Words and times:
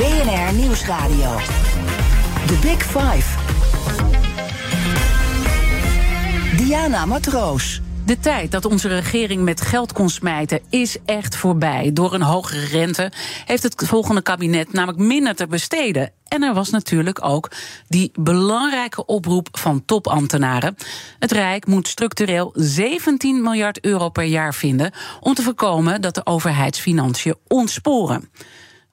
BNR 0.00 0.54
Nieuwsradio. 0.54 1.36
The 2.46 2.58
Big 2.62 2.82
Five. 2.82 3.38
Diana 6.56 7.06
Matroos. 7.06 7.80
De 8.06 8.18
tijd 8.18 8.50
dat 8.50 8.64
onze 8.64 8.88
regering 8.88 9.42
met 9.42 9.60
geld 9.60 9.92
kon 9.92 10.10
smijten 10.10 10.60
is 10.70 10.96
echt 11.04 11.36
voorbij. 11.36 11.90
Door 11.92 12.14
een 12.14 12.22
hogere 12.22 12.66
rente 12.66 13.12
heeft 13.44 13.62
het 13.62 13.74
volgende 13.86 14.22
kabinet 14.22 14.72
namelijk 14.72 15.02
minder 15.02 15.34
te 15.34 15.46
besteden. 15.46 16.12
En 16.28 16.42
er 16.42 16.54
was 16.54 16.70
natuurlijk 16.70 17.24
ook 17.24 17.50
die 17.88 18.10
belangrijke 18.14 19.06
oproep 19.06 19.48
van 19.52 19.84
topambtenaren. 19.84 20.76
Het 21.18 21.32
Rijk 21.32 21.66
moet 21.66 21.88
structureel 21.88 22.52
17 22.54 23.42
miljard 23.42 23.84
euro 23.84 24.08
per 24.08 24.24
jaar 24.24 24.54
vinden 24.54 24.92
om 25.20 25.34
te 25.34 25.42
voorkomen 25.42 26.00
dat 26.00 26.14
de 26.14 26.26
overheidsfinanciën 26.26 27.36
ontsporen. 27.48 28.28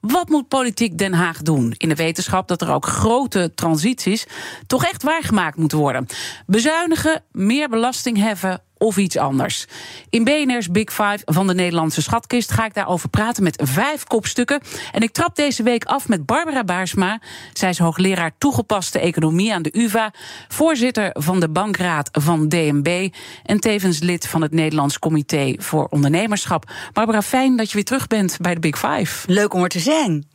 Wat 0.00 0.28
moet 0.28 0.48
politiek 0.48 0.98
Den 0.98 1.12
Haag 1.12 1.42
doen 1.42 1.74
in 1.76 1.88
de 1.88 1.94
wetenschap 1.94 2.48
dat 2.48 2.62
er 2.62 2.72
ook 2.72 2.86
grote 2.86 3.52
transities 3.54 4.26
toch 4.66 4.84
echt 4.84 5.02
waargemaakt 5.02 5.56
moeten 5.56 5.78
worden? 5.78 6.06
Bezuinigen, 6.46 7.22
meer 7.32 7.68
belasting 7.68 8.16
heffen 8.16 8.62
of 8.78 8.96
iets 8.96 9.16
anders. 9.16 9.66
In 10.10 10.24
BNR's 10.24 10.70
Big 10.70 10.92
Five 10.92 11.18
van 11.24 11.46
de 11.46 11.54
Nederlandse 11.54 12.02
Schatkist 12.02 12.50
ga 12.50 12.64
ik 12.64 12.74
daarover 12.74 13.08
praten 13.08 13.42
met 13.42 13.62
vijf 13.64 14.04
kopstukken. 14.04 14.60
En 14.92 15.02
ik 15.02 15.12
trap 15.12 15.36
deze 15.36 15.62
week 15.62 15.84
af 15.84 16.08
met 16.08 16.26
Barbara 16.26 16.64
Baarsma. 16.64 17.20
Zij 17.52 17.68
is 17.68 17.78
hoogleraar 17.78 18.32
toegepaste 18.38 18.98
economie 18.98 19.54
aan 19.54 19.62
de 19.62 19.78
UVA, 19.78 20.12
voorzitter 20.48 21.10
van 21.12 21.40
de 21.40 21.48
bankraad 21.48 22.08
van 22.12 22.48
DNB 22.48 23.08
en 23.44 23.60
tevens 23.60 23.98
lid 23.98 24.26
van 24.28 24.42
het 24.42 24.52
Nederlands 24.52 24.98
Comité 24.98 25.54
voor 25.56 25.86
Ondernemerschap. 25.90 26.70
Barbara, 26.92 27.22
fijn 27.22 27.56
dat 27.56 27.68
je 27.68 27.74
weer 27.74 27.84
terug 27.84 28.06
bent 28.06 28.36
bij 28.40 28.54
de 28.54 28.60
Big 28.60 28.78
Five. 28.78 29.32
Leuk 29.32 29.54
om 29.54 29.62
er 29.62 29.68
te 29.68 29.78
zijn. 29.78 30.26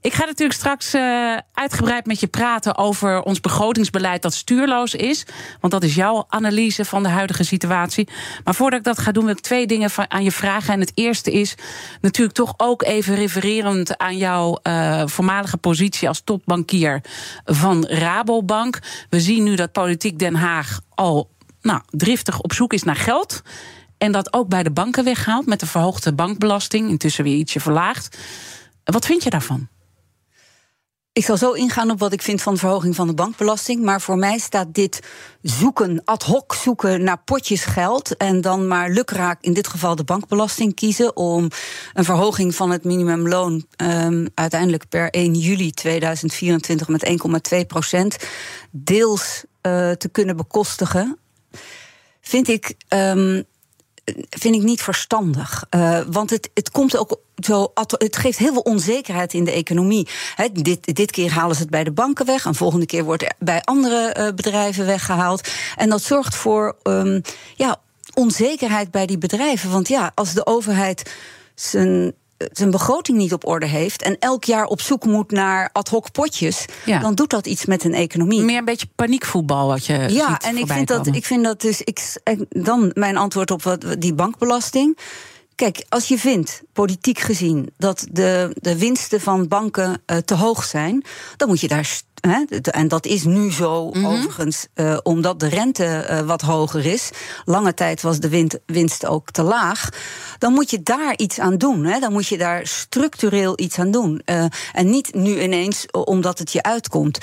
Ik 0.00 0.14
ga 0.14 0.24
natuurlijk 0.24 0.58
straks 0.58 0.94
uh, 0.94 1.36
uitgebreid 1.52 2.06
met 2.06 2.20
je 2.20 2.26
praten 2.26 2.76
over 2.76 3.22
ons 3.22 3.40
begrotingsbeleid 3.40 4.22
dat 4.22 4.34
stuurloos 4.34 4.94
is. 4.94 5.26
Want 5.60 5.72
dat 5.72 5.82
is 5.82 5.94
jouw 5.94 6.24
analyse 6.28 6.84
van 6.84 7.02
de 7.02 7.08
huidige 7.08 7.44
situatie. 7.44 8.08
Maar 8.44 8.54
voordat 8.54 8.78
ik 8.78 8.84
dat 8.84 8.98
ga 8.98 9.12
doen, 9.12 9.24
wil 9.24 9.32
ik 9.32 9.40
twee 9.40 9.66
dingen 9.66 9.90
aan 10.08 10.24
je 10.24 10.32
vragen. 10.32 10.74
En 10.74 10.80
het 10.80 10.92
eerste 10.94 11.32
is 11.32 11.54
natuurlijk 12.00 12.36
toch 12.36 12.54
ook 12.56 12.82
even 12.82 13.14
refererend 13.14 13.98
aan 13.98 14.16
jouw 14.16 14.58
uh, 14.62 15.02
voormalige 15.06 15.56
positie 15.56 16.08
als 16.08 16.20
topbankier 16.20 17.00
van 17.44 17.86
Rabobank. 17.86 18.78
We 19.08 19.20
zien 19.20 19.42
nu 19.42 19.54
dat 19.54 19.72
politiek 19.72 20.18
Den 20.18 20.34
Haag 20.34 20.80
al 20.94 21.30
nou, 21.60 21.80
driftig 21.90 22.40
op 22.40 22.52
zoek 22.52 22.72
is 22.72 22.82
naar 22.82 22.96
geld. 22.96 23.42
En 23.96 24.12
dat 24.12 24.32
ook 24.32 24.48
bij 24.48 24.62
de 24.62 24.70
banken 24.70 25.04
weghaalt 25.04 25.46
met 25.46 25.60
de 25.60 25.66
verhoogde 25.66 26.14
bankbelasting, 26.14 26.88
intussen 26.88 27.24
weer 27.24 27.36
ietsje 27.36 27.60
verlaagd. 27.60 28.18
Wat 28.84 29.06
vind 29.06 29.22
je 29.22 29.30
daarvan? 29.30 29.68
Ik 31.18 31.24
zal 31.24 31.36
zo 31.36 31.52
ingaan 31.52 31.90
op 31.90 31.98
wat 31.98 32.12
ik 32.12 32.22
vind 32.22 32.42
van 32.42 32.56
verhoging 32.56 32.94
van 32.94 33.06
de 33.06 33.14
bankbelasting. 33.14 33.82
Maar 33.82 34.00
voor 34.00 34.16
mij 34.16 34.38
staat 34.38 34.74
dit 34.74 35.00
zoeken, 35.42 36.02
ad 36.04 36.22
hoc 36.22 36.54
zoeken 36.54 37.02
naar 37.02 37.22
potjes 37.24 37.64
geld. 37.64 38.16
En 38.16 38.40
dan 38.40 38.68
maar 38.68 38.90
lukraak 38.90 39.42
in 39.42 39.52
dit 39.52 39.68
geval 39.68 39.96
de 39.96 40.04
bankbelasting 40.04 40.74
kiezen. 40.74 41.16
Om 41.16 41.48
een 41.92 42.04
verhoging 42.04 42.54
van 42.54 42.70
het 42.70 42.84
minimumloon 42.84 43.66
um, 43.82 44.28
uiteindelijk 44.34 44.88
per 44.88 45.10
1 45.10 45.34
juli 45.34 45.70
2024 45.70 46.88
met 46.88 47.08
1,2 47.54 47.66
procent 47.66 48.16
deels 48.70 49.44
uh, 49.62 49.90
te 49.90 50.08
kunnen 50.12 50.36
bekostigen. 50.36 51.18
Vind 52.20 52.48
ik. 52.48 52.74
Um, 52.88 53.44
vind 54.30 54.54
ik 54.54 54.62
niet 54.62 54.82
verstandig. 54.82 55.64
Uh, 55.70 56.00
want 56.10 56.30
het, 56.30 56.50
het 56.54 56.70
komt 56.70 56.96
ook 56.96 57.20
zo. 57.36 57.72
Het 57.74 58.16
geeft 58.16 58.38
heel 58.38 58.52
veel 58.52 58.62
onzekerheid 58.62 59.34
in 59.34 59.44
de 59.44 59.52
economie. 59.52 60.08
Dit, 60.52 60.94
dit 60.94 61.10
keer 61.10 61.32
halen 61.32 61.56
ze 61.56 61.62
het 61.62 61.70
bij 61.70 61.84
de 61.84 61.92
banken 61.92 62.26
weg. 62.26 62.46
En 62.46 62.54
volgende 62.54 62.86
keer 62.86 63.04
wordt 63.04 63.22
het 63.22 63.34
bij 63.38 63.62
andere 63.62 64.16
uh, 64.18 64.34
bedrijven 64.34 64.86
weggehaald. 64.86 65.48
En 65.76 65.88
dat 65.88 66.02
zorgt 66.02 66.34
voor 66.34 66.76
um, 66.82 67.22
ja, 67.54 67.80
onzekerheid 68.14 68.90
bij 68.90 69.06
die 69.06 69.18
bedrijven. 69.18 69.70
Want 69.70 69.88
ja, 69.88 70.12
als 70.14 70.32
de 70.32 70.46
overheid 70.46 71.14
zijn 71.54 72.14
zijn 72.52 72.70
begroting 72.70 73.18
niet 73.18 73.32
op 73.32 73.46
orde 73.46 73.66
heeft 73.66 74.02
en 74.02 74.16
elk 74.18 74.44
jaar 74.44 74.64
op 74.64 74.80
zoek 74.80 75.04
moet 75.04 75.30
naar 75.30 75.70
ad 75.72 75.88
hoc 75.88 76.12
potjes, 76.12 76.64
ja. 76.84 76.98
dan 76.98 77.14
doet 77.14 77.30
dat 77.30 77.46
iets 77.46 77.64
met 77.64 77.84
een 77.84 77.94
economie. 77.94 78.42
Meer 78.42 78.58
een 78.58 78.64
beetje 78.64 78.88
paniekvoetbal 78.94 79.66
wat 79.66 79.86
je. 79.86 80.06
Ja, 80.08 80.40
en 80.40 80.56
ik 80.56 80.66
vind 80.66 80.88
dat 80.88 81.06
ik 81.06 81.26
vind 81.26 81.44
dat 81.44 81.60
dus 81.60 81.82
ik 81.82 82.00
dan 82.48 82.90
mijn 82.94 83.16
antwoord 83.16 83.50
op 83.50 83.62
wat 83.62 83.86
die 83.98 84.14
bankbelasting. 84.14 84.98
Kijk, 85.58 85.84
als 85.88 86.08
je 86.08 86.18
vindt, 86.18 86.62
politiek 86.72 87.18
gezien, 87.18 87.70
dat 87.76 88.06
de, 88.10 88.56
de 88.60 88.78
winsten 88.78 89.20
van 89.20 89.48
banken 89.48 90.02
uh, 90.06 90.16
te 90.16 90.34
hoog 90.34 90.64
zijn, 90.64 91.04
dan 91.36 91.48
moet 91.48 91.60
je 91.60 91.68
daar 91.68 92.02
en 92.70 92.88
dat 92.88 93.06
is 93.06 93.24
nu 93.24 93.52
zo, 93.52 93.86
mm 93.86 93.92
-hmm. 93.92 94.06
overigens, 94.06 94.66
uh, 94.74 94.98
omdat 95.02 95.40
de 95.40 95.48
rente 95.48 96.08
uh, 96.10 96.20
wat 96.20 96.40
hoger 96.40 96.86
is. 96.86 97.10
Lange 97.44 97.74
tijd 97.74 98.02
was 98.02 98.20
de 98.20 98.28
wind, 98.28 98.58
winst 98.66 99.06
ook 99.06 99.30
te 99.30 99.42
laag. 99.42 99.88
Dan 100.38 100.52
moet 100.52 100.70
je 100.70 100.82
daar 100.82 101.16
iets 101.16 101.40
aan 101.40 101.58
doen. 101.58 101.82
Dan 102.00 102.12
moet 102.12 102.26
je 102.26 102.38
daar 102.38 102.66
structureel 102.66 103.58
iets 103.60 103.78
aan 103.78 103.90
doen. 103.90 104.22
En 104.72 104.90
niet 104.90 105.14
nu 105.14 105.42
ineens 105.42 105.86
omdat 105.90 106.38
het 106.38 106.52
je 106.52 106.62
uitkomt. 106.62 107.18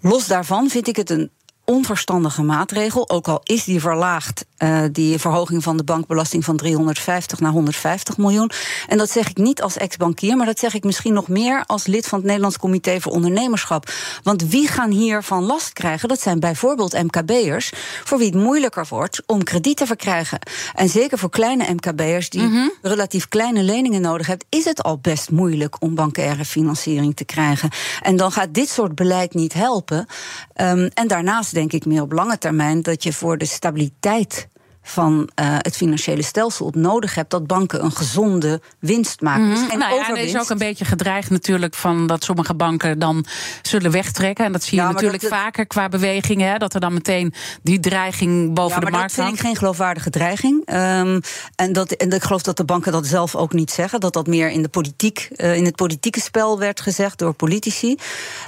Los 0.00 0.26
daarvan 0.26 0.68
vind 0.68 0.88
ik 0.88 0.96
het 0.96 1.10
een 1.10 1.30
onverstandige 1.64 2.42
maatregel. 2.42 3.10
Ook 3.10 3.28
al 3.28 3.40
is 3.42 3.64
die 3.64 3.80
verlaagd, 3.80 4.44
uh, 4.58 4.82
die 4.92 5.18
verhoging 5.18 5.62
van 5.62 5.76
de 5.76 5.84
bankbelasting 5.84 6.44
van 6.44 6.56
350 6.56 7.40
naar 7.40 7.52
150 7.52 8.16
miljoen. 8.16 8.50
En 8.88 8.98
dat 8.98 9.10
zeg 9.10 9.28
ik 9.28 9.36
niet 9.36 9.62
als 9.62 9.76
ex-bankier, 9.76 10.36
maar 10.36 10.46
dat 10.46 10.58
zeg 10.58 10.74
ik 10.74 10.84
misschien 10.84 11.12
nog 11.12 11.28
meer 11.28 11.64
als 11.66 11.86
lid 11.86 12.06
van 12.06 12.18
het 12.18 12.26
Nederlands 12.26 12.58
Comité 12.58 13.00
voor 13.00 13.12
Ondernemerschap. 13.12 13.90
Want 14.22 14.48
wie 14.48 14.68
gaan 14.68 14.90
hiervan 14.90 15.44
last 15.44 15.72
krijgen? 15.72 16.08
Dat 16.08 16.20
zijn 16.20 16.40
bijvoorbeeld 16.40 17.02
MKB'ers, 17.02 17.72
voor 18.04 18.18
wie 18.18 18.26
het 18.26 18.36
moeilijker 18.36 18.86
wordt 18.88 19.22
om 19.26 19.42
krediet 19.42 19.76
te 19.76 19.86
verkrijgen. 19.86 20.38
En 20.74 20.88
zeker 20.88 21.18
voor 21.18 21.30
kleine 21.30 21.72
MKB'ers 21.72 22.30
die 22.30 22.42
mm 22.42 22.52
-hmm. 22.52 22.72
relatief 22.82 23.28
kleine 23.28 23.62
leningen 23.62 24.00
nodig 24.00 24.26
hebben, 24.26 24.46
is 24.50 24.64
het 24.64 24.82
al 24.82 24.98
best 24.98 25.30
moeilijk 25.30 25.82
om 25.82 25.94
bankaire 25.94 26.44
financiering 26.44 27.16
te 27.16 27.24
krijgen. 27.24 27.70
En 28.02 28.16
dan 28.16 28.32
gaat 28.32 28.54
dit 28.54 28.68
soort 28.68 28.94
beleid 28.94 29.34
niet 29.34 29.52
helpen. 29.52 30.06
Um, 30.56 30.90
en 30.94 31.08
daarnaast 31.08 31.51
denk 31.52 31.72
ik 31.72 31.86
meer 31.86 32.02
op 32.02 32.12
lange 32.12 32.38
termijn 32.38 32.82
dat 32.82 33.02
je 33.02 33.12
voor 33.12 33.38
de 33.38 33.44
stabiliteit 33.44 34.48
van 34.82 35.30
uh, 35.40 35.56
het 35.58 35.76
financiële 35.76 36.22
stelsel 36.22 36.66
op 36.66 36.74
nodig 36.74 37.14
hebt 37.14 37.30
dat 37.30 37.46
banken 37.46 37.84
een 37.84 37.92
gezonde 37.92 38.60
winst 38.78 39.20
maken. 39.20 39.44
Mm 39.44 39.54
-hmm. 39.54 39.78
nou 39.78 39.94
ja, 39.94 40.08
er 40.08 40.16
is 40.16 40.38
ook 40.38 40.50
een 40.50 40.58
beetje 40.58 40.84
gedreigd 40.84 41.30
natuurlijk 41.30 41.74
van 41.74 42.06
dat 42.06 42.24
sommige 42.24 42.54
banken 42.54 42.98
dan 42.98 43.24
zullen 43.62 43.90
wegtrekken. 43.90 44.44
En 44.44 44.52
dat 44.52 44.62
zie 44.62 44.78
je 44.78 44.84
ja, 44.84 44.92
natuurlijk 44.92 45.22
dat, 45.22 45.30
vaker 45.30 45.66
qua 45.66 45.88
bewegingen. 45.88 46.50
Hè, 46.50 46.58
dat 46.58 46.74
er 46.74 46.80
dan 46.80 46.92
meteen 46.92 47.34
die 47.62 47.80
dreiging 47.80 48.54
boven 48.54 48.80
ja, 48.80 48.84
de 48.84 48.90
markt 48.90 48.96
hangt. 48.96 49.16
dat 49.16 49.24
vind 49.24 49.38
ik 49.38 49.46
geen 49.46 49.56
geloofwaardige 49.56 50.10
dreiging. 50.10 50.74
Um, 50.74 51.20
en, 51.54 51.72
dat, 51.72 51.90
en 51.90 52.10
ik 52.10 52.22
geloof 52.22 52.42
dat 52.42 52.56
de 52.56 52.64
banken 52.64 52.92
dat 52.92 53.06
zelf 53.06 53.34
ook 53.34 53.52
niet 53.52 53.70
zeggen. 53.70 54.00
Dat 54.00 54.12
dat 54.12 54.26
meer 54.26 54.50
in, 54.50 54.62
de 54.62 54.68
politiek, 54.68 55.28
uh, 55.36 55.56
in 55.56 55.64
het 55.64 55.76
politieke 55.76 56.20
spel 56.20 56.58
werd 56.58 56.80
gezegd 56.80 57.18
door 57.18 57.32
politici. 57.32 57.96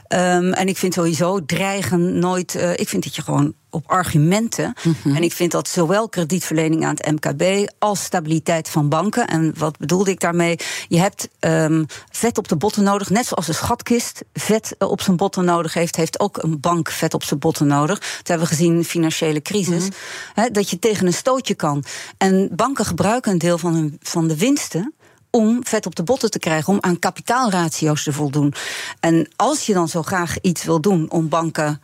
Um, 0.09 0.53
en 0.53 0.69
ik 0.69 0.77
vind 0.77 0.95
sowieso 0.95 1.45
dreigen 1.45 2.19
nooit... 2.19 2.55
Uh, 2.55 2.73
ik 2.73 2.89
vind 2.89 3.03
dat 3.03 3.17
je 3.17 3.23
gewoon 3.23 3.55
op 3.75 3.85
argumenten. 3.87 4.75
Mm 4.83 4.95
-hmm. 5.03 5.17
En 5.17 5.23
ik 5.23 5.33
vind 5.33 5.51
dat 5.51 5.69
zowel 5.69 6.09
kredietverlening 6.09 6.85
aan 6.85 6.95
het 6.95 7.11
MKB 7.11 7.71
als 7.79 8.03
stabiliteit 8.03 8.69
van 8.69 8.89
banken. 8.89 9.27
En 9.27 9.55
wat 9.59 9.79
bedoelde 9.79 10.11
ik 10.11 10.21
daarmee? 10.21 10.59
Je 10.89 10.99
hebt 10.99 11.29
um, 11.41 11.87
vet 12.11 12.39
op 12.39 12.49
de 12.49 12.57
botten 12.57 12.83
nodig. 12.83 13.11
Net 13.11 13.27
zoals 13.27 13.47
de 13.47 13.53
schatkist 13.53 14.25
vet 14.33 14.75
op 14.79 15.01
zijn 15.01 15.17
botten 15.17 15.45
nodig 15.45 15.75
heeft, 15.75 15.97
heeft 15.97 16.21
ook 16.21 16.43
een 16.43 16.61
bank 16.61 16.91
vet 16.91 17.15
op 17.15 17.23
zijn 17.23 17.41
botten 17.41 17.67
nodig. 17.67 17.99
Dat 17.99 18.29
hebben 18.29 18.47
we 18.47 18.55
gezien 18.55 18.73
in 18.73 18.79
de 18.79 18.85
financiële 18.85 19.43
crisis. 19.43 19.85
Mm 19.85 19.91
-hmm. 20.35 20.45
He, 20.45 20.51
dat 20.51 20.71
je 20.71 20.79
tegen 20.79 21.07
een 21.07 21.13
stootje 21.13 21.55
kan. 21.55 21.85
En 22.19 22.49
banken 22.53 22.85
gebruiken 22.85 23.33
een 23.33 23.39
deel 23.39 23.59
van, 23.59 23.75
hun, 23.75 23.99
van 24.03 24.29
de 24.29 24.37
winsten 24.37 24.95
om 25.35 25.59
vet 25.65 25.87
op 25.87 25.95
de 25.95 26.03
botten 26.03 26.31
te 26.31 26.39
krijgen, 26.39 26.73
om 26.73 26.79
aan 26.81 26.99
kapitaalratio's 26.99 28.03
te 28.03 28.13
voldoen. 28.13 28.55
En 29.01 29.29
als 29.37 29.67
je 29.67 29.73
dan 29.73 29.89
zo 29.89 30.03
graag 30.03 30.41
iets 30.41 30.65
wil 30.65 30.81
doen 30.81 31.11
om 31.11 31.29
banken 31.29 31.81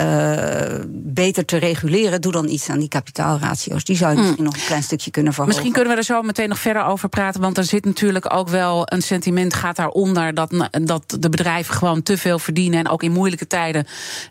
uh, 0.00 0.84
beter 0.88 1.44
te 1.44 1.56
reguleren, 1.56 2.20
doe 2.20 2.32
dan 2.32 2.48
iets 2.48 2.68
aan 2.68 2.78
die 2.78 2.88
kapitaalratio's. 2.88 3.84
Die 3.84 3.96
zou 3.96 4.10
je 4.10 4.16
mm. 4.16 4.22
misschien 4.22 4.44
nog 4.44 4.54
een 4.54 4.66
klein 4.66 4.82
stukje 4.82 5.10
kunnen 5.10 5.32
verhogen. 5.32 5.54
Misschien 5.54 5.82
kunnen 5.82 5.92
we 5.92 5.98
er 6.08 6.14
zo 6.16 6.22
meteen 6.22 6.48
nog 6.48 6.58
verder 6.58 6.84
over 6.84 7.08
praten. 7.08 7.40
Want 7.40 7.58
er 7.58 7.64
zit 7.64 7.84
natuurlijk 7.84 8.34
ook 8.34 8.48
wel 8.48 8.82
een 8.84 9.02
sentiment 9.02 9.54
gaat 9.54 9.76
daaronder 9.76 10.34
dat, 10.34 10.50
dat 10.82 11.16
de 11.20 11.28
bedrijven 11.28 11.74
gewoon 11.74 12.02
te 12.02 12.18
veel 12.18 12.38
verdienen. 12.38 12.78
En 12.78 12.88
ook 12.88 13.02
in 13.02 13.12
moeilijke 13.12 13.46
tijden 13.46 13.86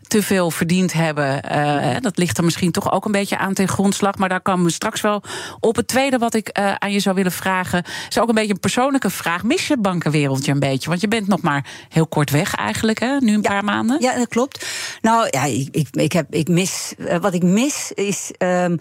te 0.08 0.24
veel 0.24 0.52
verdiend 0.52 0.94
hebben. 0.94 1.42
Uh, 1.52 1.96
dat 2.00 2.18
ligt 2.18 2.38
er 2.38 2.44
misschien 2.44 2.72
toch 2.72 2.92
ook 2.92 3.06
een 3.06 3.12
beetje 3.12 3.38
aan 3.38 3.54
ten 3.54 3.68
grondslag. 3.68 4.16
Maar 4.16 4.30
daar 4.30 4.42
komen 4.42 4.66
we 4.66 4.72
straks 4.72 5.02
wel 5.02 5.24
op. 5.60 5.76
Het 5.76 5.88
tweede 5.88 6.18
wat 6.18 6.34
ik 6.34 6.60
uh, 6.60 6.74
aan 6.76 6.92
je 6.92 7.00
zou 7.00 7.16
willen 7.16 7.32
vragen, 7.32 7.84
is 8.10 8.20
ook 8.20 8.30
een 8.30 8.36
beetje 8.36 8.54
een 8.54 8.60
persoonlijke 8.60 9.10
vraag. 9.10 9.44
Mis 9.44 9.68
je 9.68 9.78
bankenwereldje 9.78 10.52
een 10.52 10.60
beetje? 10.60 10.90
Want 10.90 11.02
je 11.02 11.08
bent 11.08 11.28
nog 11.28 11.42
maar 11.42 11.66
heel 11.90 12.08
kort 12.08 12.30
weg 12.30 12.56
eigenlijk, 12.56 13.00
hè? 13.00 13.18
nu 13.20 13.34
een 13.34 13.42
paar 13.42 13.64
maanden. 13.64 14.02
Ja, 14.02 14.16
dat 14.16 14.28
klopt. 14.28 14.66
Nou 15.02 15.28
ja, 15.30 15.46
ik, 15.72 15.88
ik, 15.92 16.12
heb, 16.12 16.34
ik 16.34 16.48
mis. 16.48 16.94
Uh, 16.98 17.18
wat 17.18 17.34
ik 17.34 17.44
mis 17.44 17.92
is. 17.92 18.32
Um, 18.38 18.78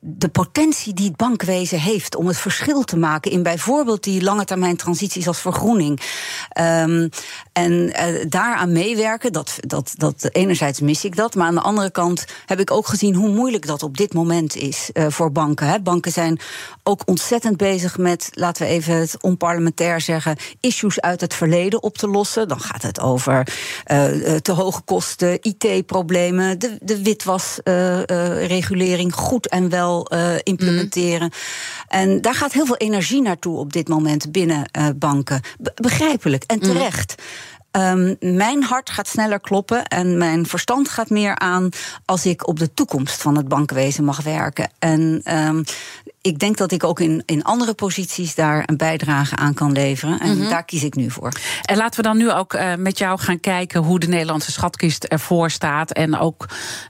de 0.00 0.28
potentie 0.28 0.94
die 0.94 1.06
het 1.06 1.16
bankwezen 1.16 1.80
heeft 1.80 2.16
om 2.16 2.26
het 2.26 2.36
verschil 2.36 2.82
te 2.82 2.96
maken 2.96 3.30
in 3.30 3.42
bijvoorbeeld 3.42 4.04
die 4.04 4.22
lange 4.22 4.44
termijn 4.44 4.76
transities 4.76 5.26
als 5.26 5.40
vergroening. 5.40 6.00
Um, 6.60 7.08
en 7.52 7.72
uh, 7.72 8.24
daaraan 8.28 8.72
meewerken, 8.72 9.32
dat, 9.32 9.56
dat, 9.60 9.92
dat 9.96 10.28
enerzijds 10.32 10.80
mis 10.80 11.04
ik 11.04 11.16
dat, 11.16 11.34
maar 11.34 11.46
aan 11.46 11.54
de 11.54 11.60
andere 11.60 11.90
kant 11.90 12.24
heb 12.46 12.60
ik 12.60 12.70
ook 12.70 12.86
gezien 12.86 13.14
hoe 13.14 13.28
moeilijk 13.28 13.66
dat 13.66 13.82
op 13.82 13.96
dit 13.96 14.14
moment 14.14 14.56
is 14.56 14.90
uh, 14.92 15.06
voor 15.08 15.32
banken. 15.32 15.66
Hè. 15.66 15.80
Banken 15.80 16.12
zijn 16.12 16.40
ook 16.82 17.00
ontzettend 17.04 17.56
bezig 17.56 17.98
met, 17.98 18.28
laten 18.32 18.66
we 18.66 18.72
even 18.72 18.94
het 18.94 19.22
onparlementair 19.22 20.00
zeggen, 20.00 20.36
issues 20.60 21.00
uit 21.00 21.20
het 21.20 21.34
verleden 21.34 21.82
op 21.82 21.98
te 21.98 22.08
lossen. 22.08 22.48
Dan 22.48 22.60
gaat 22.60 22.82
het 22.82 23.00
over 23.00 23.48
uh, 23.92 24.34
te 24.34 24.52
hoge 24.52 24.80
kosten, 24.80 25.38
IT-problemen, 25.42 26.58
de, 26.58 26.78
de 26.82 27.02
witwasregulering 27.02 29.14
goed 29.14 29.48
en 29.48 29.68
wel 29.68 29.95
uh, 30.04 30.34
implementeren. 30.42 31.30
En 31.88 32.20
daar 32.20 32.34
gaat 32.34 32.52
heel 32.52 32.66
veel 32.66 32.76
energie 32.76 33.22
naartoe 33.22 33.58
op 33.58 33.72
dit 33.72 33.88
moment 33.88 34.32
binnen 34.32 34.70
uh, 34.78 34.86
banken. 34.96 35.40
begrijpelijk 35.74 36.44
en 36.46 36.58
mhm. 36.58 36.66
terecht. 36.66 37.14
Um, 37.76 38.16
mijn 38.20 38.62
hart 38.62 38.90
gaat 38.90 39.08
sneller 39.08 39.40
kloppen 39.40 39.84
en 39.84 40.18
mijn 40.18 40.46
verstand 40.46 40.88
gaat 40.88 41.10
meer 41.10 41.38
aan 41.38 41.68
als 42.04 42.26
ik 42.26 42.46
op 42.46 42.58
de 42.58 42.74
toekomst 42.74 43.22
van 43.22 43.36
het 43.36 43.48
bankwezen 43.48 44.04
mag 44.04 44.22
werken. 44.22 44.70
En 44.78 45.22
um, 45.24 45.64
ik 46.26 46.38
denk 46.38 46.56
dat 46.56 46.72
ik 46.72 46.84
ook 46.84 47.00
in, 47.00 47.22
in 47.26 47.44
andere 47.44 47.74
posities 47.74 48.34
daar 48.34 48.62
een 48.66 48.76
bijdrage 48.76 49.36
aan 49.36 49.54
kan 49.54 49.72
leveren. 49.72 50.20
En 50.20 50.38
mhm. 50.38 50.48
daar 50.48 50.64
kies 50.64 50.82
ik 50.82 50.94
nu 50.94 51.10
voor. 51.10 51.32
En 51.62 51.76
laten 51.76 51.96
we 51.96 52.08
dan 52.08 52.16
nu 52.16 52.32
ook 52.32 52.54
uh, 52.54 52.74
met 52.74 52.98
jou 52.98 53.18
gaan 53.18 53.40
kijken 53.40 53.82
hoe 53.82 53.98
de 53.98 54.08
Nederlandse 54.08 54.52
schatkist 54.52 55.04
ervoor 55.04 55.50
staat. 55.50 55.92
En 55.92 56.18
ook, 56.18 56.46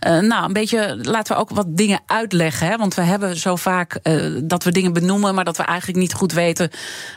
uh, 0.06 0.18
nou, 0.18 0.44
een 0.44 0.52
beetje, 0.52 0.98
laten 1.02 1.34
we 1.34 1.40
ook 1.40 1.50
wat 1.50 1.66
dingen 1.68 2.00
uitleggen. 2.06 2.66
Hè? 2.66 2.76
Want 2.76 2.94
we 2.94 3.02
hebben 3.02 3.36
zo 3.36 3.56
vaak 3.56 3.98
uh, 4.02 4.40
dat 4.44 4.64
we 4.64 4.72
dingen 4.72 4.92
benoemen, 4.92 5.34
maar 5.34 5.44
dat 5.44 5.56
we 5.56 5.62
eigenlijk 5.62 5.98
niet 5.98 6.14
goed 6.14 6.32
weten 6.32 6.70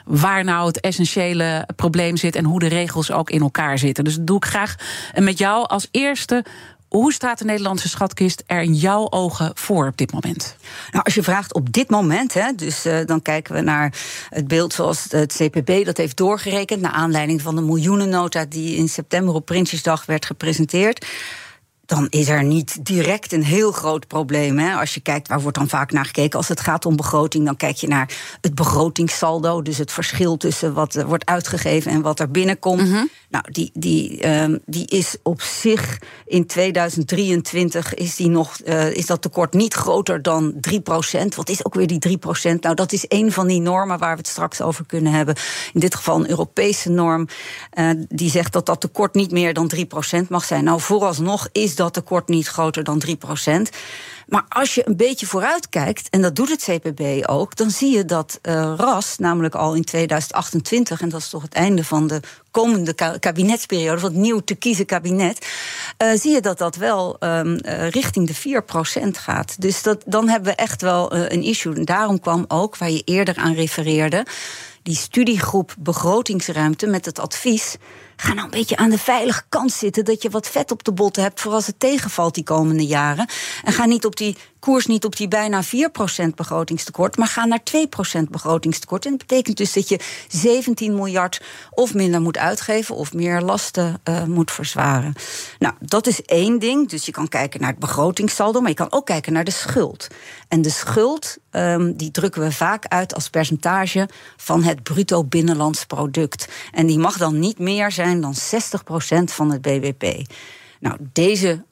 waar 0.06 0.44
nou 0.44 0.68
het 0.68 0.80
essentiële 0.80 1.68
probleem 1.76 2.18
zit 2.18 2.36
en 2.36 2.46
hoe 2.46 2.60
de 2.60 2.68
regels 2.68 3.12
ook 3.12 3.30
in 3.30 3.42
elkaar 3.42 3.78
zitten. 3.78 4.04
Dus 4.04 4.16
dat 4.16 4.28
doe 4.28 4.38
ik 4.38 4.46
graag 4.46 4.76
met 5.16 5.38
jou 5.38 5.68
als 5.68 5.88
eerste. 5.92 6.44
Hoe 6.90 7.14
staat 7.14 7.38
de 7.38 7.46
Nederlandse 7.46 7.90
schatkist 7.90 8.44
er 8.46 8.62
in 8.62 8.74
jouw 8.74 9.10
ogen 9.10 9.52
voor 9.54 9.88
op 9.88 9.98
dit 9.98 10.12
moment? 10.12 10.56
Nou, 10.92 11.04
als 11.04 11.14
je 11.14 11.24
vraagt 11.24 11.54
op 11.54 11.74
dit 11.74 11.90
moment, 11.90 12.34
hè, 12.34 12.52
dus 12.56 12.86
uh, 12.86 13.00
dan 13.06 13.22
kijken 13.22 13.54
we 13.54 13.62
naar 13.62 13.94
het 14.30 14.48
beeld 14.48 14.74
zoals 14.74 15.06
het 15.10 15.34
CPB 15.34 15.86
dat 15.86 15.98
heeft 15.98 16.18
doorgerekend. 16.18 16.82
naar 16.82 16.92
aanleiding 16.92 17.42
van 17.42 17.56
de 17.56 17.62
miljoenennota 17.62 18.46
die 18.46 18.76
in 18.76 18.90
september 18.90 19.34
op 19.34 19.46
Prinsjesdag 19.46 20.06
werd 20.06 20.26
gepresenteerd 20.26 21.06
dan 21.90 22.08
is 22.10 22.28
er 22.28 22.44
niet 22.44 22.86
direct 22.86 23.34
een 23.34 23.44
heel 23.44 23.72
groot 23.72 24.08
probleem. 24.08 24.58
Hè? 24.58 24.74
Als 24.74 24.94
je 24.94 25.00
kijkt, 25.00 25.28
waar 25.28 25.42
wordt 25.42 25.58
dan 25.58 25.70
vaak 25.70 25.92
naar 25.92 26.06
gekeken? 26.06 26.38
Als 26.38 26.48
het 26.48 26.60
gaat 26.60 26.86
om 26.86 26.96
begroting, 26.96 27.46
dan 27.46 27.56
kijk 27.58 27.76
je 27.76 27.88
naar 27.88 28.38
het 28.42 28.56
begrotingssaldo. 28.56 29.62
Dus 29.62 29.78
het 29.78 29.92
verschil 29.92 30.38
tussen 30.38 30.74
wat 30.74 30.96
er 30.96 31.08
wordt 31.08 31.26
uitgegeven 31.26 31.92
en 31.92 32.02
wat 32.02 32.20
er 32.20 32.32
binnenkomt. 32.32 32.90
Mhm. 32.90 33.06
Nou, 33.30 33.52
die, 33.52 33.72
die, 33.74 34.28
um, 34.42 34.60
die 34.66 34.88
is 34.88 35.16
op 35.24 35.42
zich 35.42 36.00
in 36.26 36.46
2023 36.46 37.94
is, 37.94 38.16
die 38.16 38.30
nog, 38.30 38.58
uh, 38.66 38.92
is 38.92 39.06
dat 39.06 39.22
tekort 39.22 39.54
niet 39.54 39.74
groter 39.74 40.22
dan 40.22 40.54
3% 40.60 41.36
Wat 41.36 41.50
is 41.50 41.66
ook 41.66 41.74
weer 41.74 41.88
die 41.88 42.00
3% 42.00 42.60
Nou, 42.60 42.76
dat 42.76 42.92
is 42.92 43.06
een 43.08 43.32
van 43.32 43.48
die 43.48 43.62
normen 43.62 44.00
waar 44.00 44.12
we 44.12 44.18
het 44.18 44.28
straks 44.28 44.62
over 44.62 44.86
kunnen 44.86 45.12
hebben. 45.12 45.36
In 45.74 45.80
dit 45.80 45.96
geval 45.96 46.20
een 46.20 46.30
Europese 46.30 46.90
norm. 46.90 47.28
Uh, 47.74 47.90
die 48.10 48.30
zegt 48.30 48.54
dat 48.54 48.66
dat 48.66 48.82
tekort 48.82 49.16
niet 49.16 49.32
meer 49.32 49.54
dan 49.54 49.72
3% 49.76 50.28
mag 50.28 50.44
zijn. 50.44 50.64
Nou, 50.64 50.82
vooralsnog 50.82 51.50
is 51.52 51.78
dat 51.80 51.94
tekort 51.94 52.28
niet 52.28 52.48
groter 52.48 52.84
dan 52.84 53.02
3% 53.08 53.12
maar 54.30 54.46
als 54.50 54.76
je 54.76 54.88
een 54.88 54.98
beetje 54.98 55.26
vooruit 55.26 55.70
kijkt, 55.70 56.10
en 56.10 56.22
dat 56.22 56.36
doet 56.36 56.50
het 56.50 56.64
CPB 56.64 57.30
ook, 57.30 57.56
dan 57.56 57.72
zie 57.72 57.96
je 57.98 58.06
dat 58.06 58.40
uh, 58.42 58.74
RAS, 58.78 59.18
namelijk 59.18 59.56
al 59.56 59.74
in 59.74 59.84
2028, 59.84 61.02
en 61.02 61.10
dat 61.10 61.20
is 61.20 61.30
toch 61.30 61.42
het 61.42 61.54
einde 61.54 61.84
van 61.84 62.08
de 62.08 62.20
komende 62.52 63.20
kabinetsperiode, 63.20 64.00
van 64.00 64.10
het 64.10 64.20
nieuw 64.20 64.40
te 64.40 64.56
kiezen 64.56 64.86
kabinet, 64.86 65.48
uh, 65.98 66.12
zie 66.14 66.32
je 66.32 66.42
dat 66.42 66.58
dat 66.58 66.76
wel 66.76 67.18
um, 67.20 67.60
uh, 67.62 67.90
richting 67.90 68.28
de 68.28 68.62
4% 69.08 69.10
gaat. 69.10 69.62
Dus 69.62 69.84
dat, 69.84 70.04
dan 70.06 70.30
hebben 70.30 70.50
we 70.50 70.56
echt 70.56 70.82
wel 70.82 71.14
een 71.14 71.44
issue. 71.44 71.76
En 71.76 71.86
daarom 71.86 72.20
kwam 72.20 72.46
ook, 72.48 72.78
waar 72.78 72.92
je 72.92 73.02
eerder 73.06 73.36
aan 73.38 73.54
refereerde, 73.54 74.26
die 74.84 74.96
studiegroep 74.96 75.76
begrotingsruimte 75.80 76.88
met 76.88 77.06
het 77.06 77.20
advies 77.20 77.78
ga 78.22 78.34
nou 78.34 78.46
een 78.46 78.50
beetje 78.50 78.78
aan 78.78 78.90
de 78.90 78.98
veilige 78.98 79.44
kant 79.50 79.72
zitten. 79.72 80.06
Dat 80.06 80.22
je 80.22 80.30
wat 80.30 80.48
vet 80.50 80.72
op 80.72 80.84
de 80.84 80.92
botten 80.92 81.24
hebt 81.24 81.42
voor 81.42 81.52
als 81.52 81.68
het 81.68 81.80
tegenvalt 81.80 82.34
die 82.34 82.44
komende 82.44 82.86
jaren. 82.86 83.30
En 83.64 83.74
ga 83.74 83.86
niet 83.86 84.06
op 84.06 84.16
die 84.16 84.38
koers 84.60 84.86
niet 84.86 85.06
op 85.06 85.16
die 85.16 85.28
bijna 85.28 85.64
4% 85.64 85.68
begrotingstekort, 86.36 87.18
maar 87.18 87.28
ga 87.28 87.46
naar 87.46 87.62
2% 88.18 88.22
begrotingstekort. 88.30 89.06
En 89.06 89.12
dat 89.12 89.28
betekent 89.28 89.58
dus 89.58 89.74
dat 89.74 89.90
je 89.90 90.00
17 90.28 90.96
miljard 90.96 91.42
of 91.70 91.94
minder 91.94 92.22
moet 92.22 92.38
uitgeven 92.38 92.96
of 92.96 93.14
meer 93.14 93.42
lasten 93.42 94.02
uh, 94.04 94.24
moet 94.24 94.52
verzwaren. 94.52 95.14
Nou, 95.60 95.74
dat 95.80 96.08
is 96.08 96.22
één 96.22 96.60
ding. 96.60 96.90
Dus 96.90 97.06
je 97.06 97.12
kan 97.12 97.28
kijken 97.28 97.60
naar 97.60 97.70
het 97.70 97.80
begrotingssaldo, 97.80 98.60
maar 98.60 98.70
je 98.70 98.76
kan 98.76 98.92
ook 98.92 99.06
kijken 99.06 99.34
naar 99.34 99.44
de 99.44 99.52
schuld. 99.52 100.08
En 100.48 100.62
de 100.62 100.70
schuld, 100.70 101.38
um, 101.52 101.98
die 101.98 102.12
drukken 102.12 102.42
we 102.42 102.52
vaak 102.52 102.86
uit 102.86 103.16
als 103.16 103.30
percentage 103.30 104.10
van 104.38 104.64
het 104.64 104.84
bruto 104.84 105.24
binnenlands 105.24 105.86
product. 105.86 106.48
En 106.72 106.86
die 106.86 107.00
mag 107.00 107.18
dan 107.18 107.40
niet 107.40 107.60
meer 107.60 107.92
zijn 107.92 108.22
dan 108.22 108.36
60% 108.36 108.38
van 109.24 109.52
het 109.52 109.62
BBP. 109.62 110.32
Nou, 110.80 110.98
deze 111.14 111.64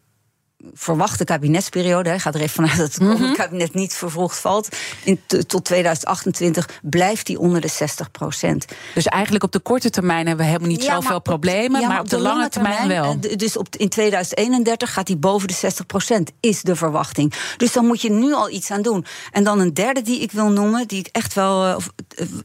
verwachte 0.74 1.24
kabinetsperiode, 1.24 2.10
hij 2.10 2.20
gaat 2.20 2.36
er 2.36 2.42
even 2.42 2.56
vanuit 2.56 2.78
dat 2.78 2.94
het 2.94 3.00
mm 3.00 3.36
kabinet 3.36 3.74
niet 3.74 3.94
vervolgd 3.94 4.38
valt, 4.38 4.70
in 5.04 5.20
tot 5.48 5.66
2028 5.66 6.70
blijft 6.82 7.26
die 7.26 7.40
onder 7.40 7.62
de 7.62 7.68
60 7.68 8.12
procent. 8.12 8.66
Dus 8.94 9.06
eigenlijk 9.06 9.44
op 9.44 9.52
de 9.52 9.60
korte 9.60 9.90
termijn 9.90 10.28
hebben 10.28 10.46
we 10.46 10.52
helemaal 10.52 10.72
niet 10.72 10.84
zoveel 10.84 11.22
problemen, 11.22 11.88
maar, 11.88 12.00
op 12.00 12.10
de, 12.10 12.20
lange, 12.20 12.50
termijn, 12.50 12.88
wel. 12.88 13.18
Eh, 13.22 13.36
dus 13.36 13.58
op, 13.58 13.68
in 13.76 13.90
2031 13.90 14.94
gaat 14.94 15.08
die 15.08 15.18
boven 15.18 15.48
de 15.48 15.54
60 15.54 15.86
procent, 15.86 16.32
is 16.40 16.62
de 16.62 16.76
verwachting. 16.76 17.34
Dus 17.58 17.74
dan 17.74 17.86
moet 17.86 18.02
je 18.02 18.12
nu 18.12 18.34
al 18.34 18.50
iets 18.50 18.72
aan 18.72 18.82
doen. 18.82 19.06
En 19.32 19.44
dan 19.44 19.60
een 19.60 19.74
derde 19.74 20.02
die 20.02 20.20
ik 20.20 20.32
wil 20.32 20.50
noemen, 20.50 20.88
die 20.88 21.00
ik 21.00 21.10
echt 21.12 21.34
wel 21.34 21.68
uh, 21.68 21.76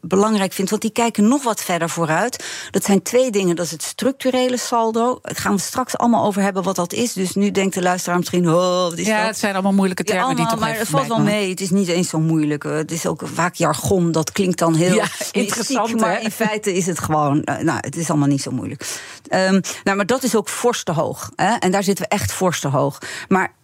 belangrijk 0.01 0.53
vind, 0.53 0.71
want 0.71 0.83
die 0.83 0.93
kijken 0.93 1.29
nog 1.29 1.43
wat 1.43 1.63
verder 1.63 1.89
vooruit. 1.89 2.45
Dat 2.71 2.85
zijn 2.85 3.03
twee 3.03 3.31
dingen. 3.31 3.57
Dat 3.57 3.65
is 3.65 3.71
het 3.71 3.83
structurele 3.83 4.57
saldo. 4.57 5.19
Daar 5.23 5.37
gaan 5.37 5.55
we 5.55 5.61
straks 5.61 5.97
allemaal 5.97 6.27
over 6.27 6.43
hebben 6.43 6.63
wat 6.63 6.77
dat 6.77 6.93
is. 6.93 7.13
Dus 7.13 7.35
nu 7.35 7.51
denkt 7.51 7.75
de 7.75 7.83
luisteraar 7.83 8.02
misschien, 8.07 8.49
oh, 8.49 8.83
wat 8.83 8.99
is 8.99 9.07
ja, 9.07 9.27
het 9.27 9.39
zijn 9.39 9.53
allemaal 9.53 9.73
moeilijke 9.73 10.05
termen 10.05 10.23
ja, 10.23 10.29
allemaal, 10.29 10.49
die 10.49 10.59
toch 10.59 10.69
Maar 10.69 10.79
het 10.79 10.89
valt 10.89 11.07
wel 11.07 11.21
mee. 11.21 11.51
Het 11.51 11.61
is 11.61 11.71
niet 11.71 11.89
eens 11.89 12.09
zo 12.09 12.21
moeilijk. 12.21 12.63
Het 12.63 12.91
is 12.91 13.07
ook 13.07 13.23
vaak 13.25 13.55
jargon. 13.55 14.13
Dat 14.13 14.33
klinkt 14.33 14.59
dan 14.59 14.75
heel 14.75 14.95
ja, 14.95 15.07
interessant. 15.33 16.01
maar 16.01 16.23
in 16.23 16.31
feite 16.31 16.75
is 16.75 16.87
het 16.87 16.99
gewoon, 16.99 17.45
eh, 17.45 17.59
nou, 17.59 17.79
het 17.81 17.97
is 17.97 18.11
allemaal 18.11 18.29
niet 18.29 18.43
zo 18.43 18.51
moeilijk. 18.51 19.01
Um, 19.31 19.61
nou, 19.85 19.97
maar 19.97 20.07
dat 20.07 20.23
is 20.23 20.37
ook 20.37 20.49
fors 20.49 20.83
te 20.83 20.93
hoog. 20.93 21.31
Hè? 21.37 21.55
En 21.55 21.71
daar 21.71 21.83
zitten 21.83 22.05
we 22.05 22.11
echt 22.11 22.33
fors 22.33 22.61
te 22.61 22.69
hoog. 22.69 22.99
Maar 23.29 23.55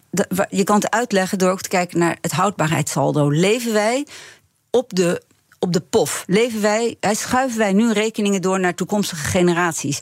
je 0.49 0.65
kan 0.65 0.77
het 0.77 0.91
uitleggen 0.91 1.39
door 1.39 1.51
ook 1.51 1.61
te 1.61 1.69
kijken 1.69 1.99
naar 1.99 2.19
het 2.21 2.33
houdbaarheidssaldo. 2.33 3.29
Leven 3.29 3.73
wij 3.73 4.07
op 4.71 4.95
de 4.95 5.23
op 5.59 5.73
de 5.73 5.81
pof. 5.81 6.25
Leven 6.27 6.61
wij, 6.61 6.97
schuiven 7.01 7.59
wij 7.59 7.73
nu 7.73 7.93
rekeningen 7.93 8.43
door 8.43 8.61
naar 8.61 8.75
toekomstige 8.75 9.25
generaties? 9.25 9.99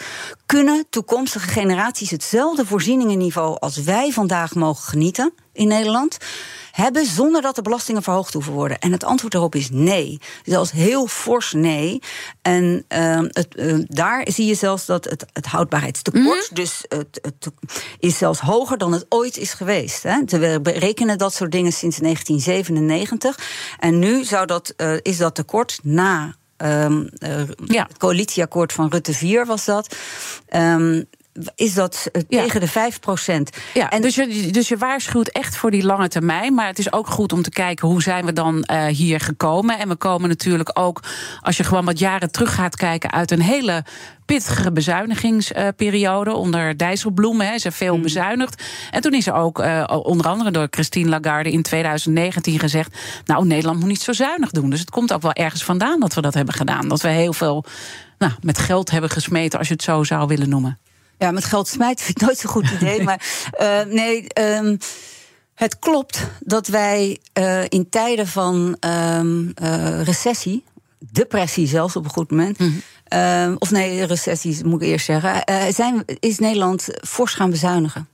Kunnen 0.46 0.86
toekomstige 0.90 1.48
generaties 1.48 2.10
hetzelfde 2.10 2.66
voorzieningenniveau 2.66 3.58
als 3.58 3.76
wij 3.76 4.12
vandaag 4.12 4.54
mogen 4.54 4.82
genieten 4.84 5.32
in 5.56 5.68
Nederland? 5.68 6.18
hebben 6.76 7.06
zonder 7.06 7.42
dat 7.42 7.54
de 7.54 7.62
belastingen 7.62 8.02
verhoogd 8.02 8.32
hoeven 8.32 8.52
worden? 8.52 8.78
En 8.78 8.92
het 8.92 9.04
antwoord 9.04 9.32
daarop 9.32 9.54
is 9.54 9.68
nee. 9.70 10.20
Zelfs 10.44 10.70
heel 10.70 11.06
fors 11.06 11.52
nee. 11.52 12.02
En 12.42 12.84
uh, 12.88 13.18
het, 13.28 13.48
uh, 13.56 13.84
daar 13.88 14.26
zie 14.30 14.46
je 14.46 14.54
zelfs 14.54 14.86
dat 14.86 15.04
het, 15.04 15.26
het 15.32 15.46
houdbaarheidstekort, 15.46 16.24
mm 16.24 16.34
dus 16.52 16.84
het, 16.88 17.18
het, 17.22 17.52
is 17.98 18.18
zelfs 18.18 18.40
hoger 18.40 18.78
dan 18.78 18.92
het 18.92 19.06
ooit 19.08 19.36
is 19.36 19.52
geweest. 19.52 20.02
Hè. 20.02 20.20
We 20.24 20.58
berekenen 20.62 21.18
dat 21.18 21.34
soort 21.34 21.52
dingen 21.52 21.72
sinds 21.72 21.96
1997. 21.96 23.38
En 23.78 23.98
nu 23.98 24.24
zou 24.24 24.46
dat, 24.46 24.74
uh, 24.76 24.92
is 25.02 25.16
dat 25.16 25.34
tekort 25.34 25.78
na. 25.82 26.34
Um, 26.56 27.08
ja. 27.64 27.86
Het 27.88 27.98
coalitieakkoord 27.98 28.72
van 28.72 28.88
Rutte 28.88 29.12
4 29.12 29.46
was 29.46 29.64
dat. 29.64 29.96
Um, 30.54 31.04
is 31.54 31.74
dat 31.74 32.08
Ja. 32.28 32.42
tegen 32.42 32.60
de 32.60 32.68
5 32.68 33.00
procent. 33.00 33.50
Ja, 33.74 33.88
dus, 33.88 34.14
je, 34.14 34.50
dus 34.50 34.68
je 34.68 34.76
waarschuwt 34.76 35.28
echt 35.28 35.56
voor 35.56 35.70
die 35.70 35.84
lange 35.84 36.08
termijn. 36.08 36.54
Maar 36.54 36.66
het 36.66 36.78
is 36.78 36.92
ook 36.92 37.06
goed 37.06 37.32
om 37.32 37.42
te 37.42 37.50
kijken 37.50 37.88
hoe 37.88 38.02
zijn 38.02 38.24
we 38.24 38.32
dan 38.32 38.62
eh, 38.62 38.86
hier 38.86 39.20
gekomen. 39.20 39.78
En 39.78 39.88
we 39.88 39.96
komen 39.96 40.28
natuurlijk 40.28 40.70
ook, 40.78 41.02
als 41.40 41.56
je 41.56 41.64
gewoon 41.64 41.84
wat 41.84 41.98
jaren 41.98 42.30
terug 42.32 42.54
gaat 42.54 42.76
kijken, 42.76 43.12
uit 43.12 43.30
een 43.30 43.42
hele 43.42 43.84
pittige 44.24 44.72
bezuinigingsperiode 44.72 46.32
onder 46.34 46.76
Dijsselbloem. 46.76 47.40
Hè, 47.40 47.54
is 47.54 47.64
er 47.64 47.72
veel 47.72 48.00
bezuinigd. 48.00 48.62
En 48.90 49.00
toen 49.00 49.12
is 49.14 49.26
er 49.26 49.34
ook 49.34 49.58
eh, 49.60 49.84
onder 50.02 50.26
andere 50.26 50.50
door 50.50 50.66
Christine 50.70 51.08
Lagarde 51.08 51.50
in 51.50 51.62
2019 51.62 52.58
gezegd: 52.58 52.98
Nou, 53.24 53.46
Nederland 53.46 53.78
moet 53.78 53.88
niet 53.88 54.02
zo 54.02 54.12
zuinig 54.12 54.50
doen. 54.50 54.70
Dus 54.70 54.80
het 54.80 54.90
komt 54.90 55.12
ook 55.12 55.22
wel 55.22 55.32
ergens 55.32 55.64
vandaan 55.64 56.00
dat 56.00 56.14
we 56.14 56.20
dat 56.20 56.34
hebben 56.34 56.54
gedaan. 56.54 56.88
Dat 56.88 57.00
we 57.00 57.08
heel 57.08 57.32
veel 57.32 57.64
nou, 58.18 58.32
met 58.40 58.58
geld 58.58 58.90
hebben 58.90 59.10
gesmeten, 59.10 59.58
als 59.58 59.68
je 59.68 59.74
het 59.74 59.82
zo 59.82 60.04
zou 60.04 60.26
willen 60.26 60.48
noemen. 60.48 60.78
Ja, 61.18 61.30
met 61.30 61.44
geld 61.44 61.68
smijten 61.68 62.04
vind 62.04 62.20
ik 62.20 62.26
nooit 62.26 62.38
zo'n 62.38 62.50
goed 62.50 62.70
idee. 62.70 63.02
maar 63.08 63.50
uh, 63.60 63.94
nee, 63.94 64.26
um, 64.40 64.78
het 65.54 65.78
klopt 65.78 66.26
dat 66.40 66.66
wij 66.66 67.18
uh, 67.38 67.64
in 67.68 67.88
tijden 67.88 68.26
van 68.26 68.76
um, 68.80 69.52
uh, 69.62 70.02
recessie, 70.02 70.64
depressie 70.98 71.66
zelfs 71.66 71.96
op 71.96 72.04
een 72.04 72.10
goed 72.10 72.30
moment. 72.30 72.58
Mm 72.58 72.82
-hmm. 73.08 73.56
of 73.58 73.70
nee, 73.70 74.04
recessie 74.04 74.64
moet 74.64 74.82
ik 74.82 74.88
eerst 74.88 75.06
zeggen. 75.06 75.42
zijn, 75.72 76.04
is 76.20 76.38
Nederland 76.38 76.88
fors 77.02 77.34
gaan 77.34 77.50
bezuinigen. 77.50 78.08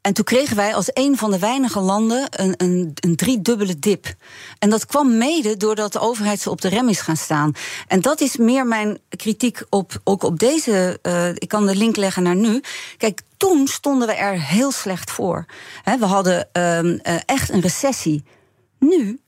En 0.00 0.12
toen 0.12 0.24
kregen 0.24 0.56
wij 0.56 0.74
als 0.74 0.90
een 0.92 1.16
van 1.16 1.30
de 1.30 1.38
weinige 1.38 1.80
landen 1.80 2.26
een, 2.30 2.54
een, 2.56 2.92
een 2.94 3.16
driedubbele 3.16 3.78
dip. 3.78 4.14
En 4.58 4.70
dat 4.70 4.86
kwam 4.86 5.18
mede 5.18 5.56
doordat 5.56 5.92
de 5.92 6.00
overheid 6.00 6.40
ze 6.40 6.50
op 6.50 6.60
de 6.60 6.68
rem 6.68 6.88
is 6.88 7.00
gaan 7.00 7.16
staan. 7.16 7.52
En 7.86 8.00
dat 8.00 8.20
is 8.20 8.36
meer 8.36 8.66
mijn 8.66 8.98
kritiek 9.08 9.62
op, 9.68 10.00
ook 10.04 10.22
op 10.22 10.38
deze. 10.38 10.98
Uh, 11.02 11.28
ik 11.28 11.48
kan 11.48 11.66
de 11.66 11.76
link 11.76 11.96
leggen 11.96 12.22
naar 12.22 12.36
nu. 12.36 12.62
Kijk, 12.96 13.20
toen 13.36 13.66
stonden 13.66 14.08
we 14.08 14.14
er 14.14 14.42
heel 14.42 14.72
slecht 14.72 15.10
voor. 15.10 15.44
We 15.84 16.06
hadden 16.06 16.48
um, 16.52 16.86
uh, 16.86 17.14
echt 17.26 17.50
een 17.50 17.60
recessie. 17.60 18.24
Nu 18.78 19.20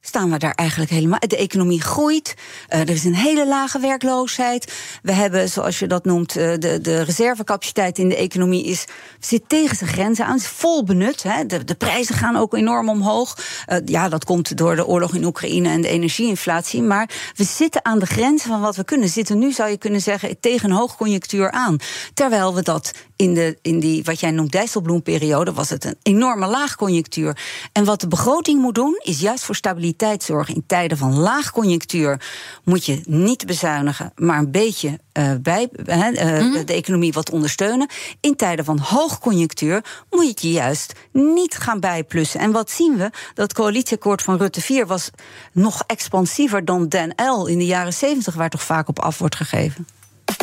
staan 0.00 0.30
we 0.30 0.38
daar 0.38 0.54
eigenlijk 0.54 0.90
helemaal. 0.90 1.18
De 1.18 1.36
economie 1.36 1.82
groeit. 1.82 2.34
Uh, 2.68 2.80
er 2.80 2.90
is 2.90 3.04
een 3.04 3.14
hele 3.14 3.46
lage 3.46 3.78
werkloosheid. 3.78 4.72
We 5.02 5.12
hebben, 5.12 5.48
zoals 5.48 5.78
je 5.78 5.86
dat 5.86 6.04
noemt, 6.04 6.36
uh, 6.36 6.52
de, 6.58 6.78
de 6.80 7.02
reservecapaciteit 7.02 7.98
in 7.98 8.08
de 8.08 8.16
economie 8.16 8.64
is, 8.64 8.84
zit 9.20 9.42
tegen 9.46 9.76
zijn 9.76 9.90
grenzen 9.90 10.26
aan. 10.26 10.36
Is 10.36 10.46
vol 10.46 10.84
benut. 10.84 11.22
Hè. 11.22 11.46
De, 11.46 11.64
de 11.64 11.74
prijzen 11.74 12.14
gaan 12.14 12.36
ook 12.36 12.54
enorm 12.54 12.88
omhoog. 12.88 13.38
Uh, 13.68 13.76
ja, 13.84 14.08
dat 14.08 14.24
komt 14.24 14.56
door 14.56 14.76
de 14.76 14.86
oorlog 14.86 15.14
in 15.14 15.24
Oekraïne 15.24 15.68
en 15.68 15.80
de 15.80 15.88
energieinflatie. 15.88 16.82
Maar 16.82 17.10
we 17.34 17.44
zitten 17.44 17.84
aan 17.84 17.98
de 17.98 18.06
grenzen 18.06 18.48
van 18.48 18.60
wat 18.60 18.76
we 18.76 18.84
kunnen. 18.84 19.08
Zitten 19.08 19.38
nu, 19.38 19.52
zou 19.52 19.70
je 19.70 19.78
kunnen 19.78 20.00
zeggen, 20.00 20.40
tegen 20.40 20.70
een 20.70 20.76
hoogconjunctuur 20.76 21.50
aan. 21.50 21.76
Terwijl 22.14 22.54
we 22.54 22.62
dat 22.62 22.90
in, 23.16 23.34
de, 23.34 23.58
in 23.62 23.80
die, 23.80 24.04
wat 24.04 24.20
jij 24.20 24.30
noemt, 24.30 24.52
Dijsselbloemperiode, 24.52 25.52
was 25.52 25.68
het 25.70 25.84
een 25.84 25.96
enorme 26.02 26.46
laagconjunctuur. 26.46 27.36
En 27.72 27.84
wat 27.84 28.00
de 28.00 28.08
begroting 28.08 28.60
moet 28.60 28.74
doen, 28.74 29.00
is 29.02 29.20
juist 29.20 29.44
voor 29.44 29.54
stabiliteit 29.54 29.89
zorgen. 30.18 30.54
In 30.54 30.64
tijden 30.66 30.98
van 30.98 31.18
laagconjunctuur 31.18 32.20
moet 32.64 32.86
je 32.86 33.00
niet 33.04 33.46
bezuinigen, 33.46 34.12
maar 34.16 34.38
een 34.38 34.50
beetje 34.50 34.98
uh, 35.18 35.32
bij, 35.42 35.68
uh, 35.86 35.96
uh, 35.96 36.40
mm. 36.40 36.64
de 36.64 36.72
economie 36.72 37.12
wat 37.12 37.30
ondersteunen. 37.30 37.88
In 38.20 38.36
tijden 38.36 38.64
van 38.64 38.78
hoogconjunctuur 38.78 39.84
moet 40.10 40.22
je 40.22 40.30
het 40.30 40.42
je 40.42 40.50
juist 40.50 40.92
niet 41.12 41.56
gaan 41.56 41.80
bijplussen. 41.80 42.40
En 42.40 42.52
wat 42.52 42.70
zien 42.70 42.96
we? 42.96 43.10
Dat 43.34 43.52
coalitieakkoord 43.52 44.22
van 44.22 44.36
Rutte 44.36 44.60
4 44.60 44.86
was 44.86 45.10
nog 45.52 45.82
expansiever 45.86 46.64
dan 46.64 46.88
Den 46.88 47.12
L 47.16 47.46
in 47.46 47.58
de 47.58 47.66
jaren 47.66 47.92
70, 47.92 48.34
waar 48.34 48.50
toch 48.50 48.62
vaak 48.62 48.88
op 48.88 48.98
af 48.98 49.18
wordt 49.18 49.36
gegeven. 49.36 49.86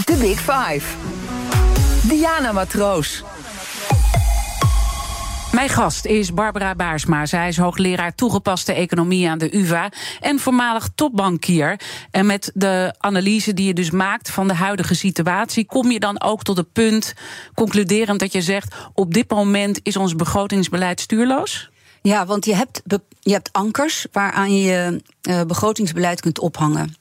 De 0.05 0.15
Big 0.15 0.39
Five. 0.39 0.85
Diana 2.01 2.51
Matroos. 2.51 3.23
Mijn 5.51 5.69
gast 5.69 6.05
is 6.05 6.33
Barbara 6.33 6.75
Baarsma. 6.75 7.25
Zij 7.25 7.47
is 7.47 7.57
hoogleraar 7.57 8.15
toegepaste 8.15 8.73
economie 8.73 9.29
aan 9.29 9.37
de 9.37 9.57
UvA 9.57 9.91
en 10.19 10.39
voormalig 10.39 10.89
topbankier. 10.95 11.79
En 12.11 12.25
met 12.25 12.51
de 12.53 12.95
analyse 12.99 13.53
die 13.53 13.67
je 13.67 13.73
dus 13.73 13.91
maakt 13.91 14.29
van 14.29 14.47
de 14.47 14.53
huidige 14.53 14.95
situatie, 14.95 15.65
kom 15.65 15.91
je 15.91 15.99
dan 15.99 16.21
ook 16.21 16.43
tot 16.43 16.57
het 16.57 16.71
punt, 16.71 17.13
concluderend 17.53 18.19
dat 18.19 18.31
je 18.31 18.41
zegt: 18.41 18.75
op 18.93 19.13
dit 19.13 19.29
moment 19.29 19.79
is 19.83 19.97
ons 19.97 20.15
begrotingsbeleid 20.15 20.99
stuurloos? 20.99 21.69
Ja, 22.01 22.25
want 22.25 22.45
je 22.45 22.55
hebt, 22.55 22.81
je 23.19 23.31
hebt 23.31 23.49
ankers 23.51 24.05
waaraan 24.11 24.55
je 24.55 25.01
uh, 25.29 25.41
begrotingsbeleid 25.41 26.21
kunt 26.21 26.39
ophangen. 26.39 26.95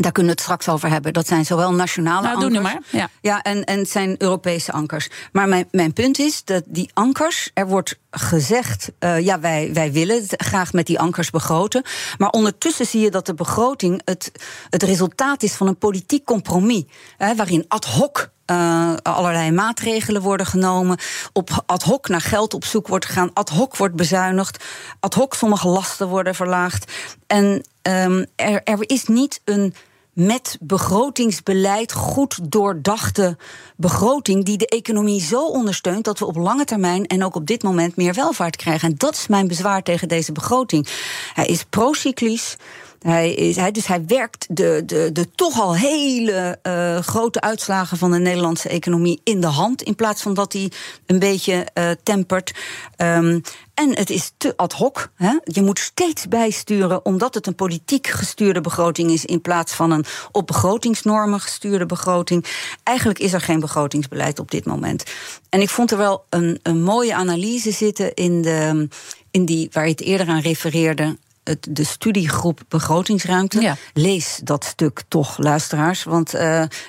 Daar 0.00 0.12
kunnen 0.12 0.32
we 0.32 0.38
het 0.38 0.48
straks 0.48 0.68
over 0.68 0.90
hebben. 0.90 1.12
Dat 1.12 1.26
zijn 1.26 1.44
zowel 1.44 1.72
nationale 1.74 2.22
nou, 2.22 2.34
ankers. 2.34 2.52
Doe 2.52 2.62
maar. 2.62 2.78
Ja, 2.90 3.08
ja 3.20 3.42
en, 3.42 3.64
en 3.64 3.78
het 3.78 3.90
zijn 3.90 4.14
Europese 4.18 4.72
ankers. 4.72 5.08
Maar 5.32 5.48
mijn, 5.48 5.68
mijn 5.70 5.92
punt 5.92 6.18
is 6.18 6.44
dat 6.44 6.62
die 6.66 6.90
ankers, 6.94 7.50
er 7.54 7.66
wordt 7.66 7.98
gezegd, 8.10 8.90
uh, 9.00 9.20
ja, 9.20 9.40
wij, 9.40 9.70
wij 9.72 9.92
willen 9.92 10.16
het 10.16 10.34
graag 10.36 10.72
met 10.72 10.86
die 10.86 11.00
ankers 11.00 11.30
begroten. 11.30 11.82
Maar 12.18 12.30
ondertussen 12.30 12.86
zie 12.86 13.00
je 13.00 13.10
dat 13.10 13.26
de 13.26 13.34
begroting 13.34 14.02
het, 14.04 14.32
het 14.70 14.82
resultaat 14.82 15.42
is 15.42 15.52
van 15.52 15.66
een 15.66 15.78
politiek 15.78 16.24
compromis. 16.24 16.84
Hè, 17.16 17.34
waarin 17.34 17.64
ad 17.68 17.84
hoc 17.84 18.30
uh, 18.46 18.92
allerlei 19.02 19.50
maatregelen 19.50 20.22
worden 20.22 20.46
genomen. 20.46 20.98
Op 21.32 21.62
ad 21.66 21.82
hoc 21.82 22.08
naar 22.08 22.20
geld 22.20 22.54
op 22.54 22.64
zoek 22.64 22.88
wordt 22.88 23.04
gegaan. 23.04 23.30
Ad 23.32 23.48
hoc 23.48 23.76
wordt 23.76 23.94
bezuinigd. 23.94 24.64
Ad 25.00 25.14
hoc 25.14 25.34
sommige 25.34 25.68
lasten 25.68 26.08
worden 26.08 26.34
verlaagd. 26.34 26.92
En 27.26 27.64
um, 27.82 28.26
er, 28.36 28.62
er 28.64 28.78
is 28.80 29.06
niet 29.06 29.40
een 29.44 29.74
met 30.12 30.58
begrotingsbeleid 30.60 31.92
goed 31.92 32.52
doordachte 32.52 33.36
begroting 33.76 34.44
die 34.44 34.56
de 34.56 34.66
economie 34.66 35.20
zo 35.20 35.46
ondersteunt 35.46 36.04
dat 36.04 36.18
we 36.18 36.26
op 36.26 36.36
lange 36.36 36.64
termijn 36.64 37.06
en 37.06 37.24
ook 37.24 37.34
op 37.34 37.46
dit 37.46 37.62
moment 37.62 37.96
meer 37.96 38.14
welvaart 38.14 38.56
krijgen. 38.56 38.88
En 38.88 38.94
dat 38.96 39.14
is 39.14 39.26
mijn 39.26 39.48
bezwaar 39.48 39.82
tegen 39.82 40.08
deze 40.08 40.32
begroting. 40.32 40.88
Hij 41.34 41.46
is 41.46 41.64
procyclisch. 41.64 42.56
Hij 43.00 43.34
is, 43.34 43.56
hij, 43.56 43.70
dus 43.70 43.86
hij 43.86 44.04
werkt 44.06 44.46
de, 44.48 44.82
de, 44.86 45.10
de 45.12 45.30
toch 45.30 45.60
al 45.60 45.76
hele 45.76 46.58
uh, 46.62 46.98
grote 46.98 47.40
uitslagen 47.40 47.96
van 47.98 48.10
de 48.10 48.18
Nederlandse 48.18 48.68
economie 48.68 49.20
in 49.24 49.40
de 49.40 49.46
hand. 49.46 49.82
In 49.82 49.94
plaats 49.94 50.22
van 50.22 50.34
dat 50.34 50.52
hij 50.52 50.70
een 51.06 51.18
beetje 51.18 51.66
uh, 51.74 51.90
tempert. 52.02 52.54
Um, 52.96 53.42
en 53.74 53.96
het 53.96 54.10
is 54.10 54.32
te 54.36 54.56
ad 54.56 54.72
hoc. 54.72 55.10
Hè? 55.14 55.38
Je 55.44 55.62
moet 55.62 55.78
steeds 55.78 56.28
bijsturen, 56.28 57.04
omdat 57.04 57.34
het 57.34 57.46
een 57.46 57.54
politiek 57.54 58.06
gestuurde 58.06 58.60
begroting 58.60 59.10
is, 59.10 59.24
in 59.24 59.40
plaats 59.40 59.72
van 59.72 59.90
een 59.90 60.04
op 60.32 60.46
begrotingsnormen 60.46 61.40
gestuurde 61.40 61.86
begroting. 61.86 62.44
Eigenlijk 62.82 63.18
is 63.18 63.32
er 63.32 63.40
geen 63.40 63.60
begrotingsbeleid 63.60 64.38
op 64.38 64.50
dit 64.50 64.64
moment. 64.64 65.04
En 65.48 65.60
ik 65.60 65.68
vond 65.68 65.90
er 65.90 65.98
wel 65.98 66.24
een, 66.28 66.60
een 66.62 66.82
mooie 66.82 67.14
analyse 67.14 67.70
zitten 67.70 68.14
in, 68.14 68.42
de, 68.42 68.88
in 69.30 69.44
die 69.44 69.68
waar 69.72 69.84
je 69.84 69.90
het 69.90 70.00
eerder 70.00 70.28
aan 70.28 70.40
refereerde 70.40 71.16
het, 71.44 71.66
de 71.70 71.84
studiegroep 71.84 72.60
begrotingsruimte. 72.68 73.60
Ja. 73.60 73.76
Lees 73.92 74.40
dat 74.44 74.64
stuk 74.64 75.02
toch, 75.08 75.38
luisteraars. 75.38 76.04
Want 76.04 76.34
uh, 76.34 76.40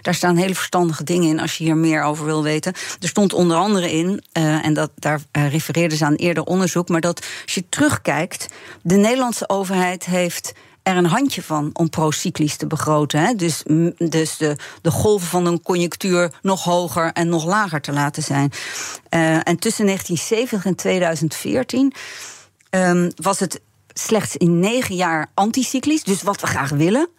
daar 0.01 0.13
staan 0.13 0.35
hele 0.35 0.55
verstandige 0.55 1.03
dingen 1.03 1.29
in 1.29 1.39
als 1.39 1.57
je 1.57 1.63
hier 1.63 1.77
meer 1.77 2.03
over 2.03 2.25
wil 2.25 2.43
weten. 2.43 2.73
Er 2.99 3.07
stond 3.07 3.33
onder 3.33 3.57
andere 3.57 3.91
in, 3.91 4.23
uh, 4.37 4.65
en 4.65 4.73
dat, 4.73 4.91
daar 4.95 5.19
uh, 5.31 5.51
refereerden 5.51 5.97
ze 5.97 6.05
aan 6.05 6.15
eerder 6.15 6.43
onderzoek, 6.43 6.89
maar 6.89 7.01
dat 7.01 7.25
als 7.43 7.53
je 7.53 7.69
terugkijkt, 7.69 8.47
de 8.81 8.95
Nederlandse 8.95 9.49
overheid 9.49 10.05
heeft 10.05 10.53
er 10.83 10.97
een 10.97 11.05
handje 11.05 11.43
van 11.43 11.69
om 11.73 11.89
procyclisch 11.89 12.55
te 12.57 12.67
begroten. 12.67 13.19
Hè? 13.19 13.35
Dus, 13.35 13.63
dus 13.97 14.37
de, 14.37 14.55
de 14.81 14.91
golven 14.91 15.27
van 15.27 15.45
een 15.45 15.61
conjunctuur 15.61 16.31
nog 16.41 16.63
hoger 16.63 17.11
en 17.11 17.29
nog 17.29 17.45
lager 17.45 17.81
te 17.81 17.91
laten 17.91 18.23
zijn. 18.23 18.51
Uh, 19.09 19.35
en 19.35 19.57
tussen 19.57 19.85
1970 19.85 20.65
en 20.65 20.75
2014 20.75 21.93
um, 22.69 23.11
was 23.15 23.39
het 23.39 23.61
slechts 24.01 24.37
in 24.37 24.59
negen 24.59 24.95
jaar 24.95 25.31
anticyclisch, 25.33 26.03
dus 26.03 26.21
wat 26.21 26.41
we 26.41 26.47
graag 26.47 26.69
willen. 26.69 27.09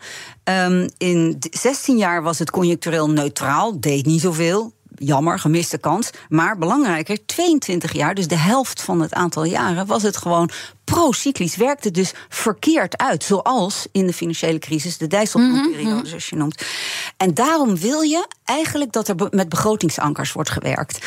Um, 0.44 0.88
in 0.98 1.36
16 1.50 1.96
jaar 1.96 2.22
was 2.22 2.38
het 2.38 2.50
conjunctureel 2.50 3.10
neutraal, 3.10 3.80
deed 3.80 4.06
niet 4.06 4.20
zoveel. 4.20 4.72
Jammer, 4.94 5.38
gemiste 5.38 5.78
kans. 5.78 6.10
Maar 6.28 6.58
belangrijker, 6.58 7.26
22 7.26 7.92
jaar, 7.92 8.14
dus 8.14 8.28
de 8.28 8.36
helft 8.36 8.82
van 8.82 9.00
het 9.00 9.14
aantal 9.14 9.44
jaren, 9.44 9.86
was 9.86 10.02
het 10.02 10.16
gewoon 10.16 10.50
pro-cyclisch. 10.84 11.56
Werkte 11.56 11.90
dus 11.90 12.12
verkeerd 12.28 12.98
uit. 12.98 13.24
Zoals 13.24 13.86
in 13.92 14.06
de 14.06 14.12
financiële 14.12 14.58
crisis, 14.58 14.98
de 14.98 15.06
Dijsselbloemperiode, 15.06 15.90
mm 15.90 15.96
-hmm. 15.96 16.06
zoals 16.06 16.28
je 16.28 16.36
noemt. 16.36 16.62
En 17.16 17.34
daarom 17.34 17.76
wil 17.76 18.00
je 18.00 18.26
eigenlijk 18.44 18.92
dat 18.92 19.08
er 19.08 19.14
met 19.30 19.48
begrotingsankers 19.48 20.32
wordt 20.32 20.50
gewerkt. 20.50 21.06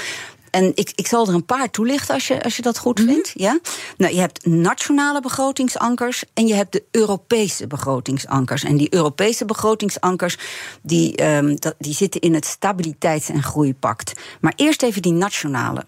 En 0.56 0.72
ik, 0.76 0.92
ik 0.96 1.08
zal 1.08 1.28
er 1.28 1.34
een 1.34 1.46
paar 1.46 1.70
toelichten 1.70 2.14
als 2.14 2.28
je, 2.28 2.44
als 2.44 2.56
je 2.56 2.62
dat 2.62 2.78
goed 2.78 3.00
mm 3.00 3.06
-hmm. 3.06 3.14
vindt. 3.14 3.32
Ja? 3.36 3.60
Nou, 3.98 4.14
je 4.14 4.20
hebt 4.20 4.46
nationale 4.46 5.22
begrotingsankers 5.22 6.24
en 6.34 6.48
je 6.48 6.54
hebt 6.54 6.72
de 6.72 6.84
Europese 6.92 7.68
begrotingsankers. 7.68 8.64
En 8.64 8.78
die 8.78 8.94
Europese 8.94 9.46
begrotingsankers 9.46 10.38
die, 10.82 11.26
um, 11.26 11.60
dat, 11.60 11.76
die 11.78 11.94
zitten 11.94 12.22
in 12.22 12.34
het 12.34 12.46
Stabiliteits- 12.46 13.30
en 13.30 13.44
Groeipact. 13.44 14.14
Maar 14.42 14.54
eerst 14.56 14.84
even 14.84 15.02
die 15.02 15.12
nationale. 15.12 15.86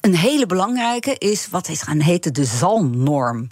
een 0.00 0.16
hele 0.16 0.46
belangrijke 0.46 1.14
is, 1.18 1.48
wat 1.48 1.68
is 1.68 1.82
gaan 1.82 2.00
heten, 2.00 2.34
de 2.34 2.44
zalmnorm. 2.44 3.48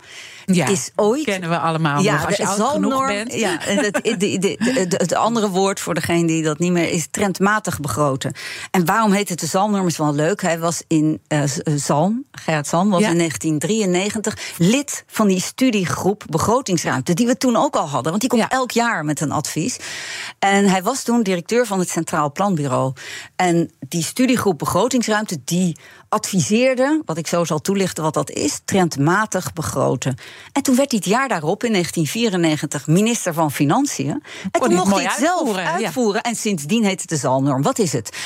Ja, 0.47 0.67
is 0.67 0.91
ooit, 0.97 1.25
kennen 1.25 1.49
we 1.51 1.59
allemaal 1.59 2.03
ja, 2.03 2.13
nog 2.13 2.27
als 2.27 2.37
je 2.37 2.47
oud 2.47 2.71
genoeg 2.71 3.07
bent. 3.07 3.33
Ja, 3.35 3.57
het, 3.61 4.95
het 5.01 5.15
andere 5.15 5.49
woord 5.51 5.81
voor 5.81 5.95
degene 5.95 6.27
die 6.27 6.43
dat 6.43 6.59
niet 6.59 6.73
meer 6.73 6.91
is, 6.91 7.07
trendmatig 7.11 7.81
begroten. 7.81 8.33
En 8.71 8.85
waarom 8.85 9.13
heet 9.13 9.29
het 9.29 9.41
de 9.41 9.47
zalmnorm 9.47 9.87
is 9.87 9.97
wel 9.97 10.15
leuk. 10.15 10.43
Hij 10.43 10.59
was 10.59 10.83
in 10.87 11.21
eh, 11.29 11.43
Zalm, 11.77 12.25
Gerrit 12.33 12.67
Zalm 12.67 12.91
was 12.91 13.01
Ja. 13.01 13.09
in 13.11 13.17
1993 13.19 14.55
lid 14.59 15.05
van 15.07 15.29
die 15.29 15.41
studiegroep 15.41 16.25
begrotingsruimte, 16.31 17.15
die 17.15 17.27
we 17.27 17.37
toen 17.37 17.57
ook 17.57 17.77
al 17.77 17.89
hadden. 17.89 18.09
Want 18.11 18.21
die 18.21 18.31
komt 18.31 18.43
Ja. 18.43 18.49
elk 18.49 18.71
jaar 18.71 19.05
met 19.05 19.21
een 19.21 19.33
advies. 19.33 19.77
En 20.39 20.65
hij 20.69 20.83
was 20.83 21.03
toen 21.03 21.23
directeur 21.23 21.67
van 21.67 21.79
het 21.79 21.89
Centraal 21.89 22.33
Planbureau. 22.33 22.93
En 23.37 23.71
die 23.89 24.03
studiegroep 24.03 24.59
begrotingsruimte, 24.59 25.39
die 25.45 25.77
adviseerde, 26.09 27.03
wat 27.05 27.17
ik 27.17 27.27
zo 27.27 27.45
zal 27.45 27.61
toelichten 27.61 28.03
wat 28.03 28.15
dat 28.15 28.31
is, 28.31 28.61
trendmatig 28.65 29.53
begroten. 29.53 30.17
En 30.53 30.63
toen 30.63 30.77
werd 30.77 30.91
hij 30.91 31.01
het 31.05 31.09
jaar 31.09 31.29
daarop, 31.29 31.65
in 31.65 31.73
1994, 31.73 32.87
minister 32.87 33.35
van 33.35 33.53
Financiën. 33.53 34.09
En 34.51 34.61
toen 34.61 34.63
het 34.63 34.71
mocht 34.71 34.95
hij 34.95 35.05
het 35.05 35.19
zelf 35.19 35.57
uitvoeren, 35.57 36.21
ja. 36.25 36.31
En 36.31 36.37
sindsdien 36.37 36.85
heet 36.85 37.01
het 37.01 37.11
de 37.11 37.17
zalmnorm. 37.17 37.63
Wat 37.63 37.79
is 37.79 37.93
het? 37.93 38.17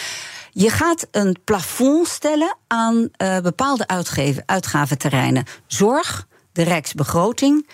Je 0.51 0.71
gaat 0.71 1.07
een 1.11 1.37
plafond 1.45 2.09
stellen 2.09 2.57
aan 2.67 3.09
eh, 3.17 3.39
bepaalde 3.39 3.87
uitgeven, 3.87 4.43
uitgaventerreinen. 4.47 5.45
Zorg, 5.67 6.27
de 6.53 6.63
rijksbegroting. 6.63 7.69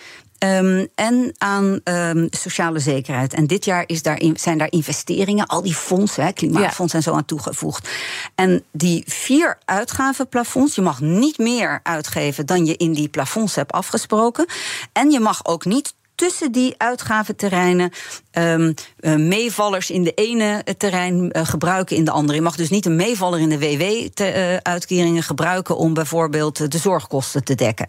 Ehm, 0.45 0.85
en 0.95 1.33
aan 1.37 1.79
ehm, 1.83 2.27
sociale 2.29 2.79
zekerheid. 2.79 3.33
En 3.33 3.47
dit 3.47 3.65
jaar 3.65 3.83
is 3.87 4.01
daar 4.01 4.19
in- 4.19 4.37
zijn 4.37 4.57
daar 4.57 4.71
investeringen, 4.71 5.45
al 5.47 5.61
die 5.61 5.75
fondsen, 5.75 6.23
hè, 6.23 6.31
klimaatfonds 6.31 6.93
en 6.93 7.01
zo 7.03 7.13
aan 7.13 7.25
toegevoegd. 7.25 7.89
En 8.35 8.63
die 8.71 9.03
vier 9.07 9.57
uitgavenplafonds, 9.65 10.75
je 10.75 10.81
mag 10.81 10.99
niet 11.01 11.37
meer 11.37 11.79
uitgeven 11.83 12.45
dan 12.45 12.65
je 12.65 12.75
in 12.77 12.93
die 12.93 13.09
plafonds 13.09 13.55
hebt 13.55 13.71
afgesproken. 13.71 14.45
En 14.91 15.11
je 15.11 15.19
mag 15.19 15.45
ook 15.45 15.65
niet 15.65 15.93
tussen 16.15 16.51
die 16.51 16.73
uitgaventerreinen 16.77 17.91
ehm, 18.31 18.73
eh, 18.99 19.15
meevallers 19.15 19.89
in 19.89 20.03
de 20.03 20.11
ene 20.13 20.61
eh, 20.63 20.73
terrein 20.77 21.31
eh, 21.31 21.45
gebruiken 21.45 21.95
in 21.95 22.05
de 22.05 22.11
andere. 22.11 22.37
Je 22.37 22.43
mag 22.43 22.55
dus 22.55 22.69
niet 22.69 22.85
een 22.85 22.95
meevaller 22.95 23.39
in 23.39 23.49
de 23.49 23.59
WW-uitkeringen 23.59 25.23
gebruiken 25.23 25.77
om 25.77 25.93
bijvoorbeeld 25.93 26.59
eh, 26.59 26.67
de 26.67 26.77
zorgkosten 26.77 27.43
te 27.43 27.55
dekken. 27.55 27.87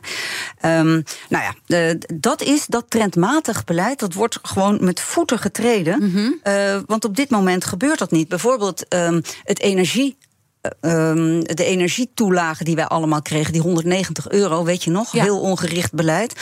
Ehm, 0.60 1.00
nou 1.28 1.44
ja, 1.44 1.54
eh, 1.66 1.94
dat 2.14 2.42
is 2.42 2.66
dat 2.66 2.84
trendmatig 2.88 3.64
beleid. 3.64 3.98
Dat 3.98 4.12
wordt 4.14 4.38
gewoon 4.42 4.78
met 4.84 5.00
voeten 5.00 5.38
getreden. 5.38 6.00
Eh, 6.42 6.78
want 6.86 7.04
op 7.04 7.16
dit 7.16 7.30
moment 7.30 7.64
gebeurt 7.64 7.98
dat 7.98 8.10
niet. 8.10 8.28
Bijvoorbeeld 8.28 8.88
ehm, 8.88 9.20
het 9.44 9.60
energie. 9.60 10.16
de 10.80 11.54
energietoelage 11.64 12.64
die 12.64 12.74
wij 12.74 12.86
allemaal 12.86 13.22
kregen, 13.22 13.52
die 13.52 13.60
190 13.62 14.28
euro, 14.28 14.64
weet 14.64 14.84
je 14.84 14.90
nog, 14.90 15.12
Ja. 15.12 15.22
heel 15.22 15.40
ongericht 15.40 15.92
beleid. 15.92 16.34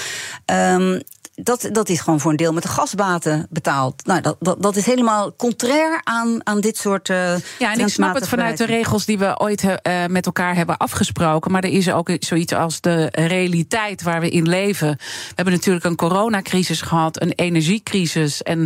Dat, 1.34 1.68
dat 1.72 1.88
is 1.88 2.00
gewoon 2.00 2.20
voor 2.20 2.30
een 2.30 2.36
deel 2.36 2.52
met 2.52 2.62
de 2.62 2.68
gasbaten 2.68 3.46
betaald. 3.50 4.06
Nou, 4.06 4.20
dat, 4.20 4.36
dat, 4.40 4.62
dat 4.62 4.76
is 4.76 4.86
helemaal 4.86 5.36
contrair 5.36 6.00
aan, 6.04 6.46
aan 6.46 6.60
dit 6.60 6.76
soort. 6.76 7.08
eh 7.08 7.36
Ja, 7.58 7.72
en 7.72 7.80
ik 7.80 7.88
snap 7.88 8.14
het 8.14 8.28
vanuit 8.28 8.58
de 8.58 8.64
regels 8.64 9.04
die 9.04 9.18
we 9.18 9.40
ooit 9.40 9.64
eh, 9.64 10.04
met 10.06 10.26
elkaar 10.26 10.54
hebben 10.54 10.76
afgesproken. 10.76 11.52
Maar 11.52 11.62
er 11.62 11.70
is 11.70 11.92
ook 11.92 12.10
zoiets 12.18 12.54
als 12.54 12.80
de 12.80 13.08
realiteit 13.10 14.02
waar 14.02 14.20
we 14.20 14.28
in 14.30 14.48
leven. 14.48 14.88
We 14.98 15.32
hebben 15.34 15.54
natuurlijk 15.54 15.84
een 15.84 15.96
coronacrisis 15.96 16.80
gehad, 16.80 17.22
een 17.22 17.32
energiecrisis. 17.32 18.42
En 18.42 18.58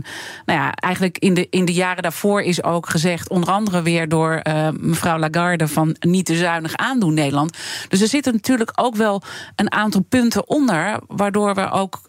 nou 0.46 0.58
ja, 0.58 0.72
eigenlijk 0.72 1.18
in 1.18 1.34
de, 1.34 1.46
in 1.50 1.64
de 1.64 1.72
jaren 1.72 2.02
daarvoor 2.02 2.42
is 2.42 2.62
ook 2.62 2.88
gezegd, 2.88 3.28
onder 3.28 3.50
andere 3.50 3.82
weer 3.82 4.08
door 4.08 4.34
eh, 4.34 4.68
mevrouw 4.80 5.18
Lagarde, 5.18 5.68
van 5.68 5.96
niet 6.00 6.26
te 6.26 6.36
zuinig 6.36 6.76
aandoen 6.76 7.14
Nederland. 7.14 7.56
Dus 7.88 8.00
er 8.00 8.08
zitten 8.08 8.32
natuurlijk 8.32 8.70
ook 8.74 8.96
wel 8.96 9.22
een 9.56 9.72
aantal 9.72 10.02
punten 10.08 10.48
onder, 10.48 11.00
waardoor 11.06 11.54
we 11.54 11.70
ook 11.70 12.00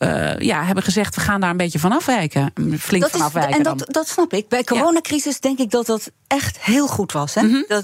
ja, 0.49 0.63
hebben 0.63 0.83
gezegd, 0.83 1.15
we 1.15 1.21
gaan 1.21 1.41
daar 1.41 1.49
een 1.49 1.57
beetje 1.57 1.79
van 1.79 1.91
afwijken. 1.91 2.53
Flink 2.79 3.03
Dat 3.03 3.11
van 3.11 3.19
is, 3.19 3.25
afwijken. 3.25 3.57
en 3.57 3.63
dat, 3.63 3.83
dat 3.87 4.07
snap 4.07 4.33
ik. 4.33 4.47
Bij 4.47 4.63
coronacrisis 4.63 5.39
denk 5.39 5.59
ik 5.59 5.71
dat 5.71 5.85
dat 5.85 6.11
echt 6.27 6.57
heel 6.59 6.87
goed 6.87 7.11
was. 7.11 7.33
Hè? 7.33 7.41
Mhm. 7.41 7.63
dat, 7.67 7.83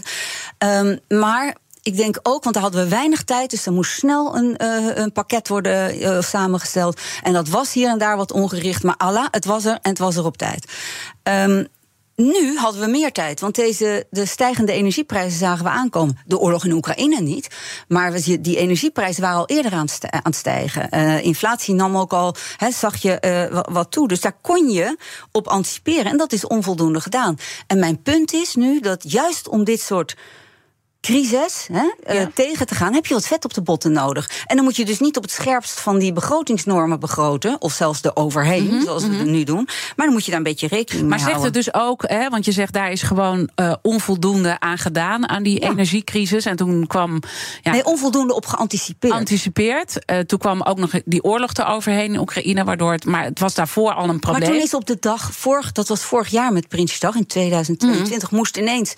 ehm, 0.57 0.97
maar 1.07 1.55
ik 1.81 1.97
denk 1.97 2.19
ook, 2.23 2.43
want 2.43 2.55
daar 2.55 2.63
hadden 2.63 2.83
we 2.83 2.89
weinig 2.89 3.23
tijd, 3.23 3.49
dus 3.49 3.65
er 3.65 3.73
moest 3.73 3.91
snel 3.91 4.35
een, 4.37 4.57
eh, 4.57 4.95
een 4.95 5.11
pakket 5.11 5.47
worden 5.47 5.89
eh, 5.89 6.21
samengesteld. 6.21 7.01
En 7.23 7.33
dat 7.33 7.47
was 7.47 7.73
hier 7.73 7.89
en 7.89 7.97
daar 7.97 8.17
wat 8.17 8.31
ongericht, 8.31 8.83
maar 8.83 8.97
Allah, 8.97 9.27
het 9.31 9.45
was 9.45 9.65
er 9.65 9.77
en 9.81 9.89
het 9.89 9.99
was 9.99 10.15
er 10.15 10.25
op 10.25 10.37
tijd. 10.37 10.71
Ehm, 11.23 11.63
nu 12.15 12.57
hadden 12.57 12.81
we 12.81 12.87
meer 12.87 13.11
tijd, 13.11 13.39
want 13.39 13.55
deze, 13.55 14.07
de 14.09 14.25
stijgende 14.25 14.71
energieprijzen 14.71 15.39
zagen 15.39 15.63
we 15.63 15.69
aankomen. 15.69 16.17
De 16.25 16.39
oorlog 16.39 16.65
in 16.65 16.71
Oekraïne 16.71 17.21
niet, 17.21 17.47
maar 17.87 18.11
we 18.11 18.41
die 18.41 18.57
energieprijzen 18.57 19.21
waren 19.21 19.37
al 19.37 19.45
eerder 19.47 19.71
aan 19.73 19.87
het 20.23 20.35
stijgen. 20.35 20.89
Eh, 20.89 21.23
inflatie 21.23 21.73
nam 21.73 21.97
ook 21.97 22.13
al, 22.13 22.35
zag 22.69 22.95
je 22.95 23.19
eh, 23.19 23.53
wa- 23.53 23.67
wat 23.71 23.91
toe. 23.91 24.07
Dus 24.07 24.21
daar 24.21 24.37
kon 24.41 24.69
je 24.69 24.97
op 25.31 25.47
anticiperen 25.47 26.05
en 26.11 26.17
dat 26.17 26.31
is 26.33 26.47
onvoldoende 26.47 27.01
gedaan. 27.01 27.37
En 27.67 27.79
mijn 27.79 28.01
punt 28.01 28.33
is 28.33 28.55
nu 28.55 28.79
dat 28.79 29.11
juist 29.11 29.47
om 29.47 29.63
dit 29.63 29.81
soort 29.81 30.15
crisis 31.05 31.67
hè, 31.71 31.91
eh, 32.03 32.19
Ja. 32.21 32.31
tegen 32.33 32.65
te 32.67 32.75
gaan, 32.75 32.93
heb 32.93 33.05
je 33.05 33.13
wat 33.13 33.27
vet 33.27 33.45
op 33.45 33.53
de 33.53 33.61
botten 33.61 33.91
nodig. 33.91 34.29
En 34.47 34.55
dan 34.55 34.65
moet 34.65 34.75
je 34.75 34.85
dus 34.85 34.99
niet 34.99 35.17
op 35.17 35.23
het 35.23 35.31
scherpst 35.31 35.79
van 35.79 35.99
die 35.99 36.13
begrotingsnormen 36.13 36.99
begroten, 36.99 37.61
of 37.61 37.73
zelfs 37.73 38.01
er 38.03 38.15
overheen, 38.15 38.81
zoals 38.81 39.07
we 39.07 39.15
het 39.15 39.27
nu 39.27 39.43
doen. 39.43 39.67
Maar 39.95 40.05
dan 40.05 40.11
moet 40.13 40.23
je 40.25 40.29
daar 40.29 40.39
een 40.39 40.45
beetje 40.45 40.67
rekening 40.67 41.07
Maar 41.09 41.17
mee 41.17 41.27
zegt 41.27 41.39
houden. 41.39 41.53
het 41.63 41.73
dus 41.73 41.81
ook, 41.81 42.03
hè, 42.09 42.29
want 42.29 42.45
je 42.45 42.51
zegt 42.51 42.73
daar 42.73 42.91
is 42.91 43.01
gewoon 43.01 43.49
eh, 43.55 43.73
onvoldoende 43.81 44.59
aan 44.59 44.77
gedaan 44.77 45.29
aan 45.29 45.43
die 45.43 45.61
Ja. 45.61 45.69
energiecrisis. 45.69 46.45
En 46.45 46.55
toen 46.55 46.87
kwam 46.87 47.19
ja, 47.61 47.71
Nee, 47.71 47.85
onvoldoende 47.85 48.33
op 48.35 48.45
geanticipeerd. 48.45 49.13
anticipeerd. 49.13 50.05
Eh, 50.05 50.19
toen 50.19 50.39
kwam 50.39 50.61
ook 50.61 50.77
nog 50.77 50.91
die 51.05 51.23
oorlog 51.23 51.53
eroverheen 51.53 52.13
in 52.13 52.19
Oekraïne, 52.19 52.63
waardoor 52.63 52.91
het. 52.91 53.05
Maar 53.05 53.23
het 53.23 53.39
was 53.39 53.53
daarvoor 53.53 53.93
al 53.93 54.03
een 54.03 54.07
maar 54.09 54.19
probleem. 54.19 54.49
toen 54.49 54.61
is 54.61 54.73
op 54.73 54.85
de 54.85 54.97
dag, 54.99 55.29
vorig, 55.33 55.71
dat 55.71 55.87
was 55.87 56.01
vorig 56.01 56.27
jaar 56.29 56.53
met 56.53 56.67
Prinsjesdag 56.67 57.15
in 57.15 57.25
2022, 57.25 58.27
Mhm. 58.29 58.35
moest 58.35 58.57
ineens. 58.57 58.93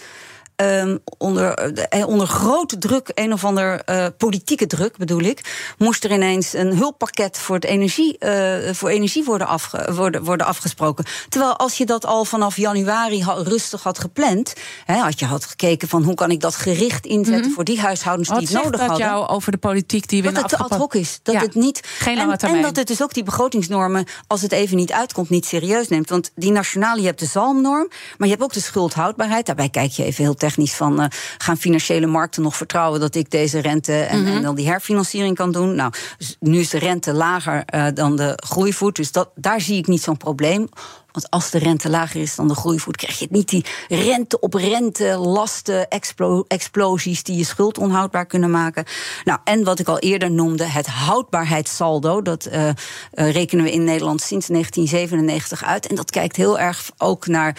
Ehm, 0.58 0.98
onder, 1.18 1.54
eh, 1.54 2.08
onder 2.08 2.28
grote 2.28 2.78
druk, 2.78 3.12
een 3.14 3.34
of 3.34 3.46
ander 3.46 3.82
eh, 3.82 4.06
politieke 4.18 4.68
druk 4.68 4.98
bedoel 4.98 5.22
ik, 5.22 5.74
moest 5.78 6.04
er 6.04 6.12
ineens 6.12 6.54
een 6.54 6.78
hulppakket 6.78 7.38
voor, 7.38 7.56
het 7.56 7.66
energie, 7.66 8.18
eh, 8.18 8.74
voor 8.74 8.90
energie 8.90 9.24
worden, 9.24 9.48
afge, 9.48 9.94
worden, 9.94 10.24
worden 10.24 10.46
afgesproken. 10.48 11.06
Terwijl 11.30 11.58
als 11.58 11.78
je 11.78 11.86
dat 11.86 12.06
al 12.06 12.26
vanaf 12.26 12.58
januari 12.58 13.24
ha- 13.24 13.42
rustig 13.44 13.84
had 13.84 14.00
gepland, 14.00 14.54
hè, 14.86 14.96
had 14.96 15.20
je 15.20 15.26
had 15.26 15.46
gekeken 15.46 15.88
van 15.88 16.04
hoe 16.04 16.16
kan 16.16 16.32
ik 16.32 16.42
dat 16.42 16.56
gericht 16.56 17.06
inzetten 17.06 17.52
voor 17.52 17.64
die 17.64 17.80
huishoudens 17.80 18.30
Wat 18.30 18.40
die 18.40 18.48
het 18.48 18.64
nodig 18.64 18.80
dat 18.80 18.90
hadden. 18.90 19.08
jou 19.08 19.28
over 19.28 19.52
de 19.52 19.58
politiek 19.58 20.10
die 20.10 20.22
we 20.24 20.32
Dat 20.32 20.42
het 20.42 20.50
te 20.50 20.58
ad 20.58 20.76
hoc 20.76 20.96
is. 20.96 21.20
Dat 21.24 21.34
Ja, 21.36 21.42
het 21.42 21.56
niet. 21.56 21.80
Geen 22.00 22.18
en, 22.18 22.38
en 22.38 22.62
dat 22.62 22.76
het 22.76 22.88
dus 22.88 23.02
ook 23.04 23.14
die 23.14 23.24
begrotingsnormen, 23.24 24.06
als 24.28 24.42
het 24.42 24.52
even 24.52 24.78
niet 24.78 24.92
uitkomt, 24.92 25.30
niet 25.30 25.46
serieus 25.46 25.88
neemt. 25.88 26.10
Want 26.10 26.32
die 26.36 26.52
nationale, 26.52 27.00
je 27.02 27.08
hebt 27.08 27.20
de 27.20 27.26
zalmnorm, 27.26 27.88
maar 28.18 28.28
je 28.28 28.34
hebt 28.34 28.44
ook 28.44 28.54
de 28.54 28.60
schuldhoudbaarheid. 28.62 29.46
Daarbij 29.46 29.70
kijk 29.70 29.92
je 29.92 30.04
even 30.04 30.24
heel 30.24 30.36
technisch 30.48 30.74
van: 30.76 31.02
eh, 31.02 31.08
gaan 31.38 31.58
financiële 31.58 32.06
markten 32.08 32.42
nog 32.44 32.56
vertrouwen 32.56 33.00
dat 33.00 33.16
ik 33.16 33.30
deze 33.32 33.60
rente 33.60 33.94
en, 34.02 34.24
Mhm. 34.24 34.36
en 34.36 34.42
dan 34.42 34.56
die 34.56 34.68
herfinanciering 34.68 35.36
kan 35.36 35.52
doen? 35.52 35.76
Nou, 35.76 35.92
nu 36.40 36.60
is 36.60 36.70
de 36.70 36.80
rente 36.80 37.14
lager 37.14 37.64
eh, 37.66 37.86
dan 37.94 38.16
de 38.16 38.40
groeivoet. 38.46 38.96
Dus 38.96 39.12
dat, 39.12 39.30
daar 39.36 39.62
zie 39.62 39.78
ik 39.78 39.88
niet 39.88 40.02
zo'n 40.02 40.18
probleem. 40.18 40.70
Want 41.12 41.30
als 41.30 41.50
de 41.50 41.58
rente 41.58 41.90
lager 41.90 42.22
is 42.22 42.36
dan 42.36 42.48
de 42.48 42.56
groeivoet, 42.56 42.96
krijg 42.98 43.20
je 43.20 43.28
niet 43.30 43.50
die 43.50 43.66
rente 43.88 44.40
op 44.40 44.54
rente 44.54 45.18
lasten, 45.18 45.88
explo- 45.88 46.44
explosies 46.48 47.24
die 47.24 47.38
je 47.38 47.44
schuld 47.46 47.78
onhoudbaar 47.78 48.26
kunnen 48.26 48.52
maken. 48.52 48.86
Nou, 49.24 49.40
en 49.44 49.64
wat 49.64 49.80
ik 49.80 49.88
al 49.88 50.00
eerder 50.00 50.32
noemde, 50.32 50.64
het 50.64 50.88
houdbaarheidssaldo. 50.88 52.22
Dat 52.22 52.46
eh, 52.46 52.70
rekenen 53.12 53.64
we 53.66 53.72
in 53.72 53.84
Nederland 53.84 54.22
sinds 54.22 54.48
1997 54.48 55.64
uit. 55.64 55.88
En 55.88 55.96
dat 55.96 56.12
kijkt 56.12 56.36
heel 56.36 56.60
erg 56.60 56.90
ook 56.98 57.28
naar. 57.28 57.56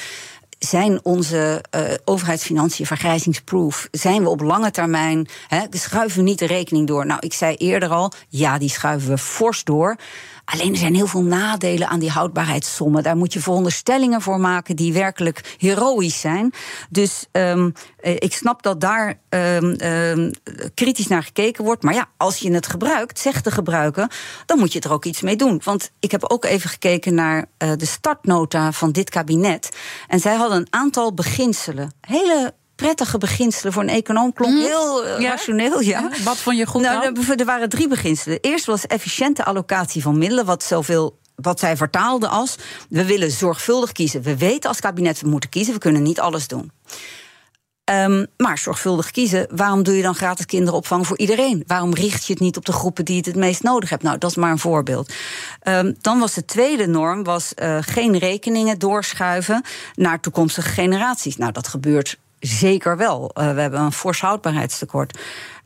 Zijn 0.58 1.00
onze 1.02 1.64
eh, 1.70 1.82
overheidsfinanciën 2.04 2.86
vergrijzingsproof? 2.86 3.88
Zijn 3.90 4.22
we 4.22 4.28
op 4.28 4.40
lange 4.40 4.70
termijn? 4.70 5.28
Hè, 5.48 5.64
schuiven 5.70 6.18
we 6.18 6.24
niet 6.24 6.38
de 6.38 6.46
rekening 6.46 6.86
door? 6.86 7.06
Nou, 7.06 7.20
ik 7.20 7.32
zei 7.32 7.54
eerder 7.54 7.88
al, 7.88 8.12
ja, 8.28 8.58
die 8.58 8.68
schuiven 8.68 9.10
we 9.10 9.18
fors 9.18 9.64
door. 9.64 9.96
Alleen 10.52 10.72
er 10.72 10.78
zijn 10.78 10.94
heel 10.94 11.06
veel 11.06 11.22
nadelen 11.22 11.88
aan 11.88 11.98
die 11.98 12.10
houdbaarheidssommen. 12.10 13.02
Daar 13.02 13.16
moet 13.16 13.32
je 13.32 13.40
veronderstellingen 13.40 14.22
voor 14.22 14.40
maken 14.40 14.76
die 14.76 14.92
werkelijk 14.92 15.56
heroïsch 15.58 16.20
zijn. 16.20 16.52
Dus 16.90 17.26
um, 17.32 17.72
ik 18.00 18.32
snap 18.32 18.62
dat 18.62 18.80
daar 18.80 19.20
um, 19.28 19.76
um, 19.84 20.30
kritisch 20.74 21.06
naar 21.06 21.22
gekeken 21.22 21.64
wordt. 21.64 21.82
Maar 21.82 21.94
ja, 21.94 22.08
als 22.16 22.38
je 22.38 22.52
het 22.52 22.66
gebruikt, 22.66 23.18
zegt 23.18 23.44
de 23.44 23.50
gebruiker, 23.50 24.10
dan 24.46 24.58
moet 24.58 24.72
je 24.72 24.80
er 24.80 24.92
ook 24.92 25.04
iets 25.04 25.20
mee 25.20 25.36
doen. 25.36 25.60
Want 25.64 25.90
ik 26.00 26.10
heb 26.10 26.30
ook 26.30 26.44
even 26.44 26.70
gekeken 26.70 27.14
naar 27.14 27.46
uh, 27.58 27.72
de 27.76 27.86
startnota 27.86 28.72
van 28.72 28.92
dit 28.92 29.10
kabinet. 29.10 29.76
En 30.06 30.20
zij 30.20 30.34
hadden 30.34 30.58
een 30.58 30.66
aantal 30.70 31.14
beginselen. 31.14 31.92
Hele 32.00 32.54
prettige 32.78 33.18
beginselen 33.18 33.72
voor 33.72 33.82
een 33.82 33.88
econoom. 33.88 34.32
Klonk 34.32 34.52
mm. 34.52 34.60
heel 34.60 35.06
ja? 35.06 35.30
rationeel, 35.30 35.80
ja. 35.80 36.00
ja. 36.00 36.22
Wat 36.24 36.36
vond 36.36 36.56
je 36.56 36.66
goed 36.66 36.82
nou, 36.82 37.14
dan? 37.14 37.38
Er 37.38 37.44
waren 37.44 37.68
drie 37.68 37.88
beginselen. 37.88 38.38
Eerst 38.40 38.66
was 38.66 38.86
efficiënte 38.86 39.44
allocatie 39.44 40.02
van 40.02 40.18
middelen, 40.18 40.44
wat 40.44 40.62
zoveel 40.62 41.18
wat 41.34 41.60
zij 41.60 41.76
vertaalde 41.76 42.28
als 42.28 42.56
we 42.88 43.04
willen 43.04 43.30
zorgvuldig 43.30 43.92
kiezen. 43.92 44.22
We 44.22 44.36
weten 44.36 44.68
als 44.68 44.80
kabinet 44.80 45.20
we 45.20 45.28
moeten 45.28 45.50
kiezen, 45.50 45.74
we 45.74 45.80
kunnen 45.80 46.02
niet 46.02 46.20
alles 46.20 46.48
doen. 46.48 46.70
Um, 47.90 48.26
maar 48.36 48.58
zorgvuldig 48.58 49.10
kiezen. 49.10 49.46
Waarom 49.50 49.82
doe 49.82 49.96
je 49.96 50.02
dan 50.02 50.14
gratis 50.14 50.46
kinderopvang 50.46 51.06
voor 51.06 51.18
iedereen? 51.18 51.64
Waarom 51.66 51.94
richt 51.94 52.26
je 52.26 52.32
het 52.32 52.42
niet 52.42 52.56
op 52.56 52.64
de 52.64 52.72
groepen 52.72 53.04
die 53.04 53.16
het 53.16 53.26
het 53.26 53.36
meest 53.36 53.62
nodig 53.62 53.88
hebben? 53.88 54.06
Nou, 54.06 54.18
dat 54.18 54.30
is 54.30 54.36
maar 54.36 54.50
een 54.50 54.58
voorbeeld. 54.58 55.12
Um, 55.62 55.96
dan 56.00 56.18
was 56.18 56.34
de 56.34 56.44
tweede 56.44 56.86
norm 56.86 57.24
was, 57.24 57.52
uh, 57.62 57.78
geen 57.80 58.18
rekeningen 58.18 58.78
doorschuiven 58.78 59.62
naar 59.94 60.20
toekomstige 60.20 60.68
generaties. 60.68 61.36
Nou, 61.36 61.52
dat 61.52 61.68
gebeurt 61.68 62.18
zeker 62.40 62.96
wel. 62.96 63.30
Uh, 63.34 63.54
we 63.54 63.60
hebben 63.60 63.80
een 63.80 63.92
fors 63.92 64.20
houdbaarheidstekort. 64.20 65.18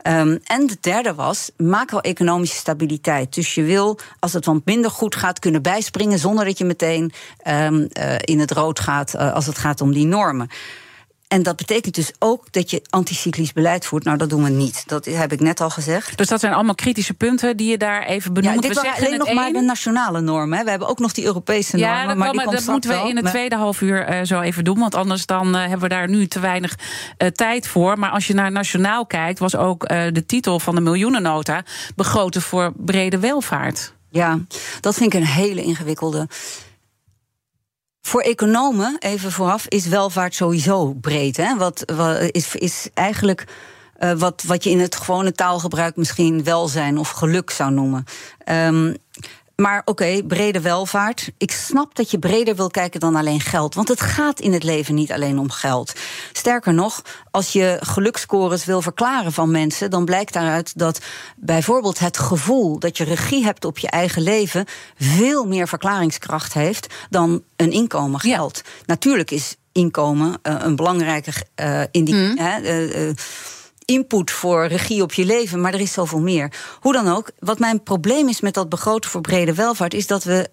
Um, 0.07 0.39
en 0.43 0.67
de 0.67 0.77
derde 0.81 1.13
was 1.13 1.51
macro-economische 1.57 2.55
stabiliteit. 2.55 3.33
Dus 3.33 3.53
je 3.53 3.63
wil, 3.63 3.99
als 4.19 4.33
het 4.33 4.45
wat 4.45 4.65
minder 4.65 4.91
goed 4.91 5.15
gaat, 5.15 5.39
kunnen 5.39 5.61
bijspringen 5.61 6.19
zonder 6.19 6.45
dat 6.45 6.57
je 6.57 6.65
meteen 6.65 7.11
um, 7.47 7.87
uh, 7.99 8.15
in 8.19 8.39
het 8.39 8.51
rood 8.51 8.79
gaat 8.79 9.15
uh, 9.15 9.33
als 9.33 9.45
het 9.45 9.57
gaat 9.57 9.81
om 9.81 9.93
die 9.93 10.05
normen. 10.05 10.49
En 11.33 11.43
dat 11.43 11.55
betekent 11.55 11.95
dus 11.95 12.11
ook 12.19 12.51
dat 12.51 12.69
je 12.69 12.81
anticyclisch 12.89 13.53
beleid 13.53 13.85
voert. 13.85 14.03
Nou, 14.03 14.17
dat 14.17 14.29
doen 14.29 14.43
we 14.43 14.49
niet. 14.49 14.83
Dat 14.87 15.05
heb 15.05 15.31
ik 15.31 15.39
net 15.39 15.61
al 15.61 15.69
gezegd. 15.69 16.17
Dus 16.17 16.27
dat 16.27 16.39
zijn 16.39 16.53
allemaal 16.53 16.75
kritische 16.75 17.13
punten 17.13 17.57
die 17.57 17.69
je 17.69 17.77
daar 17.77 18.03
even 18.03 18.33
benoemt. 18.33 18.63
Ja, 18.63 18.69
dit 18.69 18.81
we 18.81 18.93
alleen 18.97 19.17
nog 19.17 19.33
maar 19.33 19.51
de 19.51 19.61
nationale 19.61 20.21
normen. 20.21 20.63
We 20.63 20.69
hebben 20.69 20.87
ook 20.87 20.99
nog 20.99 21.11
die 21.11 21.25
Europese 21.25 21.77
normen. 21.77 21.97
Ja, 21.97 22.07
dat, 22.07 22.17
maar 22.17 22.31
die 22.31 22.51
dat 22.51 22.65
moeten 22.65 22.89
we 22.89 23.09
in 23.09 23.15
het 23.15 23.25
tweede 23.25 23.55
half 23.55 23.81
uur 23.81 24.09
uh, 24.09 24.19
zo 24.23 24.41
even 24.41 24.63
doen. 24.63 24.79
Want 24.79 24.95
anders 24.95 25.25
dan 25.25 25.55
uh, 25.55 25.61
hebben 25.61 25.79
we 25.79 25.87
daar 25.87 26.09
nu 26.09 26.27
te 26.27 26.39
weinig 26.39 26.75
uh, 27.17 27.27
tijd 27.27 27.67
voor. 27.67 27.99
Maar 27.99 28.09
als 28.09 28.27
je 28.27 28.33
naar 28.33 28.51
nationaal 28.51 29.05
kijkt, 29.05 29.39
was 29.39 29.55
ook 29.55 29.87
de 29.87 30.23
titel 30.25 30.59
van 30.59 30.75
de 30.75 30.81
miljoenennota 30.81 31.63
begroten 31.95 32.41
voor 32.41 32.73
brede 32.75 33.19
welvaart. 33.19 33.93
Ja, 34.09 34.39
dat 34.79 34.95
vind 34.95 35.13
ik 35.13 35.19
een 35.19 35.27
hele 35.27 35.63
ingewikkelde. 35.63 36.27
Voor 38.07 38.21
economen, 38.21 38.95
even 38.99 39.31
vooraf, 39.31 39.65
is 39.67 39.85
welvaart 39.87 40.35
sowieso 40.35 40.93
breed. 40.93 41.37
Hè? 41.37 41.57
Wat, 41.57 41.83
wat 41.95 42.19
is, 42.31 42.55
is 42.55 42.89
eigenlijk 42.93 43.47
uh, 43.99 44.11
wat, 44.11 44.43
wat 44.47 44.63
je 44.63 44.69
in 44.69 44.79
het 44.79 44.95
gewone 44.95 45.31
taalgebruik 45.31 45.95
misschien 45.95 46.43
welzijn 46.43 46.97
of 46.97 47.09
geluk 47.09 47.49
zou 47.49 47.71
noemen. 47.71 48.05
Um, 48.45 48.95
maar 49.55 49.79
oké, 49.79 49.89
okay, 49.91 50.23
brede 50.23 50.61
welvaart. 50.61 51.31
Ik 51.37 51.51
snap 51.51 51.95
dat 51.95 52.11
je 52.11 52.19
breder 52.19 52.55
wil 52.55 52.69
kijken 52.69 52.99
dan 52.99 53.15
alleen 53.15 53.39
geld. 53.39 53.75
Want 53.75 53.87
het 53.87 54.01
gaat 54.01 54.39
in 54.39 54.53
het 54.53 54.63
leven 54.63 54.95
niet 54.95 55.11
alleen 55.11 55.39
om 55.39 55.49
geld. 55.49 55.93
Sterker 56.31 56.73
nog, 56.73 57.01
als 57.31 57.53
je 57.53 57.77
geluksscores 57.81 58.65
wil 58.65 58.81
verklaren 58.81 59.31
van 59.31 59.51
mensen, 59.51 59.89
dan 59.89 60.05
blijkt 60.05 60.33
daaruit 60.33 60.79
dat 60.79 61.01
bijvoorbeeld 61.35 61.99
het 61.99 62.17
gevoel 62.17 62.79
dat 62.79 62.97
je 62.97 63.03
regie 63.03 63.43
hebt 63.43 63.65
op 63.65 63.77
je 63.77 63.89
eigen 63.89 64.21
leven 64.21 64.65
veel 64.97 65.45
meer 65.45 65.67
verklaringskracht 65.67 66.53
heeft 66.53 66.93
dan 67.09 67.43
een 67.55 67.71
inkomen 67.71 68.19
geld. 68.19 68.61
Ja. 68.63 68.71
Natuurlijk 68.85 69.31
is 69.31 69.55
inkomen 69.71 70.29
uh, 70.29 70.55
een 70.59 70.75
belangrijke 70.75 71.31
uh, 71.61 71.81
indicatie. 71.91 73.05
Mm. 73.05 73.15
Input 73.93 74.31
voor 74.31 74.65
regie 74.65 75.01
op 75.01 75.13
je 75.13 75.25
leven, 75.25 75.61
maar 75.61 75.73
er 75.73 75.79
is 75.79 75.93
zoveel 75.93 76.19
meer. 76.19 76.51
Hoe 76.79 76.93
dan 76.93 77.07
ook, 77.07 77.31
wat 77.39 77.59
mijn 77.59 77.83
probleem 77.83 78.27
is 78.29 78.41
met 78.41 78.53
dat 78.53 78.69
begroten 78.69 79.09
voor 79.09 79.21
brede 79.21 79.53
welvaart, 79.53 79.93
is 79.93 80.07
dat 80.07 80.23
we 80.23 80.49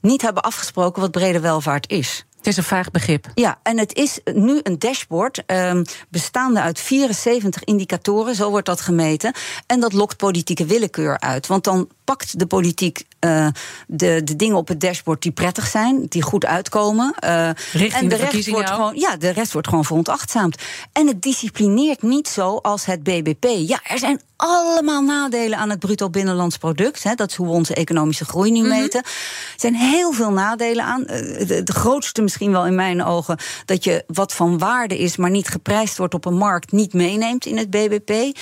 niet 0.00 0.22
hebben 0.22 0.42
afgesproken 0.42 1.02
wat 1.02 1.10
brede 1.10 1.40
welvaart 1.40 1.90
is. 1.90 2.24
Het 2.36 2.46
is 2.46 2.56
een 2.56 2.64
vaag 2.64 2.90
begrip. 2.90 3.26
Ja, 3.34 3.58
en 3.62 3.78
het 3.78 3.94
is 3.94 4.20
nu 4.24 4.60
een 4.62 4.78
dashboard 4.78 5.42
um, 5.46 5.84
bestaande 6.08 6.60
uit 6.60 6.80
74 6.80 7.64
indicatoren, 7.64 8.34
zo 8.34 8.50
wordt 8.50 8.66
dat 8.66 8.80
gemeten. 8.80 9.34
En 9.66 9.80
dat 9.80 9.92
lokt 9.92 10.16
politieke 10.16 10.66
willekeur 10.66 11.20
uit. 11.20 11.46
Want 11.46 11.64
dan 11.64 11.88
pakt 12.04 12.38
de 12.38 12.46
politiek 12.46 13.04
uh, 13.20 13.46
de, 13.86 14.20
de 14.24 14.36
dingen 14.36 14.56
op 14.56 14.68
het 14.68 14.80
dashboard 14.80 15.22
die 15.22 15.32
prettig 15.32 15.66
zijn, 15.66 16.06
die 16.08 16.22
goed 16.22 16.46
uitkomen. 16.46 17.14
Uh, 17.24 17.50
Richting 17.72 17.92
en 17.92 18.08
de, 18.08 18.16
de 18.16 18.24
rest 18.24 18.48
wordt 18.48 18.70
gewoon, 18.70 18.96
ja, 18.96 19.16
de 19.16 19.30
rest 19.30 19.52
wordt 19.52 19.68
gewoon 19.68 19.84
veronachtzaamd. 19.84 20.62
En 20.92 21.06
het 21.06 21.22
disciplineert 21.22 22.02
niet 22.02 22.28
zo 22.28 22.56
als 22.56 22.84
het 22.84 23.02
BBP. 23.02 23.44
Ja, 23.44 23.80
er 23.82 23.98
zijn 23.98 24.20
allemaal 24.36 25.02
nadelen 25.02 25.58
aan 25.58 25.70
het 25.70 25.78
bruto 25.78 26.10
binnenlands 26.10 26.56
product. 26.56 27.02
Hè, 27.02 27.14
dat 27.14 27.30
is 27.30 27.36
hoe 27.36 27.46
we 27.46 27.52
onze 27.52 27.74
economische 27.74 28.24
groei 28.24 28.50
nu 28.50 28.62
meten. 28.62 29.00
Mm 29.04 29.10
-hmm. 29.10 29.54
Er 29.54 29.60
zijn 29.60 29.74
heel 29.74 30.12
veel 30.12 30.30
nadelen 30.30 30.84
aan. 30.84 31.02
De, 31.02 31.60
de, 31.64 31.72
grootste 31.72 32.22
misschien 32.22 32.50
wel 32.50 32.66
in 32.66 32.74
mijn 32.74 33.04
ogen... 33.04 33.38
dat 33.64 33.84
je 33.84 34.04
wat 34.06 34.32
van 34.32 34.58
waarde 34.58 34.98
is, 34.98 35.16
maar 35.16 35.30
niet 35.30 35.48
geprijsd 35.48 35.96
wordt 35.96 36.14
op 36.14 36.24
een 36.24 36.36
markt... 36.36 36.72
niet 36.72 36.92
meeneemt 36.92 37.46
in 37.46 37.56
het 37.56 37.70
BBP. 37.70 38.38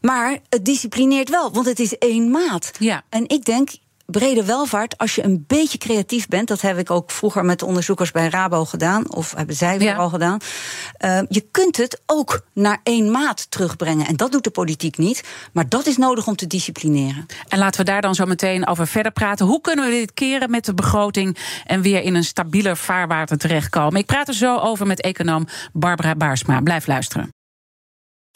Maar 0.00 0.38
het 0.48 0.64
disciplineert 0.64 1.30
wel, 1.30 1.52
want 1.52 1.66
het 1.66 1.80
is 1.80 1.98
één 1.98 2.30
maat. 2.30 2.70
Ja. 2.78 3.01
En 3.08 3.28
ik 3.28 3.44
denk, 3.44 3.70
brede 4.06 4.44
welvaart, 4.44 4.98
als 4.98 5.14
je 5.14 5.24
een 5.24 5.44
beetje 5.46 5.78
creatief 5.78 6.26
bent, 6.28 6.48
dat 6.48 6.60
heb 6.60 6.78
ik 6.78 6.90
ook 6.90 7.10
vroeger 7.10 7.44
met 7.44 7.58
de 7.58 7.66
onderzoekers 7.66 8.10
bij 8.10 8.28
Rabo 8.28 8.64
gedaan, 8.64 9.12
of 9.12 9.34
hebben 9.36 9.56
zij 9.56 9.78
weer 9.78 9.88
ja. 9.88 9.96
al 9.96 10.08
gedaan. 10.08 10.38
Uh, 11.04 11.20
je 11.28 11.46
kunt 11.50 11.76
het 11.76 12.00
ook 12.06 12.46
naar 12.52 12.80
één 12.82 13.10
maat 13.10 13.50
terugbrengen. 13.50 14.06
En 14.06 14.16
dat 14.16 14.32
doet 14.32 14.44
de 14.44 14.50
politiek 14.50 14.98
niet, 14.98 15.24
maar 15.52 15.68
dat 15.68 15.86
is 15.86 15.96
nodig 15.96 16.26
om 16.26 16.36
te 16.36 16.46
disciplineren. 16.46 17.26
En 17.48 17.58
laten 17.58 17.80
we 17.80 17.90
daar 17.90 18.00
dan 18.00 18.14
zo 18.14 18.26
meteen 18.26 18.66
over 18.66 18.86
verder 18.86 19.12
praten. 19.12 19.46
Hoe 19.46 19.60
kunnen 19.60 19.84
we 19.84 19.90
dit 19.90 20.14
keren 20.14 20.50
met 20.50 20.64
de 20.64 20.74
begroting 20.74 21.38
en 21.64 21.82
weer 21.82 22.02
in 22.02 22.14
een 22.14 22.24
stabieler 22.24 22.76
vaarwater 22.76 23.38
terechtkomen? 23.38 24.00
Ik 24.00 24.06
praat 24.06 24.28
er 24.28 24.34
zo 24.34 24.58
over 24.58 24.86
met 24.86 25.00
econoom 25.00 25.46
Barbara 25.72 26.14
Baarsma. 26.14 26.60
Blijf 26.60 26.86
luisteren. 26.86 27.30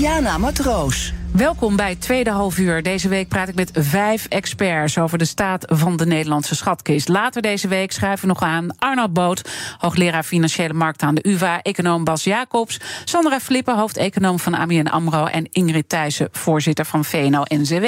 Diana 0.00 0.38
Matroos. 0.38 1.19
Welkom 1.32 1.76
bij 1.76 1.88
het 1.88 2.00
tweede 2.00 2.30
halfuur. 2.30 2.82
Deze 2.82 3.08
week 3.08 3.28
praat 3.28 3.48
ik 3.48 3.54
met 3.54 3.70
vijf 3.74 4.26
experts 4.28 4.98
over 4.98 5.18
de 5.18 5.24
staat 5.24 5.64
van 5.66 5.96
de 5.96 6.06
Nederlandse 6.06 6.54
schatkist. 6.54 7.08
Later 7.08 7.42
deze 7.42 7.68
week 7.68 7.92
schrijven 7.92 8.20
we 8.20 8.26
nog 8.26 8.42
aan 8.42 8.78
Arnold 8.78 9.12
Boot, 9.12 9.50
hoogleraar 9.78 10.22
financiële 10.22 10.72
markten 10.72 11.08
aan 11.08 11.14
de 11.14 11.28
UvA, 11.28 11.62
econoom 11.62 12.04
Bas 12.04 12.24
Jacobs, 12.24 12.80
Sandra 13.04 13.40
Flippen, 13.40 13.76
hoofdeconoom 13.76 14.38
van 14.38 14.54
ABN 14.54 14.86
AMRO 14.86 15.24
en 15.24 15.46
Ingrid 15.50 15.88
Thijssen, 15.88 16.28
voorzitter 16.32 16.84
van 16.84 17.04
VNO-NCW. 17.04 17.84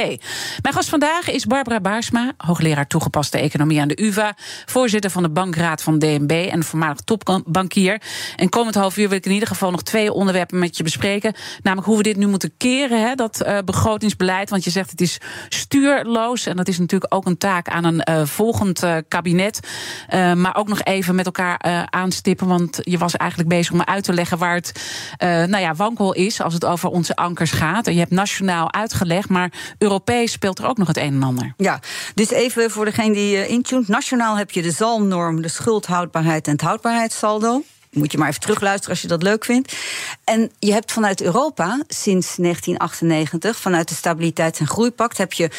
Mijn 0.63 0.75
gast 0.75 0.89
vandaag 0.89 1.31
is 1.31 1.47
Barbara 1.47 1.81
Baarsma, 1.81 2.33
hoogleraar 2.37 2.87
toegepaste 2.87 3.39
economie 3.39 3.81
aan 3.81 3.89
de 3.89 4.03
UvA, 4.03 4.35
voorzitter 4.67 5.11
van 5.11 5.23
de 5.23 5.31
bankraad 5.31 5.83
van 5.83 5.99
DNB 5.99 6.49
en 6.51 6.65
voormalig 6.65 7.01
topbankier. 7.01 8.03
En 8.37 8.49
komend 8.49 8.75
half 8.75 8.97
uur 8.97 9.09
wil 9.09 9.19
ik 9.19 9.27
in 9.27 9.33
ieder 9.33 9.49
geval 9.49 9.71
nog 9.71 9.83
twee 9.83 10.13
onderwerpen 10.13 10.59
met 10.59 10.77
je 10.77 10.83
bespreken, 10.83 11.35
namelijk 11.63 11.89
hoe 11.89 11.97
we 11.97 12.03
dit 12.03 12.17
nu 12.17 12.27
moeten 12.27 12.53
keren, 12.57 13.01
hè, 13.09 13.15
uh, 13.41 13.59
begrotingsbeleid? 13.65 14.51
Want 14.51 14.65
je 14.65 14.71
zegt 14.71 14.91
het 14.91 15.01
is 15.01 15.19
stuurloos. 15.49 16.47
En 16.47 16.57
dat 16.57 16.69
is 16.69 16.79
natuurlijk 16.79 17.15
ook 17.15 17.27
een 17.27 17.39
taak 17.39 17.69
aan 17.69 17.85
een 17.85 18.07
uh, 18.11 18.27
volgend 18.27 18.85
uh, 18.85 18.97
kabinet. 19.09 19.61
maar 20.37 20.57
ook 20.57 20.69
nog 20.69 20.83
even 20.83 21.15
met 21.15 21.27
elkaar 21.27 21.87
aanstippen. 21.91 22.47
Want 22.47 22.81
je 22.83 22.99
was 22.99 23.17
eigenlijk 23.17 23.49
bezig 23.49 23.73
om 23.73 23.83
uit 23.83 24.05
te 24.05 24.13
leggen 24.13 24.39
waar 24.39 24.55
het 24.55 24.73
nou 25.19 25.59
ja, 25.59 25.75
wankel 25.75 26.13
is 26.13 26.41
als 26.41 26.55
het 26.55 26.65
over 26.65 26.89
onze 26.89 27.17
ankers 27.17 27.51
gaat. 27.51 27.87
En 27.87 27.93
je 27.93 27.99
hebt 27.99 28.11
nationaal 28.11 28.73
uitgelegd, 28.73 29.29
maar 29.29 29.53
Europees 29.79 30.33
speelt 30.33 30.59
er 30.59 30.67
ook 30.67 30.79
nog 30.79 30.89
het 30.89 30.97
een 30.97 31.15
en 31.15 31.23
ander. 31.23 31.55
Ja, 31.57 31.81
dus 32.15 32.31
even 32.31 32.71
voor 32.71 32.85
degene 32.85 33.15
die 33.15 33.47
intuned. 33.47 33.89
Nationaal 33.89 34.37
heb 34.37 34.51
je 34.51 34.63
de 34.63 34.71
zalmnorm, 34.71 35.43
de 35.43 35.49
schuldhoudbaarheid 35.49 36.47
en 36.47 36.53
het 36.53 36.61
houdbaarheidssaldo 36.61 37.63
moet 37.93 38.13
je 38.13 38.19
maar 38.19 38.29
even 38.29 38.41
terugluisteren 38.41 38.91
als 38.91 39.03
je 39.03 39.09
dat 39.09 39.23
leuk 39.23 39.45
vindt. 39.45 39.77
En 40.25 40.51
je 40.59 40.73
hebt 40.73 40.93
vanuit 40.93 41.23
Europa 41.23 41.83
sinds 41.89 42.37
1998, 42.37 43.57
vanuit 43.57 43.89
de 43.89 43.95
Stabiliteits- 43.95 44.61
en 44.61 44.67
Groeipact, 44.67 45.19
heb 45.19 45.33
je 45.33 45.51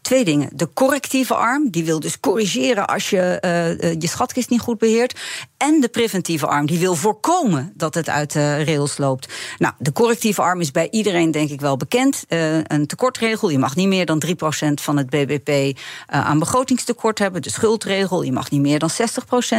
twee 0.00 0.24
dingen. 0.24 0.50
De 0.52 0.68
correctieve 0.74 1.34
arm, 1.34 1.70
die 1.70 1.84
wil 1.84 2.00
dus 2.00 2.20
corrigeren 2.20 2.86
als 2.86 3.10
je 3.10 3.42
uh, 3.44 3.92
je 4.00 4.08
schatkist 4.08 4.50
niet 4.50 4.60
goed 4.60 4.78
beheert. 4.78 5.20
En 5.56 5.80
de 5.80 5.88
preventieve 5.88 6.46
arm, 6.46 6.66
die 6.66 6.78
wil 6.78 6.94
voorkomen 6.94 7.72
dat 7.74 7.94
het 7.94 8.08
uit 8.08 8.32
de 8.32 8.64
rails 8.64 8.98
loopt. 8.98 9.32
Nou, 9.58 9.74
de 9.78 9.92
correctieve 9.92 10.42
arm 10.42 10.60
is 10.60 10.70
bij 10.70 10.88
iedereen 10.90 11.30
denk 11.30 11.50
ik 11.50 11.60
wel 11.60 11.76
bekend. 11.76 12.24
Uh, 12.28 12.56
een 12.62 12.86
tekortregel, 12.86 13.48
je 13.48 13.58
mag 13.58 13.76
niet 13.76 13.88
meer 13.88 14.06
dan 14.06 14.22
3% 14.26 14.30
van 14.74 14.96
het 14.96 15.10
BBP 15.10 15.78
aan 16.06 16.38
begrotingstekort 16.38 17.18
hebben. 17.18 17.42
De 17.42 17.50
schuldregel, 17.50 18.22
je 18.22 18.32
mag 18.32 18.50
niet 18.50 18.60
meer 18.60 18.78
dan 18.78 18.90
60% 18.90 18.92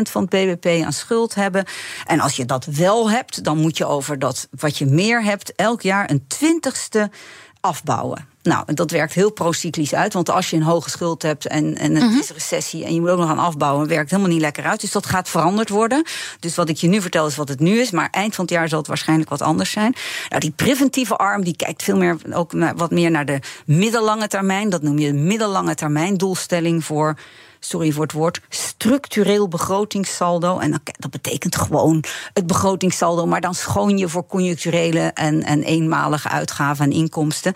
van 0.01 0.21
het 0.21 0.29
BBP 0.29 0.83
aan 0.85 0.93
schuld 0.93 1.35
hebben. 1.35 1.65
En 2.05 2.19
als 2.19 2.35
je 2.35 2.45
dat 2.45 2.65
wel 2.65 3.09
hebt, 3.09 3.43
dan 3.43 3.57
moet 3.57 3.77
je 3.77 3.85
over 3.85 4.19
dat 4.19 4.47
wat 4.59 4.77
je 4.77 4.85
meer 4.85 5.23
hebt 5.23 5.55
elk 5.55 5.81
jaar 5.81 6.09
een 6.09 6.27
twintigste 6.27 7.11
afbouwen. 7.59 8.30
Nou, 8.43 8.73
dat 8.73 8.91
werkt 8.91 9.13
heel 9.13 9.31
procyclisch 9.31 9.93
uit. 9.93 10.13
Want 10.13 10.29
als 10.29 10.49
je 10.49 10.55
een 10.55 10.63
hoge 10.63 10.89
schuld 10.89 11.21
hebt 11.21 11.45
en, 11.47 11.77
en 11.77 11.95
het 11.95 12.03
Mhm. 12.09 12.19
is 12.19 12.31
recessie 12.31 12.85
en 12.85 12.93
je 12.93 12.99
moet 13.01 13.09
ook 13.09 13.17
nog 13.17 13.27
gaan 13.27 13.39
afbouwen, 13.39 13.87
werkt 13.87 14.09
helemaal 14.11 14.31
niet 14.31 14.41
lekker 14.41 14.63
uit. 14.63 14.81
Dus 14.81 14.91
dat 14.91 15.05
gaat 15.05 15.29
veranderd 15.29 15.69
worden. 15.69 16.03
Dus 16.39 16.55
wat 16.55 16.69
ik 16.69 16.77
je 16.77 16.87
nu 16.87 17.01
vertel 17.01 17.27
is 17.27 17.35
wat 17.35 17.49
het 17.49 17.59
nu 17.59 17.79
is. 17.79 17.91
Maar 17.91 18.07
eind 18.11 18.35
van 18.35 18.45
het 18.45 18.53
jaar 18.53 18.69
zal 18.69 18.77
het 18.77 18.87
waarschijnlijk 18.87 19.29
wat 19.29 19.41
anders 19.41 19.71
zijn. 19.71 19.95
Nou, 20.29 20.41
die 20.41 20.51
preventieve 20.51 21.15
arm 21.15 21.43
die 21.43 21.55
kijkt 21.55 21.83
veel 21.83 21.97
meer 21.97 22.17
ook 22.33 22.51
wat 22.75 22.91
meer 22.91 23.11
naar 23.11 23.25
de 23.25 23.39
middellange 23.65 24.27
termijn. 24.27 24.69
Dat 24.69 24.81
noem 24.81 24.99
je 24.99 25.07
de 25.11 25.17
middellange 25.17 25.75
termijn 25.75 26.17
doelstelling 26.17 26.83
voor. 26.85 27.15
Sorry 27.63 27.91
voor 27.91 28.03
het 28.03 28.11
woord, 28.11 28.41
structureel 28.49 29.47
begrotingssaldo. 29.47 30.59
En 30.59 30.71
dat, 30.71 30.81
dat 30.83 31.11
betekent 31.11 31.55
gewoon 31.55 32.03
het 32.33 32.47
begrotingssaldo, 32.47 33.25
maar 33.25 33.41
dan 33.41 33.55
schoon 33.55 33.97
je 33.97 34.09
voor 34.09 34.25
conjuncturele 34.25 34.99
en, 34.99 35.43
en 35.43 35.63
eenmalige 35.63 36.29
uitgaven 36.29 36.85
en 36.85 36.91
inkomsten. 36.91 37.53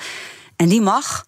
En 0.56 0.68
die 0.70 0.82
mag, 0.82 1.26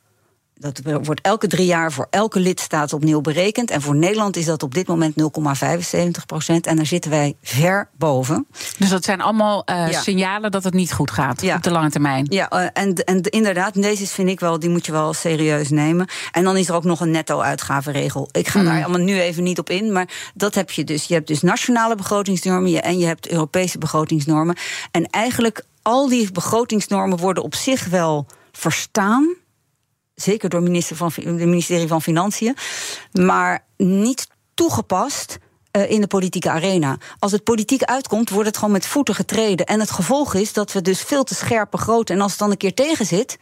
dat 0.60 0.82
wordt 1.04 1.22
elke 1.22 1.48
drie 1.48 1.66
jaar 1.66 1.92
voor 1.92 2.08
elke 2.10 2.40
lidstaat 2.40 2.94
opnieuw 2.94 3.22
berekend. 3.22 3.72
En 3.72 3.82
voor 3.82 3.96
Nederland 3.96 4.36
is 4.36 4.46
dat 4.46 4.63
op 4.63 4.74
dit 4.74 4.88
moment 4.88 5.13
0,75 5.16 6.26
procent. 6.26 6.68
En 6.68 6.76
daar 6.76 6.86
zitten 6.86 7.12
wij 7.12 7.36
ver 7.42 7.90
boven. 7.98 8.48
Dus 8.78 8.90
dat 8.90 9.04
zijn 9.04 9.22
allemaal 9.22 9.63
eh, 9.66 9.92
Ja. 9.92 10.02
signalen 10.02 10.52
dat 10.52 10.63
het 10.63 10.74
niet 10.74 10.94
goed 10.94 11.12
gaat 11.12 11.42
Ja. 11.42 11.56
op 11.56 11.63
de 11.63 11.72
lange 11.72 11.90
termijn. 11.90 12.26
Ja, 12.30 12.50
eh, 12.50 12.68
en, 12.84 12.94
en 12.96 13.22
inderdaad, 13.22 13.74
deze 13.82 14.08
vind 14.08 14.30
ik 14.30 14.40
wel, 14.40 14.60
die 14.60 14.70
moet 14.70 14.86
je 14.86 14.92
wel 14.92 15.13
serieus 15.13 15.70
nemen. 15.70 16.08
En 16.32 16.44
dan 16.44 16.58
is 16.58 16.70
er 16.70 16.76
ook 16.76 16.84
nog 16.84 17.00
een 17.02 17.12
netto-uitgavenregel. 17.12 18.30
Ik 18.32 18.48
ga 18.48 18.63
daar 18.63 18.84
allemaal 18.84 19.06
nu 19.06 19.20
even 19.22 19.44
niet 19.44 19.60
op 19.60 19.70
in, 19.70 19.92
maar 19.92 20.32
dat 20.34 20.56
heb 20.56 20.72
je 20.72 20.84
dus. 20.84 21.06
Je 21.06 21.13
hebt 21.13 21.28
dus 21.28 21.42
nationale 21.42 21.96
begrotingsnormen 21.96 22.84
en 22.84 22.98
je 22.98 23.06
hebt 23.06 23.30
Europese 23.30 23.78
begrotingsnormen. 23.78 24.56
En 24.92 25.10
eigenlijk 25.10 25.63
al 25.82 26.08
die 26.10 26.32
begrotingsnormen 26.32 27.18
worden 27.18 27.44
op 27.44 27.56
zich 27.56 27.86
wel 27.86 28.26
verstaan. 28.58 29.36
Zeker 30.15 30.50
door 30.50 30.62
minister 30.62 30.96
van, 30.96 31.12
het 31.15 31.26
ministerie 31.26 31.88
van 31.88 32.02
Financiën. 32.02 32.56
Maar 33.12 33.65
niet 33.78 34.28
toegepast 34.54 35.38
eh, 35.72 35.91
in 35.91 36.02
de 36.02 36.08
politieke 36.08 36.50
arena. 36.50 36.98
Als 37.20 37.32
het 37.32 37.43
politiek 37.43 37.84
uitkomt, 37.84 38.30
wordt 38.30 38.48
het 38.48 38.58
gewoon 38.58 38.74
met 38.74 38.86
voeten 38.86 39.15
getreden. 39.15 39.65
En 39.65 39.80
het 39.80 39.91
gevolg 39.91 40.34
is 40.34 40.54
dat 40.54 40.72
we 40.72 40.82
dus 40.82 41.02
veel 41.02 41.24
te 41.24 41.36
scherp 41.36 41.72
begroten. 41.72 42.15
En 42.15 42.22
als 42.22 42.32
het 42.32 42.39
dan 42.39 42.52
een 42.52 42.58
keer 42.58 42.74
tegen 42.74 43.06
zit, 43.06 43.38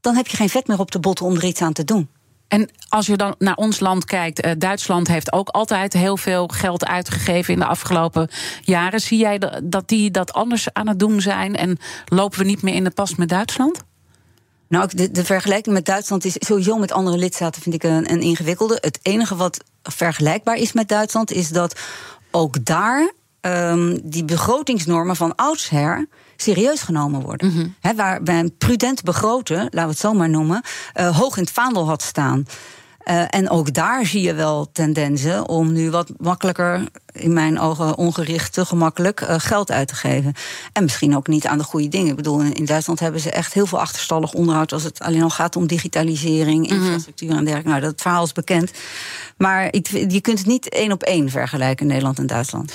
dan 0.00 0.16
heb 0.16 0.26
je 0.26 0.36
geen 0.36 0.48
vet 0.48 0.66
meer 0.66 0.78
op 0.78 0.90
de 0.90 1.00
botten 1.00 1.26
om 1.26 1.36
er 1.36 1.44
iets 1.44 1.62
aan 1.62 1.72
te 1.72 1.84
doen. 1.84 2.08
En 2.48 2.70
als 2.88 3.06
je 3.06 3.16
dan 3.16 3.34
naar 3.38 3.54
ons 3.56 3.80
land 3.80 4.04
kijkt, 4.04 4.40
eh, 4.40 4.52
Duitsland 4.58 5.08
heeft 5.08 5.32
ook 5.32 5.48
altijd 5.48 5.92
heel 5.92 6.16
veel 6.16 6.46
geld 6.46 6.84
uitgegeven 6.86 7.52
in 7.54 7.60
de 7.60 7.66
afgelopen 7.66 8.28
jaren. 8.62 9.00
Zie 9.00 9.18
jij 9.18 9.38
da- 9.38 9.60
dat 9.62 9.88
die 9.88 10.10
dat 10.10 10.32
anders 10.32 10.72
aan 10.72 10.88
het 10.88 10.98
doen 10.98 11.20
zijn 11.20 11.56
en 11.56 11.78
lopen 12.04 12.38
we 12.38 12.44
niet 12.44 12.62
meer 12.62 12.74
in 12.74 12.84
de 12.84 12.90
pas 12.90 13.14
met 13.14 13.28
Duitsland? 13.28 13.82
Nou, 14.70 14.88
de, 14.94 15.10
de 15.10 15.24
vergelijking 15.24 15.74
met 15.74 15.84
Duitsland 15.84 16.24
is 16.24 16.36
sowieso 16.38 16.78
met 16.78 16.92
andere 16.92 17.16
lidstaten 17.16 17.62
vind 17.62 17.74
ik 17.74 17.82
een, 17.82 18.12
een 18.12 18.20
ingewikkelde. 18.20 18.78
Het 18.80 18.98
enige 19.02 19.36
wat 19.36 19.64
vergelijkbaar 19.82 20.56
is 20.56 20.72
met 20.72 20.88
Duitsland 20.88 21.30
is 21.30 21.48
dat 21.48 21.80
ook 22.30 22.64
daar 22.64 23.12
ehm, 23.40 23.98
die 24.02 24.24
begrotingsnormen 24.24 25.16
van 25.16 25.34
oudsher 25.34 26.08
serieus 26.36 26.80
genomen 26.80 27.20
worden. 27.20 27.76
Hè, 27.80 27.94
waar 27.94 28.22
bij 28.22 28.38
een 28.38 28.56
prudent 28.56 29.02
begroten, 29.02 29.56
laten 29.56 29.80
we 29.80 29.88
het 29.88 29.98
zo 29.98 30.12
maar 30.12 30.30
noemen, 30.30 30.62
eh, 30.92 31.16
hoog 31.16 31.36
in 31.36 31.42
het 31.42 31.52
vaandel 31.52 31.86
had 31.86 32.02
staan. 32.02 32.46
Eh, 33.00 33.24
en 33.30 33.50
ook 33.50 33.74
daar 33.74 34.06
zie 34.06 34.22
je 34.22 34.34
wel 34.34 34.72
tendensen 34.72 35.48
om 35.48 35.72
nu 35.72 35.90
wat 35.90 36.10
makkelijker, 36.18 36.88
in 37.12 37.32
mijn 37.32 37.58
ogen 37.58 37.96
ongericht, 37.96 38.52
te 38.52 38.64
gemakkelijk 38.64 39.20
eh, 39.20 39.34
geld 39.38 39.70
uit 39.70 39.88
te 39.88 39.94
geven. 39.94 40.34
En 40.72 40.82
misschien 40.82 41.16
ook 41.16 41.26
niet 41.26 41.46
aan 41.46 41.58
de 41.58 41.64
goede 41.64 41.88
dingen. 41.88 42.10
Ik 42.10 42.16
bedoel, 42.16 42.40
in 42.40 42.64
Duitsland 42.64 43.00
hebben 43.00 43.20
ze 43.20 43.30
echt 43.30 43.52
heel 43.52 43.66
veel 43.66 43.80
achterstallig 43.80 44.32
onderhoud 44.32 44.72
als 44.72 44.82
het 44.82 45.00
alleen 45.00 45.22
al 45.22 45.30
gaat 45.30 45.56
om 45.56 45.66
digitalisering, 45.66 46.68
infrastructuur 46.70 47.30
en 47.30 47.44
dergelijke. 47.44 47.68
Nou, 47.68 47.80
dat 47.80 48.00
verhaal 48.00 48.24
is 48.24 48.32
bekend. 48.32 48.70
Maar 49.36 49.68
ik, 49.70 49.86
je 49.86 50.20
kunt 50.20 50.38
het 50.38 50.46
niet 50.46 50.68
één 50.68 50.92
op 50.92 51.02
één 51.02 51.28
vergelijken, 51.28 51.86
Nederland 51.86 52.18
en 52.18 52.26
Duitsland. 52.26 52.72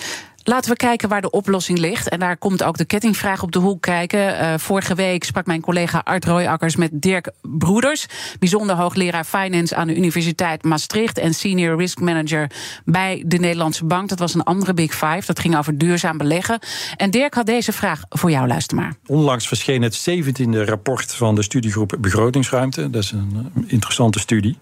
Laten 0.47 0.71
we 0.71 0.77
kijken 0.77 1.09
waar 1.09 1.21
de 1.21 1.29
oplossing 1.29 1.77
ligt. 1.77 2.09
En 2.09 2.19
daar 2.19 2.37
komt 2.37 2.63
ook 2.63 2.77
de 2.77 2.85
kettingvraag 2.85 3.43
op 3.43 3.51
de 3.51 3.59
hoek 3.59 3.81
kijken. 3.81 4.37
Eh, 4.37 4.53
vorige 4.57 4.95
week 4.95 5.23
sprak 5.23 5.45
mijn 5.45 5.61
collega 5.61 6.01
Art 6.03 6.25
Royakkers 6.25 6.75
met 6.75 6.89
Dirk 6.93 7.31
Broeders, 7.41 8.05
bijzonder 8.39 8.75
hoogleraar 8.75 9.23
finance 9.23 9.75
aan 9.75 9.87
de 9.87 9.95
Universiteit 9.95 10.63
Maastricht 10.63 11.17
en 11.17 11.33
senior 11.33 11.77
risk 11.77 11.99
manager 11.99 12.51
bij 12.83 13.23
de 13.25 13.37
Nederlandse 13.37 13.85
Bank. 13.85 14.09
Dat 14.09 14.19
was 14.19 14.33
een 14.33 14.43
andere 14.43 14.73
Big 14.73 14.91
Five. 14.91 15.23
Dat 15.25 15.39
ging 15.39 15.57
over 15.57 15.77
duurzaam 15.77 16.17
beleggen. 16.17 16.59
En 16.97 17.11
Dirk 17.11 17.33
had 17.33 17.45
deze 17.45 17.71
vraag 17.71 18.01
voor 18.09 18.31
jou, 18.31 18.47
luister 18.47 18.77
maar. 18.77 18.95
Onlangs 19.05 19.47
verscheen 19.47 19.81
het 19.81 20.09
17e 20.09 20.63
rapport 20.65 21.13
van 21.13 21.35
de 21.35 21.43
studiegroep 21.43 21.97
Begrotingsruimte. 21.99 22.89
Dat 22.89 23.03
is 23.03 23.11
een 23.11 23.51
eh, 23.55 23.63
interessante 23.67 24.19
studie. 24.19 24.57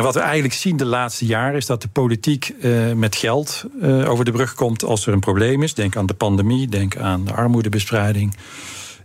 En 0.00 0.06
wat 0.06 0.14
we 0.14 0.20
eigenlijk 0.20 0.54
zien 0.54 0.76
de 0.76 0.84
laatste 0.84 1.26
jaren 1.26 1.56
is 1.56 1.66
dat 1.66 1.82
de 1.82 1.88
politiek 1.88 2.54
eh, 2.60 2.92
met 2.92 3.16
geld 3.16 3.64
eh, 3.80 4.10
over 4.10 4.24
de 4.24 4.30
brug 4.30 4.54
komt 4.54 4.84
als 4.84 5.06
er 5.06 5.12
een 5.12 5.20
probleem 5.20 5.62
is. 5.62 5.74
Denk 5.74 5.96
aan 5.96 6.06
de 6.06 6.14
pandemie, 6.14 6.68
denk 6.68 6.96
aan 6.96 7.24
de 7.24 7.32
armoedebestrijding. 7.32 8.36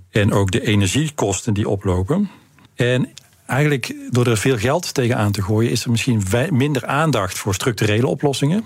En 0.09 0.31
ook 0.31 0.51
de 0.51 0.61
energiekosten 0.61 1.53
die 1.53 1.69
oplopen. 1.69 2.29
En 2.75 3.09
eigenlijk 3.45 3.95
door 4.09 4.27
er 4.27 4.37
veel 4.37 4.57
geld 4.57 4.93
tegenaan 4.93 5.31
te 5.31 5.41
gooien, 5.41 5.71
is 5.71 5.83
er 5.83 5.91
misschien 5.91 6.23
minder 6.49 6.85
aandacht 6.85 7.37
voor 7.37 7.53
structurele 7.53 8.07
oplossingen. 8.07 8.63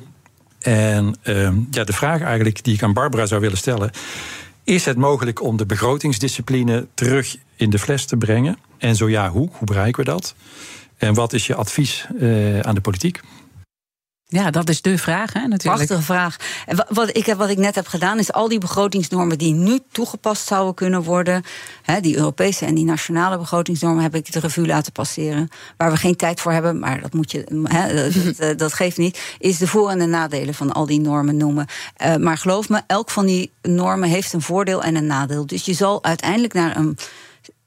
En 0.59 1.15
ehm, 1.21 1.55
ja, 1.71 1.83
de 1.83 1.93
vraag 1.93 2.21
eigenlijk 2.21 2.63
die 2.63 2.73
ik 2.73 2.83
aan 2.83 2.93
Barbara 2.93 3.25
zou 3.25 3.41
willen 3.41 3.57
stellen. 3.57 3.91
Is 4.63 4.85
het 4.85 4.97
mogelijk 4.97 5.41
om 5.41 5.57
de 5.57 5.65
begrotingsdiscipline 5.65 6.87
terug 6.93 7.37
in 7.55 7.69
de 7.69 7.79
fles 7.79 8.05
te 8.05 8.17
brengen? 8.17 8.57
En 8.77 8.95
zo 8.95 9.09
ja, 9.09 9.29
hoe? 9.29 9.49
Hoe 9.51 9.67
bereiken 9.67 10.03
we 10.03 10.09
dat? 10.09 10.35
En 10.99 11.13
wat 11.13 11.33
is 11.33 11.47
je 11.47 11.55
advies 11.55 12.05
eh, 12.19 12.59
aan 12.59 12.75
de 12.75 12.81
politiek? 12.81 13.19
Ja, 14.31 14.51
dat 14.51 14.69
is 14.69 14.81
de 14.81 14.97
vraag, 14.97 15.33
hè, 15.33 15.39
natuurlijk. 15.47 15.63
Prachtige 15.87 16.01
vraag. 16.01 16.35
Wat 16.89 17.17
ik, 17.17 17.25
heb- 17.25 17.37
wat 17.37 17.49
ik 17.49 17.57
net 17.57 17.75
heb 17.75 17.87
gedaan, 17.87 18.19
is 18.19 18.31
al 18.31 18.47
die 18.47 18.57
begrotingsnormen 18.59 19.37
die 19.37 19.53
nu 19.53 19.79
toegepast 19.91 20.47
zouden 20.47 20.73
kunnen 20.73 21.03
worden, 21.03 21.43
hè, 21.81 21.99
die 21.99 22.17
Europese 22.17 22.65
en 22.65 22.75
die 22.75 22.85
nationale 22.85 23.37
begrotingsnormen, 23.37 24.03
heb 24.03 24.15
ik 24.15 24.31
de 24.31 24.39
revue 24.39 24.65
laten 24.65 24.91
passeren. 24.91 25.49
Waar 25.77 25.91
we 25.91 25.97
geen 25.97 26.15
tijd 26.15 26.41
voor 26.41 26.51
hebben, 26.51 26.79
maar 26.79 27.01
dat 27.01 27.13
moet 27.13 27.31
je, 27.31 27.43
hè, 27.63 27.95
dat, 27.95 28.37
dat, 28.37 28.57
dat 28.59 28.73
geeft 28.73 28.97
niet, 28.97 29.21
is 29.39 29.57
de 29.57 29.67
voor- 29.67 29.89
en 29.89 29.99
de 29.99 30.05
nadelen 30.05 30.53
van 30.53 30.71
al 30.71 30.85
die 30.85 30.99
normen 31.01 31.37
noemen. 31.37 31.65
Eh, 31.95 32.15
maar 32.15 32.37
geloof 32.37 32.69
me, 32.69 32.81
elk 32.87 33.09
van 33.09 33.25
die 33.25 33.51
normen 33.61 34.09
heeft 34.09 34.33
een 34.33 34.41
voordeel 34.41 34.83
en 34.83 34.95
een 34.95 35.07
nadeel. 35.07 35.45
Dus 35.45 35.65
je 35.65 35.73
zal 35.73 36.03
uiteindelijk 36.03 36.53
naar 36.53 36.75
een 36.77 36.97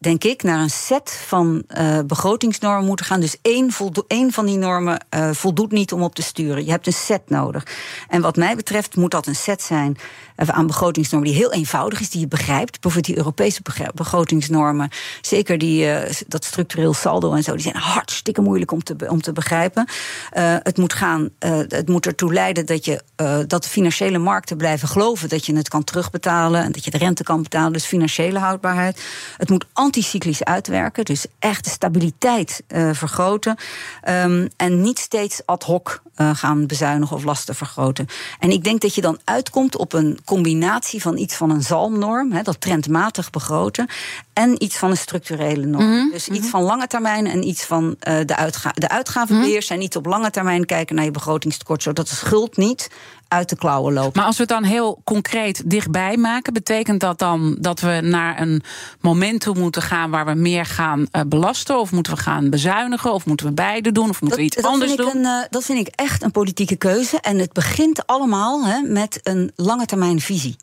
denk 0.03 0.25
ik, 0.25 0.43
naar 0.43 0.61
een 0.61 0.71
set 0.71 1.23
van 1.27 1.63
eh, 1.67 1.99
begrotingsnormen 2.07 2.87
moeten 2.87 3.07
gaan. 3.07 3.21
Dus 3.21 3.37
één, 3.43 3.71
één 4.07 4.33
van 4.33 4.47
die 4.47 4.59
normen 4.59 5.07
eh, 5.09 5.31
voldoet 5.31 5.73
niet 5.73 5.93
om 5.93 6.03
op 6.03 6.15
te 6.15 6.23
sturen. 6.23 6.65
Je 6.65 6.71
hebt 6.71 6.87
een 6.87 6.93
set 6.93 7.23
nodig. 7.27 7.67
En 8.09 8.21
wat 8.21 8.37
mij 8.37 8.57
betreft 8.57 8.97
moet 8.97 9.11
dat 9.11 9.27
een 9.27 9.35
set 9.35 9.63
zijn 9.63 9.97
aan 10.37 10.67
begrotingsnormen 10.67 11.31
die 11.31 11.39
heel 11.39 11.53
eenvoudig 11.53 12.01
is, 12.01 12.11
die 12.11 12.21
je 12.21 12.29
begrijpt. 12.29 12.81
Bijvoorbeeld 12.81 13.15
die 13.15 13.17
Europese 13.17 13.61
begrotingsnormen, 13.95 14.91
zeker 15.21 15.59
die, 15.59 15.91
eh, 15.91 16.15
dat 16.29 16.45
structureel 16.45 16.95
saldo 16.95 17.33
en 17.33 17.43
zo, 17.43 17.53
die 17.53 17.63
zijn 17.63 17.77
hartstikke 17.77 18.41
moeilijk 18.41 18.73
om 18.73 18.83
te, 18.83 18.97
om 19.09 19.23
te 19.23 19.33
begrijpen. 19.33 19.87
Eh, 20.31 20.57
het 20.63 20.77
moet 20.79 20.93
gaan, 20.93 21.29
eh, 21.39 21.59
het 21.69 21.89
moet 21.89 22.07
ertoe 22.07 22.33
leiden 22.33 22.67
dat, 22.67 22.85
je, 22.85 23.03
eh, 23.17 23.39
dat 23.47 23.63
de 23.63 23.69
financiële 23.69 24.19
markten 24.19 24.57
blijven 24.57 24.89
geloven 24.89 25.29
dat 25.29 25.47
je 25.47 25.57
het 25.57 25.69
kan 25.69 25.85
terugbetalen 25.85 26.63
en 26.63 26.73
dat 26.73 26.85
je 26.85 26.91
de 26.91 26.99
rente 26.99 27.23
kan 27.23 27.43
betalen. 27.43 27.73
Dus 27.73 27.85
financiële 27.85 28.39
houdbaarheid. 28.39 29.03
Het 29.37 29.49
moet 29.49 29.67
anticyclisch 29.73 30.45
uitwerken, 30.45 31.05
dus 31.05 31.27
echt 31.39 31.65
de 31.65 31.71
stabiliteit 31.71 32.63
eh, 32.67 32.91
vergroten. 32.93 33.57
Ehm, 34.03 34.49
en 34.57 34.83
niet 34.83 34.99
steeds 34.99 35.43
ad 35.47 35.63
hoc 35.63 36.03
eh, 36.15 36.31
gaan 36.35 36.67
bezuinigen 36.67 37.17
of 37.17 37.25
lasten 37.25 37.55
vergroten. 37.55 38.07
En 38.39 38.51
ik 38.51 38.65
denk 38.65 38.81
dat 38.81 38.95
je 38.95 39.01
dan 39.01 39.19
uitkomt 39.25 39.77
op 39.77 39.93
een 39.93 40.19
combinatie 40.25 41.03
van 41.03 41.17
iets 41.17 41.35
van 41.35 41.51
een 41.51 41.63
zalmnorm, 41.63 42.33
hè, 42.33 42.43
dat 42.43 42.61
trendmatig 42.61 43.31
begroten, 43.31 43.87
en 44.33 44.63
iets 44.63 44.77
van 44.77 44.91
een 44.91 44.97
structurele 44.97 45.67
norm. 45.67 46.11
Dus 46.11 46.29
iets 46.29 46.49
van 46.49 46.63
lange 46.63 46.87
termijn 46.87 47.27
en 47.27 47.47
iets 47.49 47.65
van 47.65 47.97
eh, 47.99 48.19
de, 48.25 48.37
uitga 48.37 48.73
de 48.75 48.89
uitgavenbeheers. 48.89 49.71
En 49.71 49.79
niet 49.79 49.97
op 49.97 50.07
lange 50.07 50.31
termijn 50.31 50.67
kijken 50.67 50.97
naar 50.97 51.05
je 51.05 51.11
begrotingstekort, 51.11 51.83
zodat 51.83 52.09
de 52.09 52.15
schuld 52.15 52.57
niet 52.57 52.91
uit 53.33 53.49
de 53.49 53.57
klauwen 53.57 53.93
loopt. 53.93 54.17
Maar 54.17 54.25
als 54.25 54.37
we 54.37 54.43
het 54.43 54.51
dan 54.51 54.65
heel 54.65 55.01
concreet 55.05 55.71
dichtbij 55.71 56.17
maken, 56.17 56.53
betekent 56.53 57.01
dat 57.01 57.19
dan 57.19 57.57
dat 57.59 57.81
we 57.81 58.01
naar 58.03 58.41
een 58.41 58.63
moment 59.01 59.41
toe 59.41 59.59
moeten 59.59 59.83
gaan 59.83 60.11
waar 60.11 60.27
we 60.27 60.35
meer 60.35 60.67
gaan 60.67 61.07
eh, 61.11 61.23
belasten? 61.27 61.79
Of 61.79 61.93
moeten 61.93 62.15
we 62.15 62.19
gaan 62.19 62.51
bezuinigen? 62.51 63.13
Of 63.13 63.27
moeten 63.27 63.47
we 63.47 63.53
beide 63.53 63.93
doen? 63.93 64.09
Of 64.09 64.21
moeten 64.21 64.39
we 64.39 64.45
iets 64.45 64.63
anders 64.63 64.97
doen? 64.97 65.17
Een, 65.17 65.25
eh, 65.25 65.47
dat 65.51 65.65
vind 65.65 65.79
ik 65.79 65.95
echt 65.95 66.23
een 66.23 66.31
politieke 66.31 66.77
keuze. 66.77 67.21
En 67.21 67.39
het 67.39 67.53
begint 67.53 68.07
allemaal 68.07 68.65
hè, 68.65 68.81
met 68.81 69.21
een 69.23 69.53
lange 69.57 69.87
termijn 69.87 70.21
visie. 70.21 70.57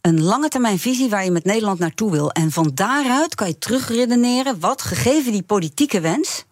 Een 0.00 0.22
lange 0.22 0.48
termijn 0.48 0.78
visie 0.78 1.08
waar 1.08 1.24
je 1.24 1.30
met 1.30 1.44
Nederland 1.44 1.78
naartoe 1.78 2.10
wil. 2.10 2.30
En 2.30 2.50
van 2.50 2.70
daaruit 2.74 3.34
kan 3.34 3.46
je 3.46 3.58
terugredeneren 3.58 4.60
wat, 4.60 4.82
gegeven 4.82 5.32
die 5.32 5.42
politieke 5.42 6.00
wens. 6.00 6.44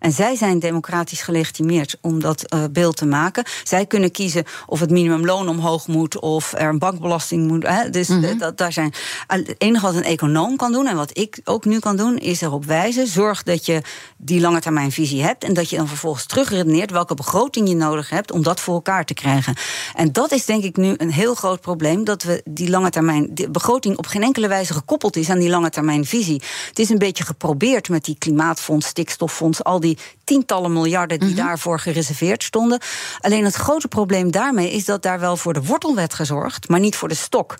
En 0.00 0.12
zij 0.12 0.36
zijn 0.36 0.58
democratisch 0.58 1.22
gelegitimeerd 1.22 1.96
om 2.00 2.20
dat 2.20 2.54
uh, 2.54 2.64
beeld 2.70 2.96
te 2.96 3.06
maken. 3.06 3.44
Zij 3.64 3.86
kunnen 3.86 4.10
kiezen 4.10 4.44
of 4.66 4.80
het 4.80 4.90
minimumloon 4.90 5.48
omhoog 5.48 5.86
moet 5.86 6.18
of 6.18 6.52
er 6.52 6.68
een 6.68 6.78
bankbelasting 6.78 7.48
moet. 7.48 7.66
Hè. 7.66 7.90
Dus 7.90 8.08
mm 8.08 8.24
-hmm. 8.24 8.38
dat, 8.38 8.58
daar 8.58 8.72
zijn. 8.72 8.92
Het 9.26 9.54
enige 9.58 9.86
wat 9.86 9.94
een 9.94 10.02
econoom 10.02 10.56
kan 10.56 10.72
doen 10.72 10.86
en 10.86 10.96
wat 10.96 11.18
ik 11.18 11.40
ook 11.44 11.64
nu 11.64 11.78
kan 11.78 11.96
doen, 11.96 12.18
is 12.18 12.40
erop 12.40 12.64
wijzen. 12.64 13.06
Zorg 13.06 13.42
dat 13.42 13.66
je 13.66 13.82
die 14.16 14.40
lange 14.40 14.60
termijn 14.60 14.92
visie 14.92 15.22
hebt 15.22 15.44
en 15.44 15.54
dat 15.54 15.70
je 15.70 15.76
dan 15.76 15.88
vervolgens 15.88 16.26
terugredeneert 16.26 16.90
welke 16.90 17.14
begroting 17.14 17.68
je 17.68 17.74
nodig 17.74 18.10
hebt 18.10 18.32
om 18.32 18.42
dat 18.42 18.60
voor 18.60 18.74
elkaar 18.74 19.04
te 19.04 19.14
krijgen. 19.14 19.54
En 19.94 20.12
dat 20.12 20.32
is 20.32 20.44
denk 20.44 20.64
ik 20.64 20.76
nu 20.76 20.94
een 20.96 21.12
heel 21.12 21.34
groot 21.34 21.60
probleem 21.60 22.04
dat 22.04 22.22
we 22.22 22.42
die 22.44 22.70
lange 22.70 22.90
termijn 22.90 23.30
de 23.34 23.50
begroting 23.50 23.96
op 23.96 24.06
geen 24.06 24.22
enkele 24.22 24.48
wijze 24.48 24.72
gekoppeld 24.72 25.16
is 25.16 25.30
aan 25.30 25.38
die 25.38 25.50
lange 25.50 25.70
termijn 25.70 26.04
visie. 26.04 26.42
Het 26.68 26.78
is 26.78 26.88
een 26.88 26.98
beetje 26.98 27.24
geprobeerd 27.24 27.88
met 27.88 28.04
die 28.04 28.16
klimaatfonds, 28.18 28.86
stikstoffonds, 28.86 29.64
al 29.64 29.80
die 29.80 29.89
tientallen 30.24 30.72
miljarden 30.72 31.18
die 31.18 31.28
mm 31.28 31.34
-hmm. 31.34 31.44
daarvoor 31.46 31.80
gereserveerd 31.80 32.42
stonden. 32.42 32.80
Alleen 33.18 33.44
het 33.44 33.54
grote 33.54 33.88
probleem 33.88 34.30
daarmee 34.30 34.72
is 34.72 34.84
dat 34.84 35.02
daar 35.02 35.20
wel 35.20 35.36
voor 35.36 35.52
de 35.52 35.62
wortel 35.62 35.94
werd 35.94 36.14
gezorgd, 36.14 36.68
maar 36.68 36.80
niet 36.80 36.96
voor 36.96 37.08
de 37.08 37.14
stok. 37.14 37.56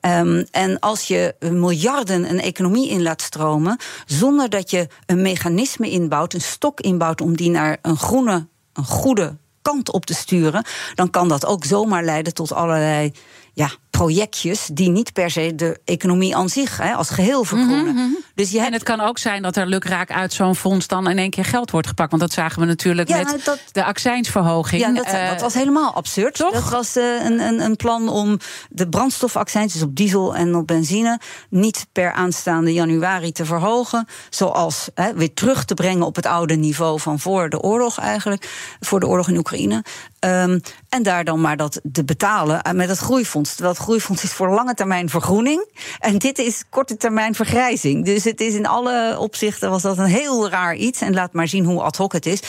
Um, 0.00 0.46
en 0.50 0.78
als 0.78 1.02
je 1.02 1.34
miljarden 1.40 2.30
een 2.30 2.40
economie 2.40 2.88
in 2.88 3.02
laat 3.02 3.22
stromen, 3.22 3.76
zonder 4.06 4.50
dat 4.50 4.70
je 4.70 4.88
een 5.06 5.22
mechanisme 5.22 5.90
inbouwt, 5.90 6.32
een 6.34 6.40
stok 6.40 6.80
inbouwt 6.80 7.20
om 7.20 7.36
die 7.36 7.50
naar 7.50 7.78
een 7.82 7.96
groene, 7.96 8.46
een 8.72 8.84
goede 8.84 9.36
kant 9.62 9.92
op 9.92 10.06
te 10.06 10.14
sturen, 10.14 10.64
dan 10.94 11.10
kan 11.10 11.28
dat 11.28 11.46
ook 11.46 11.64
zomaar 11.64 12.04
leiden 12.04 12.34
tot 12.34 12.52
allerlei 12.52 13.12
ja, 13.52 13.70
projectjes 14.02 14.68
die 14.72 14.88
niet 14.88 15.12
per 15.12 15.30
se 15.30 15.54
de 15.54 15.80
economie 15.84 16.36
aan 16.36 16.48
zich 16.48 16.76
hè, 16.76 16.92
als 16.92 17.10
geheel 17.10 17.44
vergroenen. 17.44 17.92
Mm 17.92 17.96
-hmm. 17.96 18.16
dus 18.34 18.50
je 18.50 18.56
hebt... 18.56 18.68
En 18.68 18.74
het 18.74 18.82
kan 18.82 19.00
ook 19.00 19.18
zijn 19.18 19.42
dat 19.42 19.56
er 19.56 19.66
lukraak 19.66 20.10
uit 20.10 20.32
zo'n 20.32 20.56
fonds 20.56 20.86
dan 20.86 21.08
in 21.08 21.18
één 21.18 21.30
keer 21.30 21.44
geld 21.44 21.70
wordt 21.70 21.86
gepakt. 21.86 22.10
Want 22.10 22.22
dat 22.22 22.32
zagen 22.32 22.60
we 22.60 22.66
natuurlijk 22.66 23.08
ja, 23.08 23.22
met 23.22 23.44
dat... 23.44 23.58
de 23.72 23.84
accijnsverhoging. 23.84 24.82
Ja, 24.82 24.92
dat, 24.92 25.06
uh, 25.06 25.28
dat, 25.28 25.40
was 25.40 25.54
helemaal 25.54 25.94
absurd. 25.94 26.34
Toch? 26.34 26.52
Dat 26.52 26.70
was 26.70 26.96
uh, 26.96 27.24
een, 27.24 27.40
een, 27.40 27.60
een, 27.60 27.76
plan 27.76 28.08
om 28.08 28.38
de 28.70 28.88
brandstofaccijns, 28.88 29.72
dus 29.72 29.82
op 29.82 29.96
diesel 29.96 30.34
en 30.36 30.54
op 30.54 30.66
benzine, 30.66 31.20
niet 31.48 31.86
per 31.92 32.12
aanstaande 32.12 32.72
januari 32.72 33.32
te 33.32 33.44
verhogen. 33.44 34.06
Zoals 34.30 34.88
hè, 34.94 35.14
weer 35.14 35.34
terug 35.34 35.64
te 35.64 35.74
brengen 35.74 36.06
op 36.06 36.16
het 36.16 36.26
oude 36.26 36.54
niveau 36.54 37.00
van 37.00 37.20
voor 37.20 37.48
de 37.48 37.60
oorlog 37.60 37.98
eigenlijk. 37.98 38.50
Voor 38.80 39.00
de 39.00 39.06
oorlog 39.06 39.28
in 39.28 39.36
Oekraïne. 39.36 39.84
Um, 40.24 40.60
en 40.88 41.02
daar 41.02 41.24
dan 41.24 41.40
maar 41.40 41.56
dat 41.56 41.80
te 41.92 42.04
betalen 42.04 42.76
met 42.76 42.88
het 42.88 42.98
groeifonds. 42.98 43.50
Terwijl 43.50 43.74
het 43.74 43.82
groeifonds 43.82 44.22
is 44.22 44.32
voor 44.32 44.50
lange 44.50 44.74
termijn 44.74 45.08
vergroening. 45.08 45.68
En 45.98 46.18
dit 46.18 46.38
is 46.38 46.64
korte 46.68 46.96
termijn 46.96 47.34
vergrijzing. 47.34 48.04
Dus 48.04 48.24
het 48.24 48.40
is 48.40 48.54
in 48.54 48.66
alle 48.66 49.16
opzichten 49.18 49.70
was 49.70 49.82
dat 49.82 49.98
een 49.98 50.04
heel 50.04 50.50
raar 50.50 50.74
iets. 50.74 51.00
En 51.00 51.14
laat 51.14 51.32
maar 51.32 51.48
zien 51.48 51.64
hoe 51.64 51.82
ad 51.82 51.96
hoc 51.96 52.12
het 52.12 52.26
is. 52.26 52.40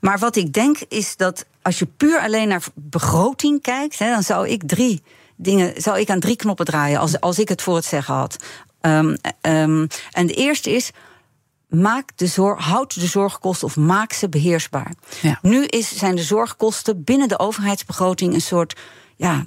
Maar 0.00 0.18
wat 0.18 0.36
ik 0.36 0.52
denk 0.52 0.78
is 0.88 1.16
dat 1.16 1.44
als 1.62 1.78
je 1.78 1.86
puur 1.86 2.20
alleen 2.20 2.48
naar 2.48 2.62
begroting 2.74 3.62
kijkt, 3.62 3.98
hè, 3.98 4.10
dan 4.10 4.22
zou 4.22 4.48
ik 4.48 4.62
drie 4.66 5.02
dingen, 5.36 5.82
zou 5.82 5.98
ik 5.98 6.10
aan 6.10 6.20
drie 6.20 6.36
knoppen 6.36 6.64
draaien 6.64 7.00
als, 7.00 7.20
als 7.20 7.38
ik 7.38 7.48
het 7.48 7.62
voor 7.62 7.74
het 7.74 7.84
zeggen 7.84 8.14
had. 8.14 8.36
Um, 8.80 9.16
um, 9.42 9.86
en 10.10 10.26
de 10.26 10.34
eerste 10.34 10.70
is 10.70 10.90
maak 11.74 12.10
de 12.16 12.26
zorg, 12.26 12.64
houd 12.64 13.00
de 13.00 13.06
zorgkosten 13.06 13.66
of 13.66 13.76
maak 13.76 14.12
ze 14.12 14.28
beheersbaar. 14.28 14.92
Ja. 15.20 15.38
Nu 15.42 15.64
is, 15.64 15.96
zijn 15.96 16.16
de 16.16 16.22
zorgkosten 16.22 17.04
binnen 17.04 17.28
de 17.28 17.38
overheidsbegroting 17.38 18.34
een 18.34 18.40
soort 18.40 18.80
ja, 19.16 19.44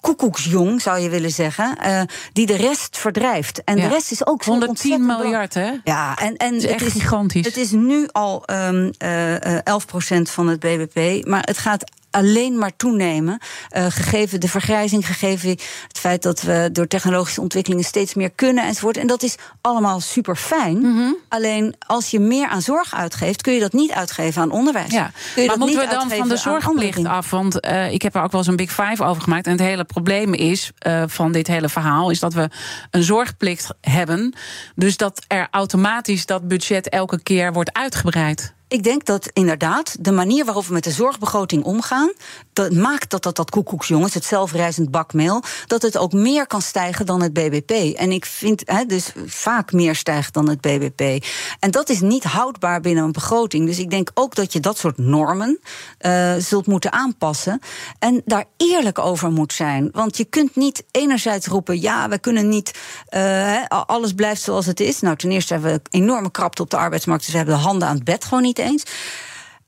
koekoeksjong, 0.00 0.82
zou 0.82 0.98
je 0.98 1.08
willen 1.08 1.30
zeggen, 1.30 1.76
uh, 1.86 2.02
die 2.32 2.46
de 2.46 2.56
rest 2.56 2.98
verdrijft. 2.98 3.64
En 3.64 3.76
ja. 3.76 3.82
de 3.82 3.94
rest 3.94 4.10
is 4.10 4.26
ook 4.26 4.42
zo 4.42 4.50
110 4.50 5.06
miljard, 5.06 5.54
hè? 5.54 5.70
Ja, 5.84 6.16
en, 6.16 6.36
en 6.36 6.54
het 6.54 6.62
is 6.62 6.70
echt 6.70 6.84
het 6.84 6.94
is, 6.94 7.02
gigantisch. 7.02 7.46
Het 7.46 7.56
is 7.56 7.70
nu 7.70 8.08
al 8.12 8.42
um, 8.46 8.90
uh, 8.98 9.34
uh, 9.34 9.58
11% 9.58 10.22
van 10.22 10.48
het 10.48 10.60
BBP, 10.60 11.26
maar 11.26 11.42
het 11.42 11.58
gaat 11.58 11.84
alleen 12.10 12.58
maar 12.58 12.76
toenemen. 12.76 13.38
Uh, 13.76 13.86
gegeven 13.88 14.40
de 14.40 14.48
vergrijzing, 14.48 15.06
gegeven 15.06 15.48
het 15.48 15.98
feit 15.98 16.22
dat 16.22 16.42
we 16.42 16.68
door 16.72 16.86
technologische 16.86 17.40
ontwikkelingen 17.40 17.84
steeds 17.84 18.14
meer 18.14 18.30
kunnen 18.30 18.64
enzovoort. 18.64 18.96
En 18.96 19.06
dat 19.06 19.22
is 19.22 19.36
allemaal 19.60 20.00
super 20.00 20.36
fijn. 20.36 20.76
Mm 20.76 20.96
-hmm. 20.96 21.16
Alleen 21.28 21.74
als 21.86 22.10
je 22.10 22.20
meer 22.20 22.48
aan 22.48 22.62
zorg 22.62 22.94
uitgeeft, 22.94 23.42
kun 23.42 23.52
je 23.52 23.60
dat 23.60 23.72
niet 23.72 23.92
uitgeven 23.92 24.42
aan 24.42 24.50
onderwijs. 24.50 24.92
Ja. 24.92 25.10
Kun 25.34 25.42
je 25.42 25.48
maar 25.48 25.58
dat 25.58 25.66
moeten 25.66 25.80
niet 25.80 25.88
we 25.88 25.94
dan 25.94 26.18
van 26.18 26.28
de 26.28 26.36
zorgplicht 26.36 27.04
af? 27.04 27.30
Want 27.30 27.66
uh, 27.66 27.92
ik 27.92 28.02
heb 28.02 28.14
er 28.14 28.22
ook 28.22 28.30
wel 28.30 28.40
eens 28.40 28.48
een 28.48 28.56
Big 28.56 28.72
Five 28.72 29.04
over 29.04 29.22
gemaakt. 29.22 29.46
En 29.46 29.52
het 29.52 29.60
hele 29.60 29.84
probleem 29.84 30.34
is 30.34 30.70
uh, 30.86 31.02
van 31.06 31.32
dit 31.32 31.46
hele 31.46 31.68
verhaal 31.68 32.10
is 32.10 32.20
dat 32.20 32.34
we 32.34 32.48
een 32.90 33.02
zorgplicht 33.02 33.68
hebben. 33.80 34.34
Dus 34.74 34.96
dat 34.96 35.24
er 35.26 35.48
automatisch 35.50 36.26
dat 36.26 36.48
budget 36.48 36.88
elke 36.88 37.22
keer 37.22 37.52
wordt 37.52 37.72
uitgebreid. 37.72 38.54
Ik 38.70 38.82
denk 38.82 39.04
dat 39.04 39.30
inderdaad 39.32 39.96
de 40.00 40.12
manier 40.12 40.44
waarop 40.44 40.66
we 40.66 40.72
met 40.72 40.84
de 40.84 40.90
zorgbegroting 40.90 41.64
omgaan, 41.64 42.12
dat 42.52 42.72
maakt 42.72 43.10
dat 43.10 43.22
dat, 43.22 43.36
dat 43.36 43.50
koekoeksjongens, 43.50 44.14
het 44.14 44.24
zelfreizend 44.24 44.90
bakmeel, 44.90 45.42
dat 45.66 45.82
het 45.82 45.98
ook 45.98 46.12
meer 46.12 46.46
kan 46.46 46.62
stijgen 46.62 47.06
dan 47.06 47.22
het 47.22 47.32
BBP. 47.32 47.70
En 47.96 48.12
ik 48.12 48.24
vind 48.24 48.62
he, 48.64 48.84
dus 48.84 49.12
vaak 49.26 49.72
meer 49.72 49.94
stijgt 49.94 50.34
dan 50.34 50.48
het 50.48 50.60
BBP. 50.60 51.24
En 51.60 51.70
dat 51.70 51.88
is 51.88 52.00
niet 52.00 52.24
houdbaar 52.24 52.80
binnen 52.80 53.04
een 53.04 53.12
begroting. 53.12 53.66
Dus 53.66 53.78
ik 53.78 53.90
denk 53.90 54.10
ook 54.14 54.34
dat 54.34 54.52
je 54.52 54.60
dat 54.60 54.78
soort 54.78 54.98
normen 54.98 55.60
uh, 56.00 56.34
zult 56.38 56.66
moeten 56.66 56.92
aanpassen 56.92 57.60
en 57.98 58.22
daar 58.24 58.44
eerlijk 58.56 58.98
over 58.98 59.30
moet 59.30 59.52
zijn. 59.52 59.88
Want 59.92 60.16
je 60.16 60.24
kunt 60.24 60.56
niet 60.56 60.84
enerzijds 60.90 61.46
roepen, 61.46 61.80
ja, 61.80 62.08
we 62.08 62.18
kunnen 62.18 62.48
niet, 62.48 62.78
uh, 63.10 63.64
alles 63.68 64.12
blijft 64.12 64.42
zoals 64.42 64.66
het 64.66 64.80
is. 64.80 65.00
Nou, 65.00 65.16
ten 65.16 65.30
eerste 65.30 65.52
hebben 65.52 65.72
we 65.72 65.80
enorme 65.90 66.30
krapte 66.30 66.62
op 66.62 66.70
de 66.70 66.76
arbeidsmarkt, 66.76 67.22
dus 67.22 67.32
we 67.32 67.38
hebben 67.38 67.56
de 67.56 67.62
handen 67.62 67.88
aan 67.88 67.94
het 67.94 68.04
bed 68.04 68.24
gewoon 68.24 68.42
niet 68.42 68.58
eens. 68.62 68.82